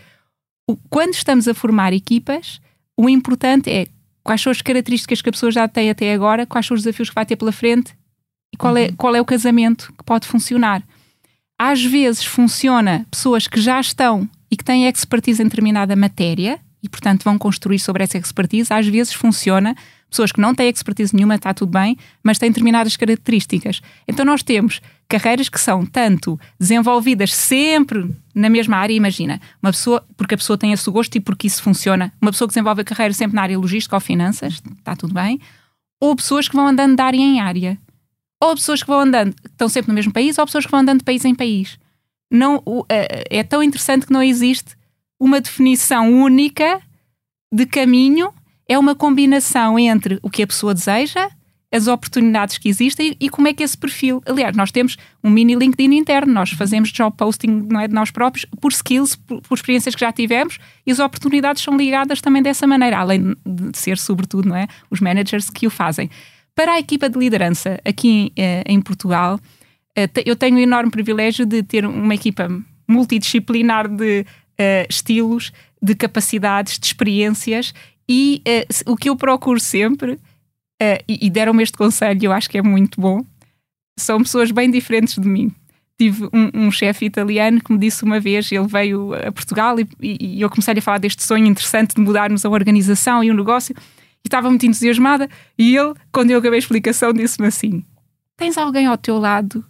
quando 0.89 1.15
estamos 1.15 1.49
a 1.49 1.55
formar 1.55 1.93
equipas, 1.93 2.61
o 2.97 3.09
importante 3.09 3.71
é 3.71 3.87
quais 4.23 4.41
são 4.41 4.51
as 4.51 4.63
características 4.63 5.21
que 5.21 5.29
a 5.29 5.33
pessoa 5.33 5.51
já 5.51 5.67
tem 5.67 5.91
até 5.91 6.13
agora, 6.13 6.47
quais 6.47 6.67
são 6.67 6.75
os 6.75 6.83
desafios 6.83 7.09
que 7.09 7.15
vai 7.15 7.27
ter 7.27 7.37
pela 7.37 7.53
frente 7.53 7.95
e 8.53 8.57
qual, 8.57 8.77
é, 8.77 8.87
uhum. 8.87 8.97
qual 8.97 9.17
é 9.17 9.21
o 9.21 9.25
casamento 9.25 9.93
que 9.97 10.05
pode 10.05 10.27
funcionar. 10.27 10.83
Às 11.59 11.83
vezes 11.85 12.25
funciona 12.25 13.07
pessoas 13.11 13.47
que 13.47 13.61
já 13.61 13.81
estão 13.81 14.29
e 14.51 14.57
que 14.57 14.65
têm 14.65 14.87
expertise 14.87 15.43
em 15.43 15.47
determinada 15.47 15.97
matéria 15.97 16.61
e, 16.83 16.89
portanto, 16.89 17.23
vão 17.23 17.39
construir 17.39 17.79
sobre 17.79 18.03
essa 18.03 18.19
expertise. 18.19 18.73
Às 18.73 18.87
vezes 18.87 19.13
funciona 19.13 19.75
pessoas 20.11 20.31
que 20.31 20.41
não 20.41 20.55
têm 20.55 20.69
expertise 20.69 21.15
nenhuma, 21.15 21.37
está 21.37 21.55
tudo 21.55 21.73
bem, 21.73 21.97
mas 22.23 22.39
têm 22.39 22.51
determinadas 22.51 22.97
características. 22.97 23.81
Então 24.07 24.25
nós 24.25 24.43
temos 24.43 24.81
carreiras 25.19 25.49
que 25.51 25.61
são 25.61 25.85
tanto 25.85 26.41
desenvolvidas 26.59 27.35
sempre 27.35 28.11
na 28.35 28.49
mesma 28.49 28.79
área, 28.79 28.95
imagina, 28.95 29.39
uma 29.63 29.71
pessoa, 29.71 30.03
porque 30.17 30.35
a 30.35 30.39
pessoa 30.39 30.57
tem 30.57 30.73
esse 30.73 30.91
gosto 30.91 31.15
e 31.17 31.21
porque 31.21 31.47
isso 31.47 31.63
funciona, 31.63 32.11
uma 32.21 32.31
pessoa 32.31 32.49
que 32.49 32.55
desenvolve 32.55 32.81
a 32.81 32.85
carreira 32.85 33.13
sempre 33.13 33.37
na 33.37 33.43
área 33.43 33.59
logística 33.59 33.95
ou 33.95 34.01
finanças, 34.01 34.63
está 34.79 34.97
tudo 34.97 35.13
bem, 35.13 35.39
ou 36.01 36.17
pessoas 36.17 36.49
que 36.49 36.57
vão 36.57 36.67
andando 36.67 36.97
de 36.97 37.03
área 37.03 37.19
em 37.19 37.41
área, 37.41 37.79
ou 38.41 38.55
pessoas 38.55 38.83
que 38.83 38.89
vão 38.89 39.01
andando, 39.01 39.35
que 39.35 39.49
estão 39.49 39.69
sempre 39.69 39.89
no 39.89 39.95
mesmo 39.95 40.13
país, 40.13 40.39
ou 40.39 40.47
pessoas 40.47 40.65
que 40.65 40.71
vão 40.71 40.81
andando 40.81 40.99
de 40.99 41.05
país 41.05 41.25
em 41.25 41.35
país. 41.35 41.79
Não, 42.31 42.63
é, 42.89 43.39
é 43.39 43.45
tão 43.45 43.63
interessante 43.63 44.07
que 44.07 44.13
não 44.13 44.23
existe 44.23 44.75
uma 45.21 45.41
definição 45.41 46.11
única 46.11 46.81
de 47.53 47.67
caminho 47.67 48.33
é 48.67 48.79
uma 48.79 48.95
combinação 48.95 49.79
entre 49.79 50.19
o 50.23 50.31
que 50.31 50.43
a 50.43 50.47
pessoa 50.47 50.73
deseja, 50.73 51.29
as 51.73 51.87
oportunidades 51.87 52.59
que 52.59 52.69
existem 52.69 53.17
e 53.19 53.31
como 53.31 53.49
é 53.49 53.55
que 53.55 53.63
esse 53.63 53.77
perfil. 53.77 54.23
Aliás, 54.27 54.55
nós 54.57 54.71
temos 54.71 54.97
um 55.25 55.31
mini 55.31 55.55
LinkedIn 55.55 55.95
interno, 55.95 56.33
nós 56.33 56.51
fazemos 56.51 56.93
job 56.93 57.17
posting 57.17 57.67
não 57.71 57.81
é, 57.81 57.89
de 57.89 57.95
nós 57.95 58.11
próprios 58.11 58.45
por 58.61 58.71
skills, 58.71 59.17
por, 59.17 59.41
por, 59.41 59.55
experiências 59.55 59.95
que 59.95 60.01
já 60.01 60.13
tivemos 60.13 60.59
e 60.87 60.93
as 60.93 60.99
oportunidades 60.99 61.63
são 61.63 61.77
ligadas 61.77 62.21
também 62.21 62.43
dessa 62.43 62.67
maneira, 62.67 62.99
além 62.99 63.35
de 63.47 63.79
ser, 63.79 63.97
sobretudo, 63.97 64.49
não 64.49 64.57
é, 64.57 64.67
os 64.91 65.01
managers 65.01 65.49
que 65.49 65.67
o 65.67 65.71
fazem. 65.71 66.11
Para 66.55 66.73
a 66.73 66.79
equipa 66.79 67.09
de 67.09 67.19
liderança 67.19 67.81
aqui 67.85 68.09
em, 68.09 68.33
eh, 68.37 68.63
em 68.67 68.81
Portugal, 68.81 69.41
eu 70.25 70.37
tenho 70.37 70.57
o 70.57 70.61
enorme 70.61 70.91
privilégio 70.91 71.45
de 71.45 71.63
ter 71.63 71.85
uma 71.85 72.15
equipa 72.15 72.49
multidisciplinar 72.89 73.89
de 73.89 74.21
uh, 74.21 74.87
estilos, 74.89 75.53
de 75.83 75.95
capacidades, 75.95 76.79
de 76.79 76.87
experiências 76.87 77.75
e 78.09 78.43
uh, 78.47 78.93
o 78.93 78.97
que 78.97 79.09
eu 79.09 79.17
procuro 79.17 79.61
sempre, 79.61 80.19
uh, 80.83 81.05
e, 81.09 81.27
e 81.27 81.31
deram-me 81.31 81.63
este 81.63 81.77
conselho, 81.77 82.19
eu 82.23 82.33
acho 82.33 82.51
que 82.51 82.59
é 82.59 82.63
muito 82.63 83.01
bom, 83.01 83.25
são 83.99 84.23
pessoas 84.23 84.51
bem 84.51 84.71
diferentes 84.71 85.15
de 85.15 85.29
mim. 85.29 85.53
Tive 85.99 86.25
um, 86.33 86.67
um 86.67 86.71
chefe 86.71 87.05
italiano 87.05 87.61
que 87.63 87.73
me 87.73 87.79
disse 87.79 88.03
uma 88.03 88.19
vez, 88.19 88.51
ele 88.51 88.67
veio 88.67 89.15
a 89.15 89.31
Portugal 89.31 89.79
e, 89.79 89.87
e, 90.01 90.41
eu 90.41 90.51
comecei 90.51 90.75
a 90.77 90.83
falar 90.83 90.99
deste 90.99 91.23
sonho 91.23 91.47
interessante 91.47 91.95
de 91.95 92.01
mudarmos 92.01 92.45
a 92.45 92.51
organização 92.51 93.23
e 93.23 93.31
o 93.31 93.35
negócio 93.35 93.75
e 94.25 94.29
estava 94.29 94.49
muito 94.49 94.67
entusiasmada 94.67 95.29
e 95.57 95.77
ele, 95.77 95.95
quando 96.11 96.31
eu 96.31 96.39
acabei 96.39 96.59
a 96.59 96.59
explicação, 96.59 97.13
disse-me 97.13 97.47
assim, 97.47 97.85
tens 98.37 98.59
alguém 98.59 98.87
ao 98.87 98.97
teu 98.97 99.19
lado 99.19 99.65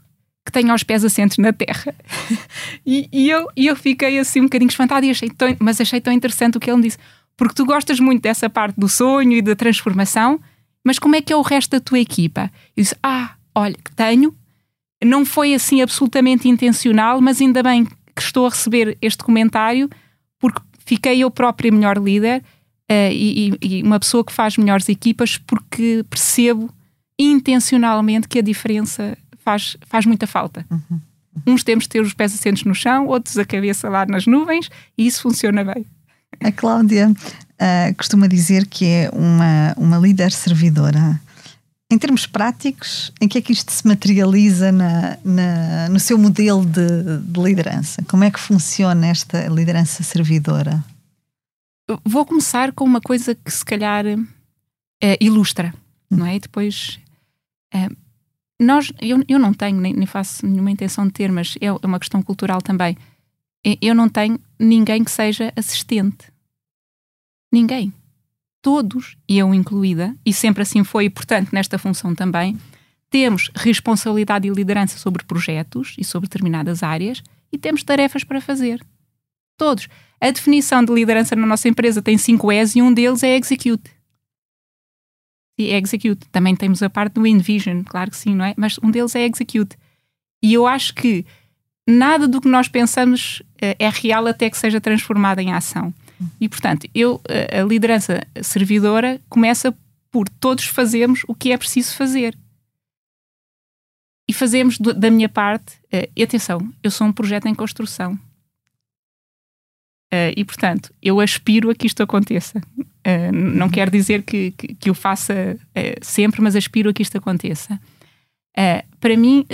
que 0.44 0.52
tenha 0.52 0.74
os 0.74 0.82
pés 0.82 1.04
assentos 1.04 1.38
na 1.38 1.52
terra. 1.52 1.94
e, 2.84 3.08
e, 3.12 3.30
eu, 3.30 3.46
e 3.56 3.66
eu 3.66 3.76
fiquei 3.76 4.18
assim 4.18 4.40
um 4.40 4.44
bocadinho 4.44 4.68
espantada, 4.68 5.06
e 5.06 5.10
achei 5.10 5.30
tão, 5.30 5.56
mas 5.60 5.80
achei 5.80 6.00
tão 6.00 6.12
interessante 6.12 6.56
o 6.56 6.60
que 6.60 6.68
ele 6.68 6.78
me 6.78 6.82
disse. 6.82 6.98
Porque 7.36 7.54
tu 7.54 7.64
gostas 7.64 8.00
muito 8.00 8.22
dessa 8.22 8.50
parte 8.50 8.78
do 8.78 8.88
sonho 8.88 9.32
e 9.32 9.42
da 9.42 9.54
transformação, 9.54 10.40
mas 10.84 10.98
como 10.98 11.16
é 11.16 11.22
que 11.22 11.32
é 11.32 11.36
o 11.36 11.42
resto 11.42 11.70
da 11.70 11.80
tua 11.80 11.98
equipa? 11.98 12.50
Eu 12.76 12.82
disse: 12.82 12.96
Ah, 13.02 13.34
olha, 13.54 13.74
que 13.74 13.94
tenho. 13.94 14.34
Não 15.04 15.24
foi 15.24 15.54
assim 15.54 15.82
absolutamente 15.82 16.48
intencional, 16.48 17.20
mas 17.20 17.40
ainda 17.40 17.62
bem 17.62 17.84
que 17.84 18.22
estou 18.22 18.46
a 18.46 18.50
receber 18.50 18.96
este 19.02 19.24
comentário, 19.24 19.90
porque 20.38 20.60
fiquei 20.84 21.18
eu 21.20 21.30
própria 21.30 21.72
melhor 21.72 21.98
líder 21.98 22.42
uh, 22.90 23.10
e, 23.10 23.58
e 23.60 23.82
uma 23.82 23.98
pessoa 23.98 24.24
que 24.24 24.32
faz 24.32 24.56
melhores 24.56 24.88
equipas, 24.88 25.38
porque 25.38 26.04
percebo 26.08 26.70
intencionalmente 27.18 28.28
que 28.28 28.38
a 28.38 28.42
diferença 28.42 29.16
faz, 29.38 29.76
faz 29.86 30.06
muita 30.06 30.26
falta. 30.26 30.64
Uhum. 30.70 31.00
Uns 31.46 31.64
temos 31.64 31.84
de 31.84 31.90
ter 31.90 32.00
os 32.00 32.14
pés 32.14 32.34
assentos 32.34 32.64
no 32.64 32.74
chão, 32.74 33.06
outros 33.06 33.38
a 33.38 33.44
cabeça 33.44 33.88
lá 33.88 34.06
nas 34.06 34.26
nuvens, 34.26 34.70
e 34.96 35.06
isso 35.06 35.22
funciona 35.22 35.64
bem. 35.64 35.86
A 36.40 36.52
Cláudia 36.52 37.12
uh, 37.62 37.94
costuma 37.96 38.26
dizer 38.26 38.66
que 38.66 38.84
é 38.84 39.10
uma, 39.12 39.74
uma 39.76 39.98
líder 39.98 40.32
servidora. 40.32 41.20
Em 41.90 41.98
termos 41.98 42.26
práticos, 42.26 43.12
em 43.20 43.28
que 43.28 43.38
é 43.38 43.42
que 43.42 43.52
isto 43.52 43.70
se 43.70 43.86
materializa 43.86 44.72
na, 44.72 45.18
na, 45.22 45.88
no 45.90 46.00
seu 46.00 46.16
modelo 46.16 46.64
de, 46.64 47.18
de 47.18 47.40
liderança? 47.40 48.02
Como 48.08 48.24
é 48.24 48.30
que 48.30 48.40
funciona 48.40 49.06
esta 49.08 49.46
liderança 49.48 50.02
servidora? 50.02 50.82
Vou 52.04 52.24
começar 52.24 52.72
com 52.72 52.84
uma 52.84 53.00
coisa 53.00 53.34
que 53.34 53.50
se 53.50 53.64
calhar 53.64 54.06
é, 55.02 55.18
ilustra, 55.20 55.74
não 56.10 56.24
é? 56.24 56.36
E 56.36 56.40
depois 56.40 56.98
é, 57.74 57.88
nós, 58.58 58.90
eu, 59.00 59.22
eu 59.28 59.38
não 59.38 59.52
tenho, 59.52 59.78
nem, 59.78 59.92
nem, 59.92 60.06
faço 60.06 60.46
nenhuma 60.46 60.70
intenção 60.70 61.06
de 61.06 61.12
ter, 61.12 61.30
mas 61.30 61.56
é, 61.60 61.66
é 61.66 61.86
uma 61.86 61.98
questão 61.98 62.22
cultural 62.22 62.62
também. 62.62 62.96
Eu 63.82 63.94
não 63.94 64.08
tenho 64.08 64.40
ninguém 64.58 65.04
que 65.04 65.10
seja 65.10 65.52
assistente. 65.54 66.31
Ninguém. 67.52 67.92
Todos, 68.62 69.16
e 69.28 69.38
eu 69.38 69.52
incluída, 69.52 70.16
e 70.24 70.32
sempre 70.32 70.62
assim 70.62 70.82
foi, 70.82 71.06
e 71.06 71.10
portanto 71.10 71.50
nesta 71.52 71.78
função 71.78 72.14
também, 72.14 72.58
temos 73.10 73.50
responsabilidade 73.54 74.48
e 74.48 74.50
liderança 74.50 74.96
sobre 74.98 75.24
projetos 75.24 75.94
e 75.98 76.04
sobre 76.04 76.28
determinadas 76.28 76.82
áreas 76.82 77.22
e 77.52 77.58
temos 77.58 77.82
tarefas 77.82 78.24
para 78.24 78.40
fazer. 78.40 78.80
Todos. 79.58 79.88
A 80.20 80.30
definição 80.30 80.84
de 80.84 80.92
liderança 80.92 81.36
na 81.36 81.46
nossa 81.46 81.68
empresa 81.68 82.00
tem 82.00 82.16
cinco 82.16 82.50
E's 82.50 82.74
e 82.74 82.80
um 82.80 82.94
deles 82.94 83.22
é 83.22 83.36
execute 83.36 83.90
e 85.58 85.72
execute. 85.72 86.28
Também 86.30 86.56
temos 86.56 86.82
a 86.82 86.90
parte 86.90 87.14
do 87.14 87.26
envision, 87.26 87.82
claro 87.84 88.10
que 88.10 88.16
sim, 88.16 88.34
não 88.34 88.44
é? 88.44 88.54
Mas 88.56 88.78
um 88.82 88.90
deles 88.90 89.14
é 89.14 89.26
execute. 89.26 89.76
E 90.42 90.54
eu 90.54 90.66
acho 90.66 90.94
que 90.94 91.24
nada 91.86 92.26
do 92.26 92.40
que 92.40 92.48
nós 92.48 92.68
pensamos 92.68 93.40
uh, 93.40 93.76
é 93.78 93.88
real 93.88 94.26
até 94.26 94.50
que 94.50 94.58
seja 94.58 94.80
transformado 94.80 95.38
em 95.38 95.52
ação. 95.52 95.94
E, 96.40 96.48
portanto, 96.48 96.88
eu, 96.94 97.20
a 97.52 97.62
liderança 97.62 98.26
servidora 98.42 99.20
começa 99.28 99.74
por 100.10 100.28
todos 100.28 100.64
fazermos 100.64 101.22
o 101.26 101.34
que 101.34 101.52
é 101.52 101.56
preciso 101.56 101.94
fazer. 101.94 102.36
E 104.28 104.32
fazemos 104.32 104.78
da 104.78 105.10
minha 105.10 105.28
parte, 105.28 105.78
e 106.16 106.22
atenção, 106.22 106.72
eu 106.82 106.90
sou 106.90 107.06
um 107.06 107.12
projeto 107.12 107.46
em 107.46 107.54
construção. 107.54 108.18
Uh, 110.12 110.28
e, 110.36 110.44
portanto, 110.44 110.92
eu 111.02 111.20
aspiro 111.20 111.70
a 111.70 111.74
que 111.74 111.86
isto 111.86 112.02
aconteça. 112.02 112.60
Uh, 112.78 113.32
não 113.32 113.70
quer 113.70 113.88
dizer 113.88 114.22
que, 114.22 114.50
que, 114.50 114.74
que 114.74 114.90
o 114.90 114.94
faça 114.94 115.58
sempre, 116.02 116.42
mas 116.42 116.54
aspiro 116.54 116.90
a 116.90 116.92
que 116.92 117.02
isto 117.02 117.16
aconteça. 117.16 117.80
para 119.00 119.16
mim, 119.16 119.46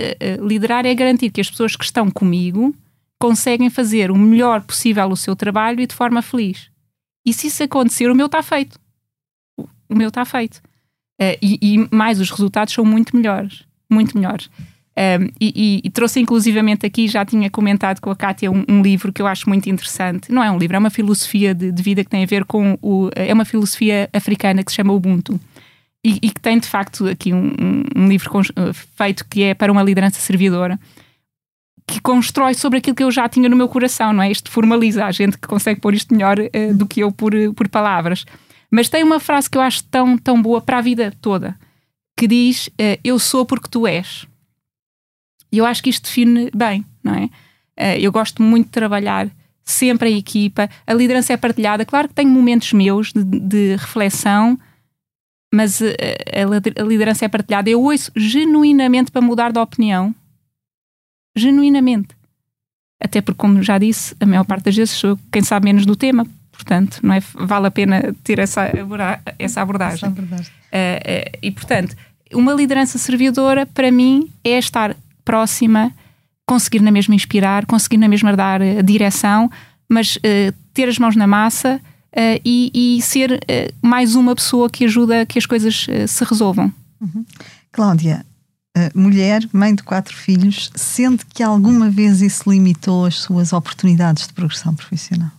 liderar 0.45 0.85
é 0.85 0.93
garantir 0.95 1.31
que 1.31 1.41
as 1.41 1.49
pessoas 1.49 1.77
que 1.77 1.85
estão 1.85 2.11
comigo 2.11 2.75
conseguem 3.19 3.69
fazer 3.69 4.11
o 4.11 4.16
melhor 4.16 4.62
possível 4.62 5.09
o 5.09 5.16
seu 5.16 5.35
trabalho 5.35 5.81
e 5.81 5.87
de 5.87 5.95
forma 5.95 6.23
feliz. 6.23 6.71
E 7.27 7.33
se 7.33 7.49
isso 7.49 7.62
acontecer, 7.62 8.11
o 8.11 8.14
meu 8.14 8.27
está 8.27 8.43
feito. 8.43 8.79
O 9.89 9.95
meu 9.95 10.09
está 10.09 10.25
feito. 10.25 10.62
E, 11.43 11.59
e 11.61 11.95
mais, 11.95 12.21
os 12.21 12.31
resultados 12.31 12.73
são 12.73 12.85
muito 12.85 13.16
melhores. 13.16 13.64
Muito 13.91 14.16
melhores. 14.16 14.49
Um, 14.99 15.29
e, 15.41 15.81
e, 15.85 15.91
trouxe 15.91 16.19
inclusivamente 16.19 16.85
aqui, 16.85 17.07
já 17.07 17.25
tinha 17.25 17.49
comentado 17.49 18.01
com 18.01 18.11
a 18.11 18.16
Kátia 18.16 18.51
um, 18.51 18.64
um, 18.69 18.83
livro 18.83 19.12
que 19.12 19.23
eu 19.23 19.29
acho 19.29 19.49
muito 19.49 19.71
interessante. 19.71 20.33
Não 20.33 20.43
é 20.43 20.51
um 20.51 20.59
livro, 20.59 20.75
é 20.75 20.79
uma 20.79 20.91
filosofia 20.91 21.55
de, 21.55 21.71
de, 21.71 21.83
vida 21.83 22.03
que 22.03 22.11
tem 22.11 22.25
a 22.25 22.27
ver 22.27 22.45
com 22.45 22.77
o. 22.83 23.09
É 23.14 23.33
uma 23.33 23.45
filosofia 23.45 24.11
africana 24.12 24.64
que 24.64 24.73
se 24.73 24.77
chama 24.77 24.93
Ubuntu. 24.93 25.39
E, 26.05 26.19
e 26.23 26.31
que 26.31 26.41
tem 26.41 26.59
de 26.59 26.66
facto 26.66 27.07
aqui 27.07 27.33
um, 27.33 27.53
um 27.95 28.09
livro 28.09 28.29
feito 28.97 29.25
que 29.29 29.45
é 29.45 29.55
para 29.55 29.71
uma 29.71 29.83
liderança 29.83 30.19
servidora 30.19 30.79
que 31.89 32.01
constrói 32.01 32.53
sobre 32.53 32.78
aquilo 32.78 32.95
que 32.95 33.03
eu 33.03 33.11
já 33.11 33.26
tinha 33.28 33.49
no 33.49 33.57
meu 33.57 33.68
coração, 33.68 34.12
não 34.12 34.22
é? 34.22 34.30
Isto 34.30 34.51
formaliza 34.51 35.07
a 35.07 35.11
gente 35.11 35.39
que 35.39 35.49
consegue 35.49 35.80
pôr 35.80 35.95
isto 35.95 36.14
melhor 36.14 36.39
uh, 36.39 36.74
do 36.74 36.86
que 36.86 37.01
eu 37.01 37.11
por, 37.11 37.32
por 37.57 37.68
palavras. 37.68 38.26
Mas 38.70 38.91
tem 38.91 39.03
uma 39.03 39.18
frase 39.18 39.49
que 39.49 39.57
eu 39.57 39.62
acho 39.62 39.82
tão, 39.84 40.18
tão 40.18 40.41
boa 40.41 40.61
para 40.61 40.78
a 40.78 40.82
vida 40.82 41.12
toda, 41.22 41.59
que 42.16 42.28
diz: 42.28 42.66
uh, 42.68 43.01
Eu 43.03 43.18
sou 43.18 43.47
porque 43.47 43.68
tu 43.70 43.86
és. 43.86 44.26
E 45.51 45.57
eu 45.57 45.64
acho 45.64 45.82
que 45.82 45.89
isto 45.89 46.05
define 46.05 46.51
bem, 46.55 46.84
não 47.03 47.14
é? 47.14 47.30
Eh, 47.78 48.01
eu 48.01 48.12
gosto 48.12 48.43
muito 48.43 48.66
de 48.66 48.72
trabalhar 48.72 49.30
sempre 49.64 50.11
em 50.11 50.18
equipa, 50.18 50.68
a 50.86 50.95
liderança 50.95 51.32
é 51.32 51.36
partilhada. 51.36 51.84
Claro 51.84 52.09
que 52.09 52.14
tenho 52.14 52.30
momentos 52.30 52.72
meus 52.72 53.12
de, 53.12 53.22
de 53.24 53.76
reflexão, 53.76 54.59
mas 55.53 55.80
eh, 55.80 55.95
a, 56.34 56.82
a, 56.82 56.84
liderança 56.84 57.24
é 57.24 57.28
partilhada. 57.28 57.70
Eu 57.70 57.82
ouço 57.82 58.11
genuinamente 58.16 59.11
para 59.11 59.22
mudar 59.22 59.53
de 59.53 59.59
opinião. 59.59 60.14
Genuinamente. 61.39 62.18
Até 63.01 63.20
porque, 63.20 63.39
como 63.39 63.62
já 63.62 63.78
disse, 63.78 64.14
a 64.20 64.26
maior 64.26 64.45
parte 64.45 64.64
das 64.64 64.76
vezes 64.76 64.95
sou 64.95 65.18
quem 65.30 65.43
sabe 65.43 65.66
menos 65.66 65.86
do 65.86 65.95
tema, 65.95 66.26
portanto, 66.51 66.99
não 67.03 67.14
é, 67.14 67.20
vale 67.34 67.68
a 67.68 67.70
pena 67.70 68.14
ter 68.24 68.41
essa, 68.41 68.62
essa 69.39 69.62
abordagem. 69.62 69.97
Essa 69.97 70.07
abordagem. 70.07 70.51
Uh, 70.51 71.36
uh, 71.36 71.39
e, 71.41 71.51
portanto, 71.53 71.97
uma 72.34 72.53
liderança 72.53 72.99
servidora, 72.99 73.64
para 73.66 73.93
mim, 73.93 74.28
é 74.43 74.59
estar 74.59 74.97
próxima, 75.24 75.93
conseguir 76.45 76.80
na 76.80 76.91
mesma 76.91 77.14
inspirar, 77.14 77.64
conseguir 77.66 77.99
na 77.99 78.09
mesma 78.09 78.34
dar 78.36 78.61
uh, 78.61 78.82
direção, 78.82 79.51
mas 79.89 80.18
ter 80.74 80.89
as 80.89 80.99
mãos 80.99 81.16
na 81.16 81.26
massa 81.26 81.80
e, 82.45 82.70
e, 82.99 83.01
ser 83.01 83.41
mais 83.80 84.14
uma 84.14 84.34
pessoa 84.34 84.68
que 84.68 84.84
ajuda 84.84 85.24
que 85.24 85.39
as 85.39 85.47
coisas 85.47 85.86
se 86.07 86.24
resolvam. 86.24 86.70
Uhum. 87.01 87.24
Cláudia, 87.72 88.26
mulher, 88.95 89.43
mãe 89.53 89.74
de 89.74 89.83
quatro 89.83 90.14
filhos, 90.14 90.70
sente 90.74 91.24
que 91.26 91.43
alguma 91.43 91.91
vez 91.91 92.20
isso 92.20 92.51
limitou 92.51 93.05
as 93.07 93.16
suas 93.16 93.53
oportunidades 93.53 94.26
de 94.26 94.33
progressão 94.33 94.74
profissional? 94.74 95.31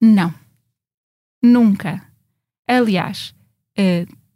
Não, 0.00 0.32
nunca. 1.42 2.02
Aliás, 2.68 3.34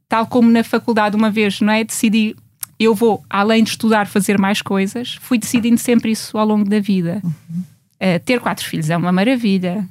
tal 0.09 0.27
como 0.27 0.51
na 0.51 0.63
faculdade 0.63 1.17
uma 1.17 1.31
vez, 1.31 1.61
não 1.61 1.73
é? 1.73 1.85
Decidi 1.85 2.37
eu 2.79 2.95
vou, 2.95 3.25
além 3.29 3.65
de 3.65 3.71
estudar, 3.71 4.07
fazer 4.07 4.39
mais 4.39 4.61
coisas, 4.61 5.15
fui 5.21 5.39
decidindo 5.39 5.79
sempre 5.79 6.11
isso 6.11 6.37
ao 6.37 6.47
longo 6.47 6.69
da 6.69 6.79
vida. 6.79 7.21
Uhum. 7.25 7.63
Uh, 7.95 8.21
ter 8.25 8.41
quatro 8.41 8.67
filhos 8.67 8.91
é 8.91 8.97
uma 8.97 9.11
maravilha, 9.11 9.89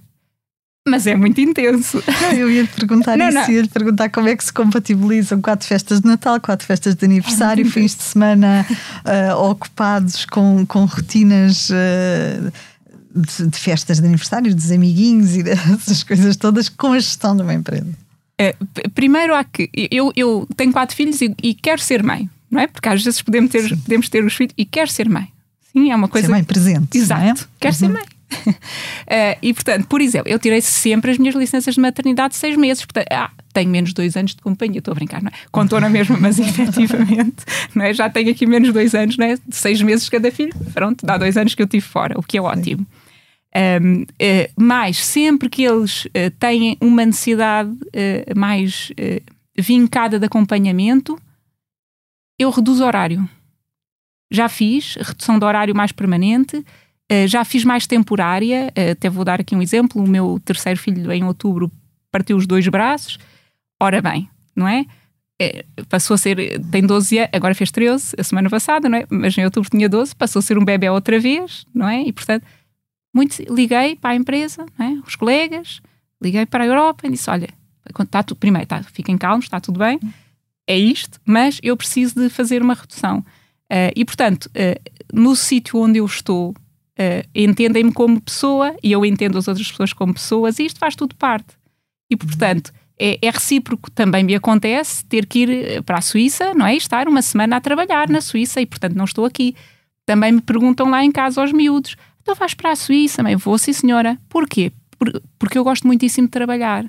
mas 0.88 1.08
é 1.08 1.16
muito 1.16 1.40
intenso. 1.42 2.04
Eu 2.36 2.50
ia 2.50 2.62
lhe 2.64 2.68
perguntar 2.68 3.18
não, 3.18 3.30
isso, 3.30 3.38
não. 3.38 3.50
ia 3.50 3.62
lhe 3.62 3.68
perguntar 3.68 4.10
como 4.10 4.28
é 4.28 4.36
que 4.36 4.44
se 4.44 4.54
compatibilizam 4.54 5.42
quatro 5.42 5.68
festas 5.68 6.02
de 6.02 6.08
Natal, 6.08 6.40
quatro 6.40 6.66
festas 6.66 6.96
de 6.96 7.06
aniversário, 7.06 7.66
é 7.66 7.70
fins 7.70 7.96
de 7.96 8.04
semana 8.04 8.66
uh, 9.06 9.36
ocupados 9.50 10.26
com, 10.26 10.66
com 10.66 10.86
rotinas. 10.86 11.70
Uh, 11.70 12.52
de, 13.18 13.48
de, 13.48 13.58
festas 13.58 14.02
de 14.02 14.06
aniversário, 14.06 14.54
dos 14.54 14.74
amiguinhos 14.74 15.38
e 15.38 15.44
dessas 15.44 16.04
coisas 16.04 16.36
todas 16.36 16.68
com 16.68 16.92
a 16.92 17.00
gestão 17.00 17.34
de 17.34 17.44
uma 17.44 17.54
empresa? 17.54 17.88
É, 18.38 18.54
primeiro 18.94 19.34
há 19.34 19.42
que 19.46 19.70
eu, 19.90 20.12
eu 20.18 20.46
tenho 20.58 20.74
quatro 20.74 20.94
filhos 20.94 21.22
e, 21.22 21.34
e 21.42 21.54
quero 21.54 21.82
ser 21.82 22.04
mãe 22.04 22.30
não 22.56 22.62
é? 22.62 22.68
Porque 22.68 22.88
às 22.88 23.04
vezes 23.04 23.22
podemos 23.22 23.52
ter, 23.52 23.70
podemos 23.78 24.10
ter 24.10 24.24
os 24.24 24.34
filhos 24.34 24.54
e 24.58 24.66
quer 24.66 24.88
ser 24.88 25.10
mãe. 25.10 25.28
Sim, 25.74 25.92
é 25.92 25.96
uma 25.96 26.08
coisa. 26.08 26.28
Ser 26.28 26.32
mãe 26.32 26.44
presente. 26.44 26.98
Exato, 26.98 27.44
é? 27.44 27.48
quer 27.60 27.70
uhum. 27.70 27.74
ser 27.74 27.90
mãe. 27.90 28.04
Uh, 28.48 29.38
e 29.42 29.54
portanto, 29.54 29.88
por 29.88 30.02
exemplo, 30.02 30.32
eu 30.32 30.40
tirei 30.40 30.62
sempre 30.62 31.12
as 31.12 31.18
minhas 31.18 31.36
licenças 31.36 31.76
de 31.76 31.82
maternidade 31.82 32.34
de 32.34 32.40
seis 32.40 32.56
meses. 32.56 32.86
Portanto, 32.86 33.08
ah, 33.12 33.32
tenho 33.54 33.70
menos 33.70 33.94
dois 33.94 34.16
anos 34.18 34.36
de 34.36 34.42
companhia, 34.42 34.80
estou 34.80 34.92
a 34.92 34.96
brincar, 34.96 35.22
não 35.22 35.30
é? 35.30 35.34
Contou 35.52 35.80
na 35.80 35.90
mesma, 35.90 36.18
mas 36.20 36.38
efetivamente, 36.40 37.46
não 37.74 37.86
é? 37.86 37.94
Já 37.94 38.10
tenho 38.10 38.32
aqui 38.32 38.46
menos 38.46 38.74
dois 38.74 38.94
anos, 38.94 39.18
não 39.18 39.26
é? 39.26 39.36
De 39.36 39.56
seis 39.56 39.82
meses 39.82 40.10
cada 40.10 40.32
filho, 40.32 40.54
pronto, 40.74 41.06
dá 41.06 41.18
dois 41.18 41.38
anos 41.38 41.56
que 41.56 41.62
eu 41.62 41.68
tive 41.68 41.86
fora, 41.86 42.18
o 42.18 42.24
que 42.24 42.38
é 42.38 42.42
ótimo. 42.42 42.86
Um, 43.56 44.02
uh, 44.02 44.06
eh, 44.20 44.52
mas 44.58 44.98
sempre 44.98 45.48
que 45.48 45.64
eles 45.64 46.06
uh, 46.06 46.30
têm 46.38 46.78
uma 46.82 47.06
necessidade 47.06 47.70
uh, 47.72 48.38
mais 48.38 48.92
vincada 49.58 50.20
de 50.20 50.26
acompanhamento, 50.26 51.18
eu 52.38 52.50
reduzo 52.50 52.84
o 52.84 52.88
horário. 52.88 53.30
Já 54.30 54.50
fiz 54.50 54.96
redução 54.96 55.40
de 55.40 55.46
horário 55.46 55.74
mais 55.74 55.94
permanente, 55.94 56.66
já 57.28 57.46
fiz 57.46 57.64
mais 57.64 57.86
temporária, 57.86 58.74
até 58.92 59.10
vou 59.10 59.24
dar 59.24 59.40
aqui 59.40 59.56
um 59.56 59.62
exemplo: 59.62 60.04
o 60.04 60.08
meu 60.08 60.40
terceiro 60.44 60.80
filho, 60.80 61.12
em 61.12 61.24
outubro, 61.24 61.72
partiu 62.12 62.38
os 62.38 62.48
dois 62.48 62.68
braços. 62.68 63.20
Ora 63.80 64.02
bem, 64.02 64.30
não 64.56 64.68
é? 64.68 64.86
é 65.40 65.66
passou 65.90 66.16
a 66.16 66.18
ser, 66.18 66.60
tem 66.72 66.86
12 66.86 67.20
anos, 67.20 67.30
agora 67.34 67.54
fez 67.54 67.72
13 67.72 68.16
a 68.18 68.24
semana 68.24 68.50
passada, 68.50 68.88
não 68.88 68.98
é? 68.98 69.06
Mas 69.10 69.38
em 69.38 69.44
outubro 69.44 69.70
tinha 69.70 69.90
12, 69.90 70.16
passou 70.16 70.40
a 70.40 70.44
ser 70.44 70.58
um 70.58 70.64
bebê 70.64 70.90
outra 70.90 71.20
vez, 71.20 71.66
não 71.74 71.88
é? 71.88 72.02
E 72.02 72.14
portanto, 72.14 72.46
muito, 73.14 73.36
liguei 73.54 73.96
para 73.96 74.12
a 74.12 74.16
empresa, 74.16 74.66
é? 74.80 74.90
os 75.06 75.16
colegas, 75.16 75.82
liguei 76.22 76.46
para 76.46 76.64
a 76.64 76.68
Europa 76.68 77.08
e 77.08 77.12
disse: 77.12 77.30
Olha, 77.30 77.50
está 78.00 78.24
tudo, 78.24 78.38
primeiro, 78.38 78.68
tá, 78.68 78.82
fiquem 78.84 79.18
calmos, 79.18 79.46
está 79.46 79.60
tudo 79.60 79.80
bem, 79.80 80.00
é 80.68 80.78
isto, 80.78 81.20
mas 81.26 81.60
eu 81.62 81.78
preciso 81.78 82.16
de 82.16 82.30
fazer 82.30 82.62
uma 82.62 82.74
redução. 82.74 83.20
Uh, 83.72 83.92
e 83.96 84.06
portanto, 84.06 84.46
uh, 84.48 84.92
no 85.14 85.36
sítio 85.36 85.80
onde 85.80 86.00
eu 86.00 86.06
estou, 86.06 86.56
uh, 87.00 87.28
entendem-me 87.34 87.92
como 87.92 88.22
pessoa 88.22 88.76
e 88.82 88.92
eu 88.92 89.06
entendo 89.06 89.38
as 89.38 89.48
outras 89.48 89.70
pessoas 89.70 89.94
como 89.94 90.14
pessoas, 90.14 90.60
e 90.60 90.66
isto 90.66 90.80
faz 90.80 90.96
tudo 90.96 91.16
parte. 91.16 91.56
E, 92.10 92.16
portanto, 92.16 92.72
é, 92.98 93.20
é, 93.22 93.30
recíproco. 93.30 93.92
Também 93.92 94.24
me 94.24 94.36
acontece 94.36 95.06
ter 95.06 95.26
que 95.26 95.40
ir 95.40 95.50
eh, 95.50 95.82
para 95.82 95.98
a 95.98 96.02
Suíça, 96.02 96.54
não 96.54 96.66
é? 96.66 96.76
Estar 96.76 97.08
uma 97.08 97.22
semana 97.22 97.58
a 97.58 97.62
trabalhar 97.62 98.10
na 98.10 98.22
Suíça 98.22 98.62
e, 98.62 98.66
portanto, 98.66 98.96
não 98.96 99.06
estou 99.06 99.26
aqui. 99.26 99.56
Também 100.06 100.32
me 100.32 100.42
perguntam 100.42 100.90
lá 100.90 101.04
em 101.04 101.12
casa 101.12 101.42
aos 101.42 101.52
miúdos: 101.52 101.96
então 102.22 102.36
vais 102.36 102.54
para 102.54 102.72
a 102.72 102.76
Suíça? 102.76 103.22
Mãe, 103.22 103.36
vou, 103.36 103.58
sim, 103.58 103.74
senhora. 103.74 104.18
Porquê? 104.30 104.72
Por, 104.98 105.22
porque 105.38 105.58
eu 105.58 105.64
gosto 105.64 105.86
muitíssimo 105.86 106.28
de 106.28 106.32
trabalhar. 106.32 106.86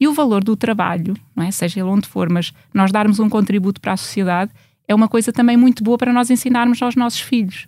E 0.00 0.06
o 0.06 0.12
valor 0.12 0.44
do 0.44 0.56
trabalho, 0.56 1.16
não 1.34 1.44
é? 1.44 1.50
seja 1.50 1.80
ele 1.80 1.88
onde 1.88 2.06
for, 2.06 2.30
mas 2.30 2.52
nós 2.72 2.92
darmos 2.92 3.18
um 3.18 3.28
contributo 3.28 3.80
para 3.80 3.94
a 3.94 3.96
sociedade 3.96 4.52
é 4.86 4.94
uma 4.94 5.08
coisa 5.08 5.32
também 5.32 5.56
muito 5.56 5.82
boa 5.82 5.98
para 5.98 6.12
nós 6.12 6.30
ensinarmos 6.30 6.80
aos 6.80 6.94
nossos 6.94 7.20
filhos. 7.20 7.66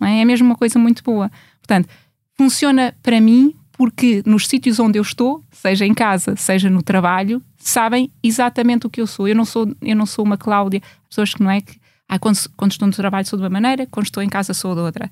É? 0.00 0.20
é 0.20 0.24
mesmo 0.24 0.46
uma 0.46 0.56
coisa 0.56 0.78
muito 0.78 1.02
boa. 1.02 1.30
Portanto, 1.60 1.88
funciona 2.36 2.94
para 3.02 3.20
mim 3.20 3.54
porque 3.72 4.22
nos 4.26 4.46
sítios 4.46 4.78
onde 4.78 4.98
eu 4.98 5.02
estou, 5.02 5.42
seja 5.50 5.86
em 5.86 5.94
casa, 5.94 6.36
seja 6.36 6.70
no 6.70 6.82
trabalho, 6.82 7.42
sabem 7.56 8.10
exatamente 8.22 8.86
o 8.86 8.90
que 8.90 9.00
eu 9.00 9.06
sou. 9.06 9.26
Eu 9.26 9.34
não 9.34 9.44
sou, 9.44 9.74
eu 9.80 9.96
não 9.96 10.06
sou 10.06 10.24
uma 10.24 10.36
Cláudia, 10.36 10.82
pessoas 11.08 11.34
que 11.34 11.42
não 11.42 11.50
é 11.50 11.60
que 11.60 11.80
ah, 12.08 12.18
quando, 12.18 12.38
quando 12.56 12.72
estou 12.72 12.86
no 12.86 12.92
trabalho 12.92 13.26
sou 13.26 13.38
de 13.38 13.42
uma 13.42 13.50
maneira, 13.50 13.86
quando 13.90 14.06
estou 14.06 14.22
em 14.22 14.28
casa 14.28 14.52
sou 14.52 14.74
de 14.74 14.82
outra. 14.82 15.10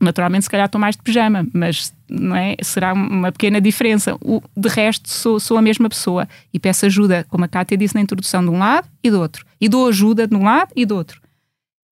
Naturalmente, 0.00 0.44
se 0.44 0.50
calhar 0.50 0.66
estou 0.66 0.80
mais 0.80 0.96
de 0.96 1.02
pijama, 1.02 1.46
mas 1.52 1.92
não 2.08 2.34
é? 2.34 2.56
será 2.62 2.92
uma 2.92 3.30
pequena 3.32 3.60
diferença. 3.60 4.16
O, 4.22 4.40
de 4.56 4.68
resto, 4.68 5.10
sou, 5.10 5.38
sou 5.38 5.58
a 5.58 5.62
mesma 5.62 5.88
pessoa 5.88 6.26
e 6.54 6.58
peço 6.58 6.86
ajuda, 6.86 7.24
como 7.28 7.44
a 7.44 7.48
Cátia 7.48 7.76
disse 7.76 7.94
na 7.94 8.00
introdução, 8.00 8.42
de 8.42 8.48
um 8.48 8.58
lado 8.58 8.88
e 9.02 9.10
do 9.10 9.20
outro. 9.20 9.44
E 9.60 9.68
dou 9.68 9.88
ajuda 9.88 10.26
de 10.26 10.34
um 10.34 10.44
lado 10.44 10.72
e 10.74 10.86
do 10.86 10.96
outro. 10.96 11.20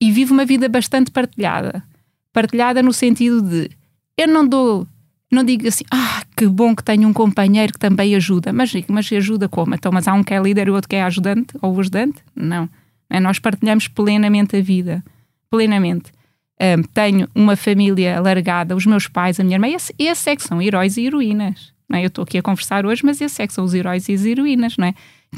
E 0.01 0.11
vivo 0.11 0.33
uma 0.33 0.45
vida 0.45 0.69
bastante 0.69 1.11
partilhada. 1.11 1.83
Partilhada 2.31 2.83
no 2.83 2.93
sentido 2.93 3.41
de 3.41 3.69
eu 4.17 4.27
não 4.27 4.47
dou 4.47 4.87
não 5.31 5.43
digo 5.43 5.67
assim, 5.67 5.83
ah, 5.91 6.23
que 6.37 6.47
bom 6.47 6.73
que 6.73 6.83
tenho 6.83 7.07
um 7.07 7.13
companheiro 7.13 7.73
que 7.73 7.79
também 7.79 8.15
ajuda. 8.15 8.53
Mas, 8.53 8.71
mas 8.87 9.11
ajuda 9.11 9.49
como? 9.49 9.75
Então, 9.75 9.91
mas 9.91 10.07
há 10.07 10.13
um 10.13 10.23
que 10.23 10.33
é 10.33 10.41
líder 10.41 10.67
e 10.67 10.71
o 10.71 10.73
outro 10.73 10.87
que 10.87 10.95
é 10.95 11.03
ajudante 11.03 11.53
ou 11.61 11.77
ajudante? 11.79 12.23
Não. 12.33 12.69
É, 13.09 13.19
nós 13.19 13.37
partilhamos 13.39 13.87
plenamente 13.87 14.55
a 14.55 14.61
vida. 14.61 15.03
Plenamente. 15.49 16.11
Um, 16.59 16.81
tenho 16.81 17.27
uma 17.35 17.55
família 17.55 18.17
alargada, 18.17 18.75
os 18.75 18.85
meus 18.85 19.07
pais, 19.07 19.39
a 19.39 19.43
minha 19.43 19.55
irmã, 19.55 19.67
esse, 19.67 19.93
esse 19.99 20.29
é 20.29 20.35
que 20.35 20.43
são 20.43 20.61
heróis 20.61 20.97
e 20.97 21.05
heroínas. 21.05 21.73
Não 21.89 21.99
é? 21.99 22.03
Eu 22.03 22.07
estou 22.07 22.23
aqui 22.23 22.37
a 22.37 22.41
conversar 22.41 22.85
hoje, 22.85 23.05
mas 23.05 23.21
esse 23.21 23.41
é 23.41 23.47
que 23.47 23.53
são 23.53 23.63
os 23.63 23.73
heróis 23.73 24.07
e 24.09 24.13
as 24.13 24.25
heroínas, 24.25 24.77
não 24.77 24.87
é? 24.87 24.93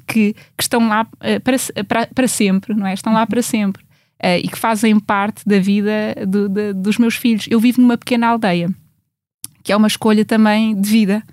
Que, 0.07 0.33
que 0.33 0.63
estão 0.63 0.87
lá 0.87 1.01
uh, 1.01 1.39
para, 1.41 1.57
para, 1.83 2.07
para 2.07 2.27
sempre, 2.27 2.75
não 2.75 2.85
é? 2.85 2.93
Estão 2.93 3.11
lá 3.11 3.25
para 3.25 3.41
sempre. 3.41 3.83
Uh, 4.21 4.37
e 4.43 4.49
que 4.49 4.57
fazem 4.57 4.99
parte 4.99 5.47
da 5.47 5.59
vida 5.59 6.13
do, 6.27 6.49
de, 6.49 6.73
dos 6.73 6.97
meus 6.97 7.15
filhos. 7.15 7.45
Eu 7.49 7.59
vivo 7.59 7.81
numa 7.81 7.97
pequena 7.97 8.27
aldeia 8.27 8.69
que 9.63 9.73
é 9.73 9.75
uma 9.75 9.87
escolha 9.87 10.25
também 10.25 10.73
de 10.79 10.89
vida. 10.89 11.23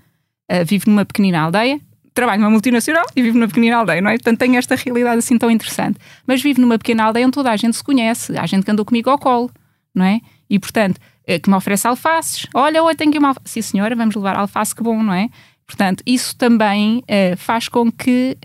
Uh, 0.51 0.63
vivo 0.63 0.85
numa 0.87 1.03
pequenina 1.03 1.41
aldeia, 1.41 1.81
trabalho 2.13 2.39
numa 2.39 2.51
multinacional 2.51 3.05
e 3.15 3.21
vivo 3.21 3.37
numa 3.37 3.47
pequenina 3.47 3.77
aldeia, 3.77 3.99
não 3.99 4.09
é? 4.09 4.13
Portanto, 4.13 4.37
tenho 4.37 4.55
esta 4.55 4.75
realidade 4.75 5.17
assim 5.17 5.37
tão 5.37 5.51
interessante. 5.51 5.97
Mas 6.25 6.41
vivo 6.41 6.61
numa 6.61 6.77
pequena 6.77 7.05
aldeia 7.05 7.25
onde 7.25 7.33
toda 7.33 7.51
a 7.51 7.57
gente 7.57 7.75
se 7.75 7.83
conhece, 7.83 8.37
há 8.37 8.45
gente 8.45 8.63
que 8.63 8.71
andou 8.71 8.85
comigo 8.85 9.09
ao 9.09 9.17
colo, 9.17 9.51
não 9.93 10.05
é? 10.05 10.21
E, 10.49 10.57
portanto, 10.59 10.97
uh, 10.97 11.39
que 11.41 11.49
me 11.49 11.55
oferece 11.55 11.87
alfaces. 11.87 12.47
Olha, 12.53 12.81
hoje 12.83 12.95
tenho 12.95 13.11
que 13.11 13.17
uma 13.17 13.29
alface. 13.29 13.49
Sim, 13.49 13.61
senhora, 13.61 13.95
vamos 13.95 14.15
levar 14.15 14.35
alface, 14.37 14.75
que 14.75 14.83
bom, 14.83 15.01
não 15.01 15.13
é? 15.13 15.29
Portanto, 15.65 16.01
isso 16.05 16.35
também 16.37 16.99
uh, 16.99 17.35
faz 17.35 17.67
com 17.67 17.91
que 17.91 18.37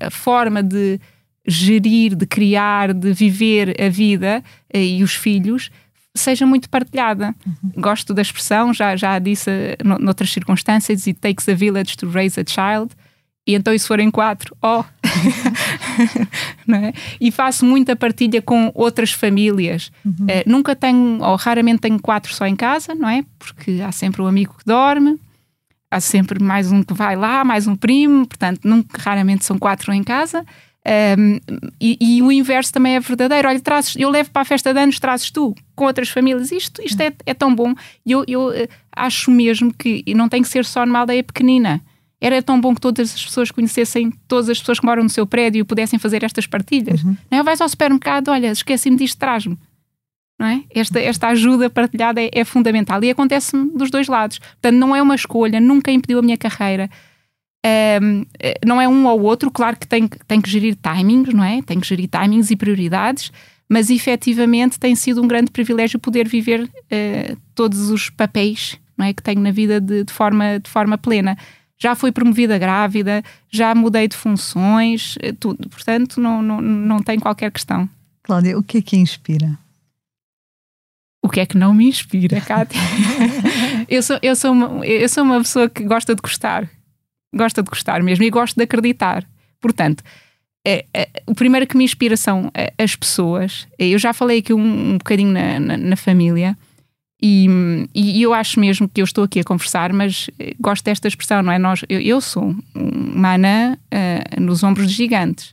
a 0.00 0.10
forma 0.10 0.62
de 0.62 0.98
gerir, 1.48 2.14
de 2.14 2.26
criar, 2.26 2.92
de 2.92 3.12
viver 3.12 3.74
a 3.80 3.88
vida 3.88 4.44
e 4.72 5.02
os 5.02 5.14
filhos 5.14 5.70
seja 6.14 6.44
muito 6.44 6.68
partilhada. 6.68 7.34
Uhum. 7.46 7.80
Gosto 7.80 8.12
da 8.12 8.20
expressão, 8.20 8.74
já, 8.74 8.94
já 8.96 9.18
disse 9.18 9.50
no, 9.84 9.98
noutras 9.98 10.30
circunstâncias, 10.30 11.06
it 11.06 11.18
takes 11.20 11.48
a 11.48 11.54
village 11.54 11.96
to 11.96 12.08
raise 12.08 12.38
a 12.38 12.44
child. 12.46 12.94
E 13.46 13.54
então, 13.54 13.72
e 13.72 13.78
se 13.78 13.88
forem 13.88 14.10
quatro? 14.10 14.54
Oh! 14.60 14.84
é? 16.74 16.92
E 17.18 17.30
faço 17.30 17.64
muita 17.64 17.96
partilha 17.96 18.42
com 18.42 18.70
outras 18.74 19.10
famílias. 19.10 19.90
Uhum. 20.04 20.12
Uh, 20.12 20.42
nunca 20.44 20.76
tenho, 20.76 21.22
ou 21.22 21.36
raramente 21.36 21.80
tenho 21.80 21.98
quatro 21.98 22.34
só 22.34 22.46
em 22.46 22.54
casa, 22.54 22.94
não 22.94 23.08
é? 23.08 23.24
Porque 23.38 23.80
há 23.80 23.90
sempre 23.90 24.20
um 24.20 24.26
amigo 24.26 24.54
que 24.58 24.66
dorme, 24.66 25.18
há 25.90 25.98
sempre 25.98 26.42
mais 26.42 26.70
um 26.70 26.82
que 26.82 26.92
vai 26.92 27.16
lá, 27.16 27.42
mais 27.42 27.66
um 27.66 27.74
primo, 27.74 28.26
portanto, 28.26 28.60
nunca, 28.64 29.00
raramente 29.00 29.46
são 29.46 29.58
quatro 29.58 29.94
em 29.94 30.04
casa. 30.04 30.44
Um, 30.88 31.38
e, 31.78 31.98
e, 32.00 32.22
o 32.22 32.32
inverso 32.32 32.72
também 32.72 32.96
é 32.96 33.00
verdadeiro. 33.00 33.46
Olha, 33.46 33.60
trazes, 33.60 33.94
eu 33.96 34.08
levo 34.08 34.30
para 34.30 34.42
a 34.42 34.44
festa 34.44 34.72
de 34.72 34.80
anos, 34.80 34.98
trazes 34.98 35.30
tu 35.30 35.54
com 35.76 35.84
outras 35.84 36.08
famílias. 36.08 36.50
Isto, 36.50 36.82
isto 36.82 36.98
é, 37.00 37.12
é 37.26 37.34
tão 37.34 37.54
bom. 37.54 37.74
E 38.06 38.12
eu, 38.12 38.24
eu 38.26 38.48
uh, 38.48 38.68
acho 38.90 39.30
mesmo 39.30 39.72
que 39.72 40.02
não 40.14 40.28
tem 40.28 40.40
que 40.40 40.48
ser 40.48 40.64
só 40.64 40.86
numa 40.86 41.00
aldeia 41.00 41.22
pequenina. 41.22 41.82
Era 42.20 42.42
tão 42.42 42.60
bom 42.60 42.74
que 42.74 42.80
todas 42.80 43.14
as 43.14 43.24
pessoas 43.24 43.50
conhecessem 43.50 44.10
todas 44.26 44.48
as 44.48 44.58
pessoas 44.58 44.80
que 44.80 44.86
moram 44.86 45.02
no 45.02 45.10
seu 45.10 45.26
prédio 45.26 45.60
e 45.60 45.64
pudessem 45.64 45.98
fazer 45.98 46.24
estas 46.24 46.46
partilhas. 46.46 47.02
Uhum. 47.02 47.16
Não 47.30 47.38
é? 47.38 47.42
Vais 47.42 47.60
ao 47.60 47.68
supermercado, 47.68 48.28
olha, 48.28 48.50
esqueci-me 48.50 48.96
disto, 48.96 49.18
traz-me. 49.18 49.58
Não 50.38 50.46
é? 50.46 50.62
esta, 50.72 51.00
esta 51.00 51.28
ajuda 51.28 51.68
partilhada 51.68 52.22
é, 52.22 52.30
é 52.32 52.44
fundamental 52.44 53.02
e 53.02 53.10
acontece-me 53.10 53.72
dos 53.72 53.90
dois 53.90 54.06
lados. 54.06 54.38
Portanto, 54.38 54.76
não 54.76 54.94
é 54.94 55.02
uma 55.02 55.16
escolha, 55.16 55.60
nunca 55.60 55.90
impediu 55.90 56.20
a 56.20 56.22
minha 56.22 56.36
carreira. 56.36 56.88
Um, 57.66 58.24
não 58.64 58.80
é 58.80 58.88
um 58.88 59.06
ou 59.06 59.20
outro, 59.22 59.50
claro 59.50 59.76
que 59.76 59.86
tem, 59.86 60.08
tem 60.26 60.40
que 60.40 60.48
gerir 60.48 60.76
timings, 60.76 61.34
não 61.34 61.44
é? 61.44 61.60
Tem 61.62 61.80
que 61.80 61.86
gerir 61.86 62.08
timings 62.08 62.50
e 62.50 62.56
prioridades, 62.56 63.32
mas 63.68 63.90
efetivamente 63.90 64.78
tem 64.78 64.94
sido 64.94 65.22
um 65.22 65.28
grande 65.28 65.50
privilégio 65.50 65.98
poder 65.98 66.28
viver 66.28 66.62
uh, 66.62 67.36
todos 67.54 67.90
os 67.90 68.08
papéis 68.10 68.78
não 68.98 69.06
é? 69.06 69.12
que 69.12 69.22
tenho 69.22 69.40
na 69.40 69.52
vida 69.52 69.80
de, 69.80 70.02
de, 70.02 70.12
forma, 70.12 70.58
de 70.58 70.68
forma 70.68 70.98
plena. 70.98 71.38
Já 71.78 71.94
fui 71.94 72.10
promovida 72.10 72.58
grávida, 72.58 73.22
já 73.48 73.72
mudei 73.72 74.08
de 74.08 74.16
funções, 74.16 75.14
eh, 75.22 75.32
tudo. 75.32 75.68
Portanto, 75.68 76.20
não, 76.20 76.42
não, 76.42 76.60
não 76.60 76.98
tem 76.98 77.20
qualquer 77.20 77.52
questão. 77.52 77.88
Cláudia, 78.24 78.58
o 78.58 78.62
que 78.64 78.78
é 78.78 78.82
que 78.82 78.96
inspira? 78.96 79.56
O 81.22 81.28
que 81.28 81.38
é 81.38 81.46
que 81.46 81.56
não 81.56 81.72
me 81.72 81.86
inspira, 81.86 82.40
Cátia? 82.40 82.80
eu, 83.88 84.02
sou, 84.02 84.18
eu, 84.20 84.34
sou 84.34 84.50
uma, 84.50 84.84
eu 84.84 85.08
sou 85.08 85.22
uma 85.22 85.38
pessoa 85.38 85.68
que 85.68 85.84
gosta 85.84 86.16
de 86.16 86.20
gostar, 86.20 86.68
gosta 87.34 87.62
de 87.62 87.68
gostar 87.68 88.02
mesmo 88.02 88.24
e 88.24 88.30
gosto 88.30 88.56
de 88.56 88.62
acreditar. 88.62 89.24
Portanto, 89.60 90.02
é, 90.66 90.84
é, 90.92 91.08
o 91.26 91.34
primeiro 91.34 91.66
que 91.66 91.76
me 91.76 91.84
inspira 91.84 92.16
são 92.16 92.50
é, 92.54 92.72
as 92.78 92.94
pessoas. 92.94 93.66
Eu 93.78 93.98
já 93.98 94.12
falei 94.12 94.38
aqui 94.38 94.52
um, 94.52 94.92
um 94.92 94.98
bocadinho 94.98 95.32
na, 95.32 95.58
na, 95.58 95.76
na 95.76 95.96
família. 95.96 96.56
E, 97.20 97.48
e, 97.94 98.22
eu 98.22 98.32
acho 98.32 98.60
mesmo 98.60 98.88
que 98.88 99.00
eu 99.00 99.04
estou 99.04 99.24
aqui 99.24 99.40
a 99.40 99.44
conversar, 99.44 99.92
mas 99.92 100.30
eh, 100.38 100.54
gosto 100.60 100.84
desta 100.84 101.08
expressão, 101.08 101.42
não 101.42 101.52
é? 101.52 101.58
Nós, 101.58 101.84
eu, 101.88 102.00
eu 102.00 102.20
sou 102.20 102.54
uma 102.76 103.34
anã 103.34 103.76
uh, 103.76 104.40
nos 104.40 104.62
ombros 104.62 104.86
de 104.88 104.94
gigantes. 104.94 105.52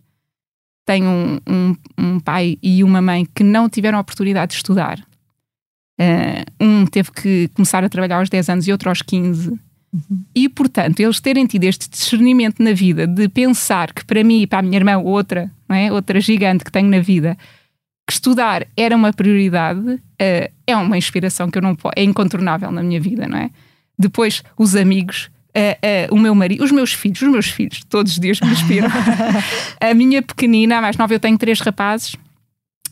Tenho 0.86 1.10
um, 1.10 1.40
um, 1.48 1.76
um, 1.98 2.20
pai 2.20 2.60
e 2.62 2.84
uma 2.84 3.02
mãe 3.02 3.26
que 3.34 3.44
não 3.44 3.68
tiveram 3.68 3.98
a 3.98 4.02
oportunidade 4.02 4.52
de 4.52 4.58
estudar. 4.58 5.00
Uh, 6.00 6.64
um 6.64 6.86
teve 6.86 7.12
que 7.12 7.48
começar 7.56 7.84
a 7.84 7.90
trabalhar 7.90 8.18
aos 8.18 8.30
10 8.30 8.50
anos 8.50 8.68
e 8.68 8.72
outro 8.72 8.90
aos 8.90 9.02
15. 9.02 9.60
E, 10.36 10.50
portanto, 10.50 11.00
eles 11.00 11.20
terem 11.20 11.46
tido 11.46 11.64
este 11.64 11.90
discernimento 11.90 12.62
na 12.62 12.74
vida 12.74 13.08
de 13.08 13.28
pensar 13.30 13.94
que 13.94 14.04
para 14.06 14.24
mim 14.24 14.42
e 14.42 14.48
para 14.48 14.60
a 14.60 14.62
minha 14.62 14.78
irmã, 14.78 14.98
outra, 14.98 15.52
não 15.68 15.76
é? 15.76 15.92
outra 15.92 16.20
gigante 16.20 16.64
que 16.64 16.72
tenho 16.72 16.90
na 16.90 17.00
vida, 17.00 17.38
que 18.08 18.14
estudar 18.14 18.68
era 18.78 18.96
uma 18.96 19.12
prioridade, 19.12 19.80
uh, 19.80 20.52
é 20.68 20.76
uma 20.76 20.98
inspiração 20.98 21.50
que 21.50 21.58
eu 21.58 21.62
não 21.62 21.76
é 21.96 22.04
incontornável 22.04 22.72
na 22.72 22.84
minha 22.84 23.00
vida, 23.00 23.28
não 23.28 23.38
é? 23.38 23.50
Depois, 23.98 24.44
os 24.58 24.76
amigos, 24.76 25.30
Uh, 25.58 26.12
uh, 26.12 26.14
o 26.14 26.20
meu 26.20 26.36
marido, 26.36 26.66
os 26.66 26.70
meus 26.70 26.92
filhos, 26.92 27.22
os 27.22 27.30
meus 27.30 27.46
filhos, 27.46 27.82
todos 27.88 28.12
os 28.12 28.20
dias 28.20 28.42
me 28.42 28.52
inspiram. 28.52 28.90
a 29.80 29.94
minha 29.94 30.22
pequenina, 30.22 30.80
a 30.80 30.82
mais 30.82 30.98
nova, 30.98 31.14
eu 31.14 31.20
tenho 31.20 31.38
três 31.38 31.62
rapazes 31.62 32.18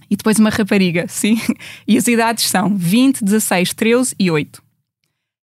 e 0.10 0.16
depois 0.16 0.39
uma 0.39 0.49
rapariga, 0.49 1.06
sim. 1.10 1.38
E 1.86 1.97
as 1.97 2.08
idades 2.08 2.45
são 2.45 2.78
20, 2.78 3.22
16, 3.22 3.74
13 3.74 4.16
e 4.18 4.32
8. 4.32 4.64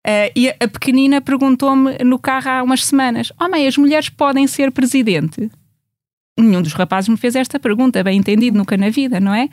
Uh, 0.07 0.30
e 0.34 0.49
a 0.49 0.68
pequenina 0.68 1.20
perguntou-me 1.20 1.99
no 2.05 2.18
carro 2.18 2.51
há 2.51 2.62
umas 2.62 2.84
semanas: 2.84 3.32
Oh, 3.40 3.49
mãe, 3.49 3.66
as 3.66 3.76
mulheres 3.76 4.09
podem 4.09 4.46
ser 4.46 4.72
presidente? 4.72 5.51
Nenhum 6.38 6.62
dos 6.62 6.72
rapazes 6.72 7.09
me 7.09 7.16
fez 7.16 7.34
esta 7.34 7.59
pergunta, 7.59 8.03
bem 8.03 8.18
entendido, 8.18 8.57
nunca 8.57 8.76
na 8.76 8.90
vida, 8.90 9.18
não 9.18 9.34
é? 9.34 9.49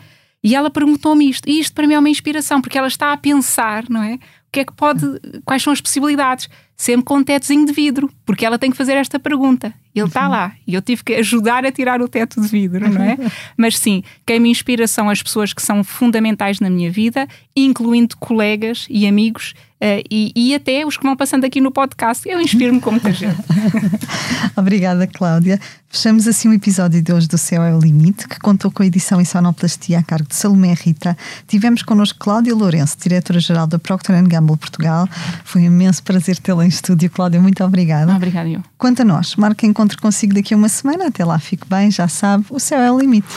E 0.45 0.55
ela 0.55 0.69
perguntou-me 0.69 1.27
isto, 1.27 1.49
e 1.49 1.59
isto 1.59 1.73
para 1.73 1.87
mim 1.87 1.95
é 1.95 1.99
uma 1.99 2.07
inspiração, 2.07 2.61
porque 2.61 2.77
ela 2.77 2.87
está 2.87 3.11
a 3.11 3.17
pensar, 3.17 3.85
não 3.89 4.03
é? 4.03 4.13
O 4.13 4.19
que 4.51 4.59
é 4.59 4.63
que 4.63 4.73
pode, 4.73 5.03
quais 5.43 5.63
são 5.63 5.73
as 5.73 5.81
possibilidades? 5.81 6.47
Sempre 6.77 7.03
com 7.05 7.17
um 7.17 7.23
tetozinho 7.23 7.65
de 7.65 7.73
vidro, 7.73 8.11
porque 8.23 8.45
ela 8.45 8.59
tem 8.59 8.69
que 8.69 8.77
fazer 8.77 8.93
esta 8.93 9.19
pergunta. 9.19 9.73
Ele 9.93 10.05
está 10.05 10.27
lá 10.27 10.53
e 10.67 10.75
eu 10.75 10.81
tive 10.83 11.03
que 11.03 11.15
ajudar 11.15 11.65
a 11.65 11.71
tirar 11.71 11.99
o 11.99 12.07
teto 12.07 12.39
de 12.39 12.47
vidro, 12.47 12.87
não 12.87 13.01
é? 13.01 13.17
Mas 13.57 13.79
sim, 13.79 14.03
quem 14.25 14.39
me 14.39 14.49
inspira 14.49 14.85
são 14.85 15.09
as 15.09 15.23
pessoas 15.23 15.51
que 15.51 15.63
são 15.63 15.83
fundamentais 15.83 16.59
na 16.59 16.69
minha 16.69 16.91
vida, 16.91 17.27
incluindo 17.55 18.15
colegas 18.17 18.85
e 18.87 19.07
amigos 19.07 19.55
e, 20.09 20.31
e, 20.35 20.55
até 20.55 20.85
os 20.85 20.97
que 20.97 21.03
vão 21.03 21.15
passando 21.15 21.45
aqui 21.45 21.61
no 21.61 21.71
podcast. 21.71 22.27
Eu 22.27 22.39
inspiro-me 22.41 22.79
com 22.79 22.91
muita 22.91 23.11
gente. 23.11 23.37
Obrigada, 24.55 25.05
Cláudia. 25.07 25.59
Fechamos 25.89 26.27
assim 26.27 26.49
o 26.49 26.53
episódio 26.53 27.01
de 27.01 27.13
hoje 27.13 27.27
do 27.27 27.37
Céu 27.37 27.63
é 27.63 27.73
o 27.73 27.79
Limite, 27.79 28.27
que 28.27 28.39
contou 28.39 28.69
com 28.71 28.83
a 28.83 28.85
edição 28.85 29.21
em 29.21 29.25
sonoplastia 29.25 29.99
a 29.99 30.03
cargo 30.03 30.27
de 30.27 30.35
Salomé 30.35 30.73
Rita. 30.73 31.17
Tivemos 31.47 31.83
connosco 31.83 32.19
Cláudia 32.19 32.53
Lourenço, 32.53 32.97
diretora-geral 33.01 33.67
da 33.67 33.79
Procter 33.79 34.21
Gamble 34.27 34.57
Portugal. 34.57 35.07
Foi 35.43 35.61
um 35.61 35.65
imenso 35.65 36.03
prazer 36.03 36.37
tê-la 36.37 36.65
em 36.65 36.69
estúdio, 36.69 37.09
Cláudia. 37.09 37.39
Muito 37.39 37.63
obrigada. 37.63 38.13
Obrigada, 38.13 38.49
eu. 38.49 38.61
Quanto 38.77 39.03
a 39.03 39.05
nós, 39.05 39.35
marque 39.35 39.65
encontro 39.65 40.01
consigo 40.01 40.33
daqui 40.33 40.53
a 40.53 40.57
uma 40.57 40.69
semana. 40.69 41.07
Até 41.07 41.23
lá, 41.23 41.39
fique 41.39 41.67
bem, 41.69 41.91
já 41.91 42.07
sabe, 42.07 42.45
o 42.49 42.59
céu 42.59 42.79
é 42.79 42.91
o 42.91 42.99
limite. 42.99 43.27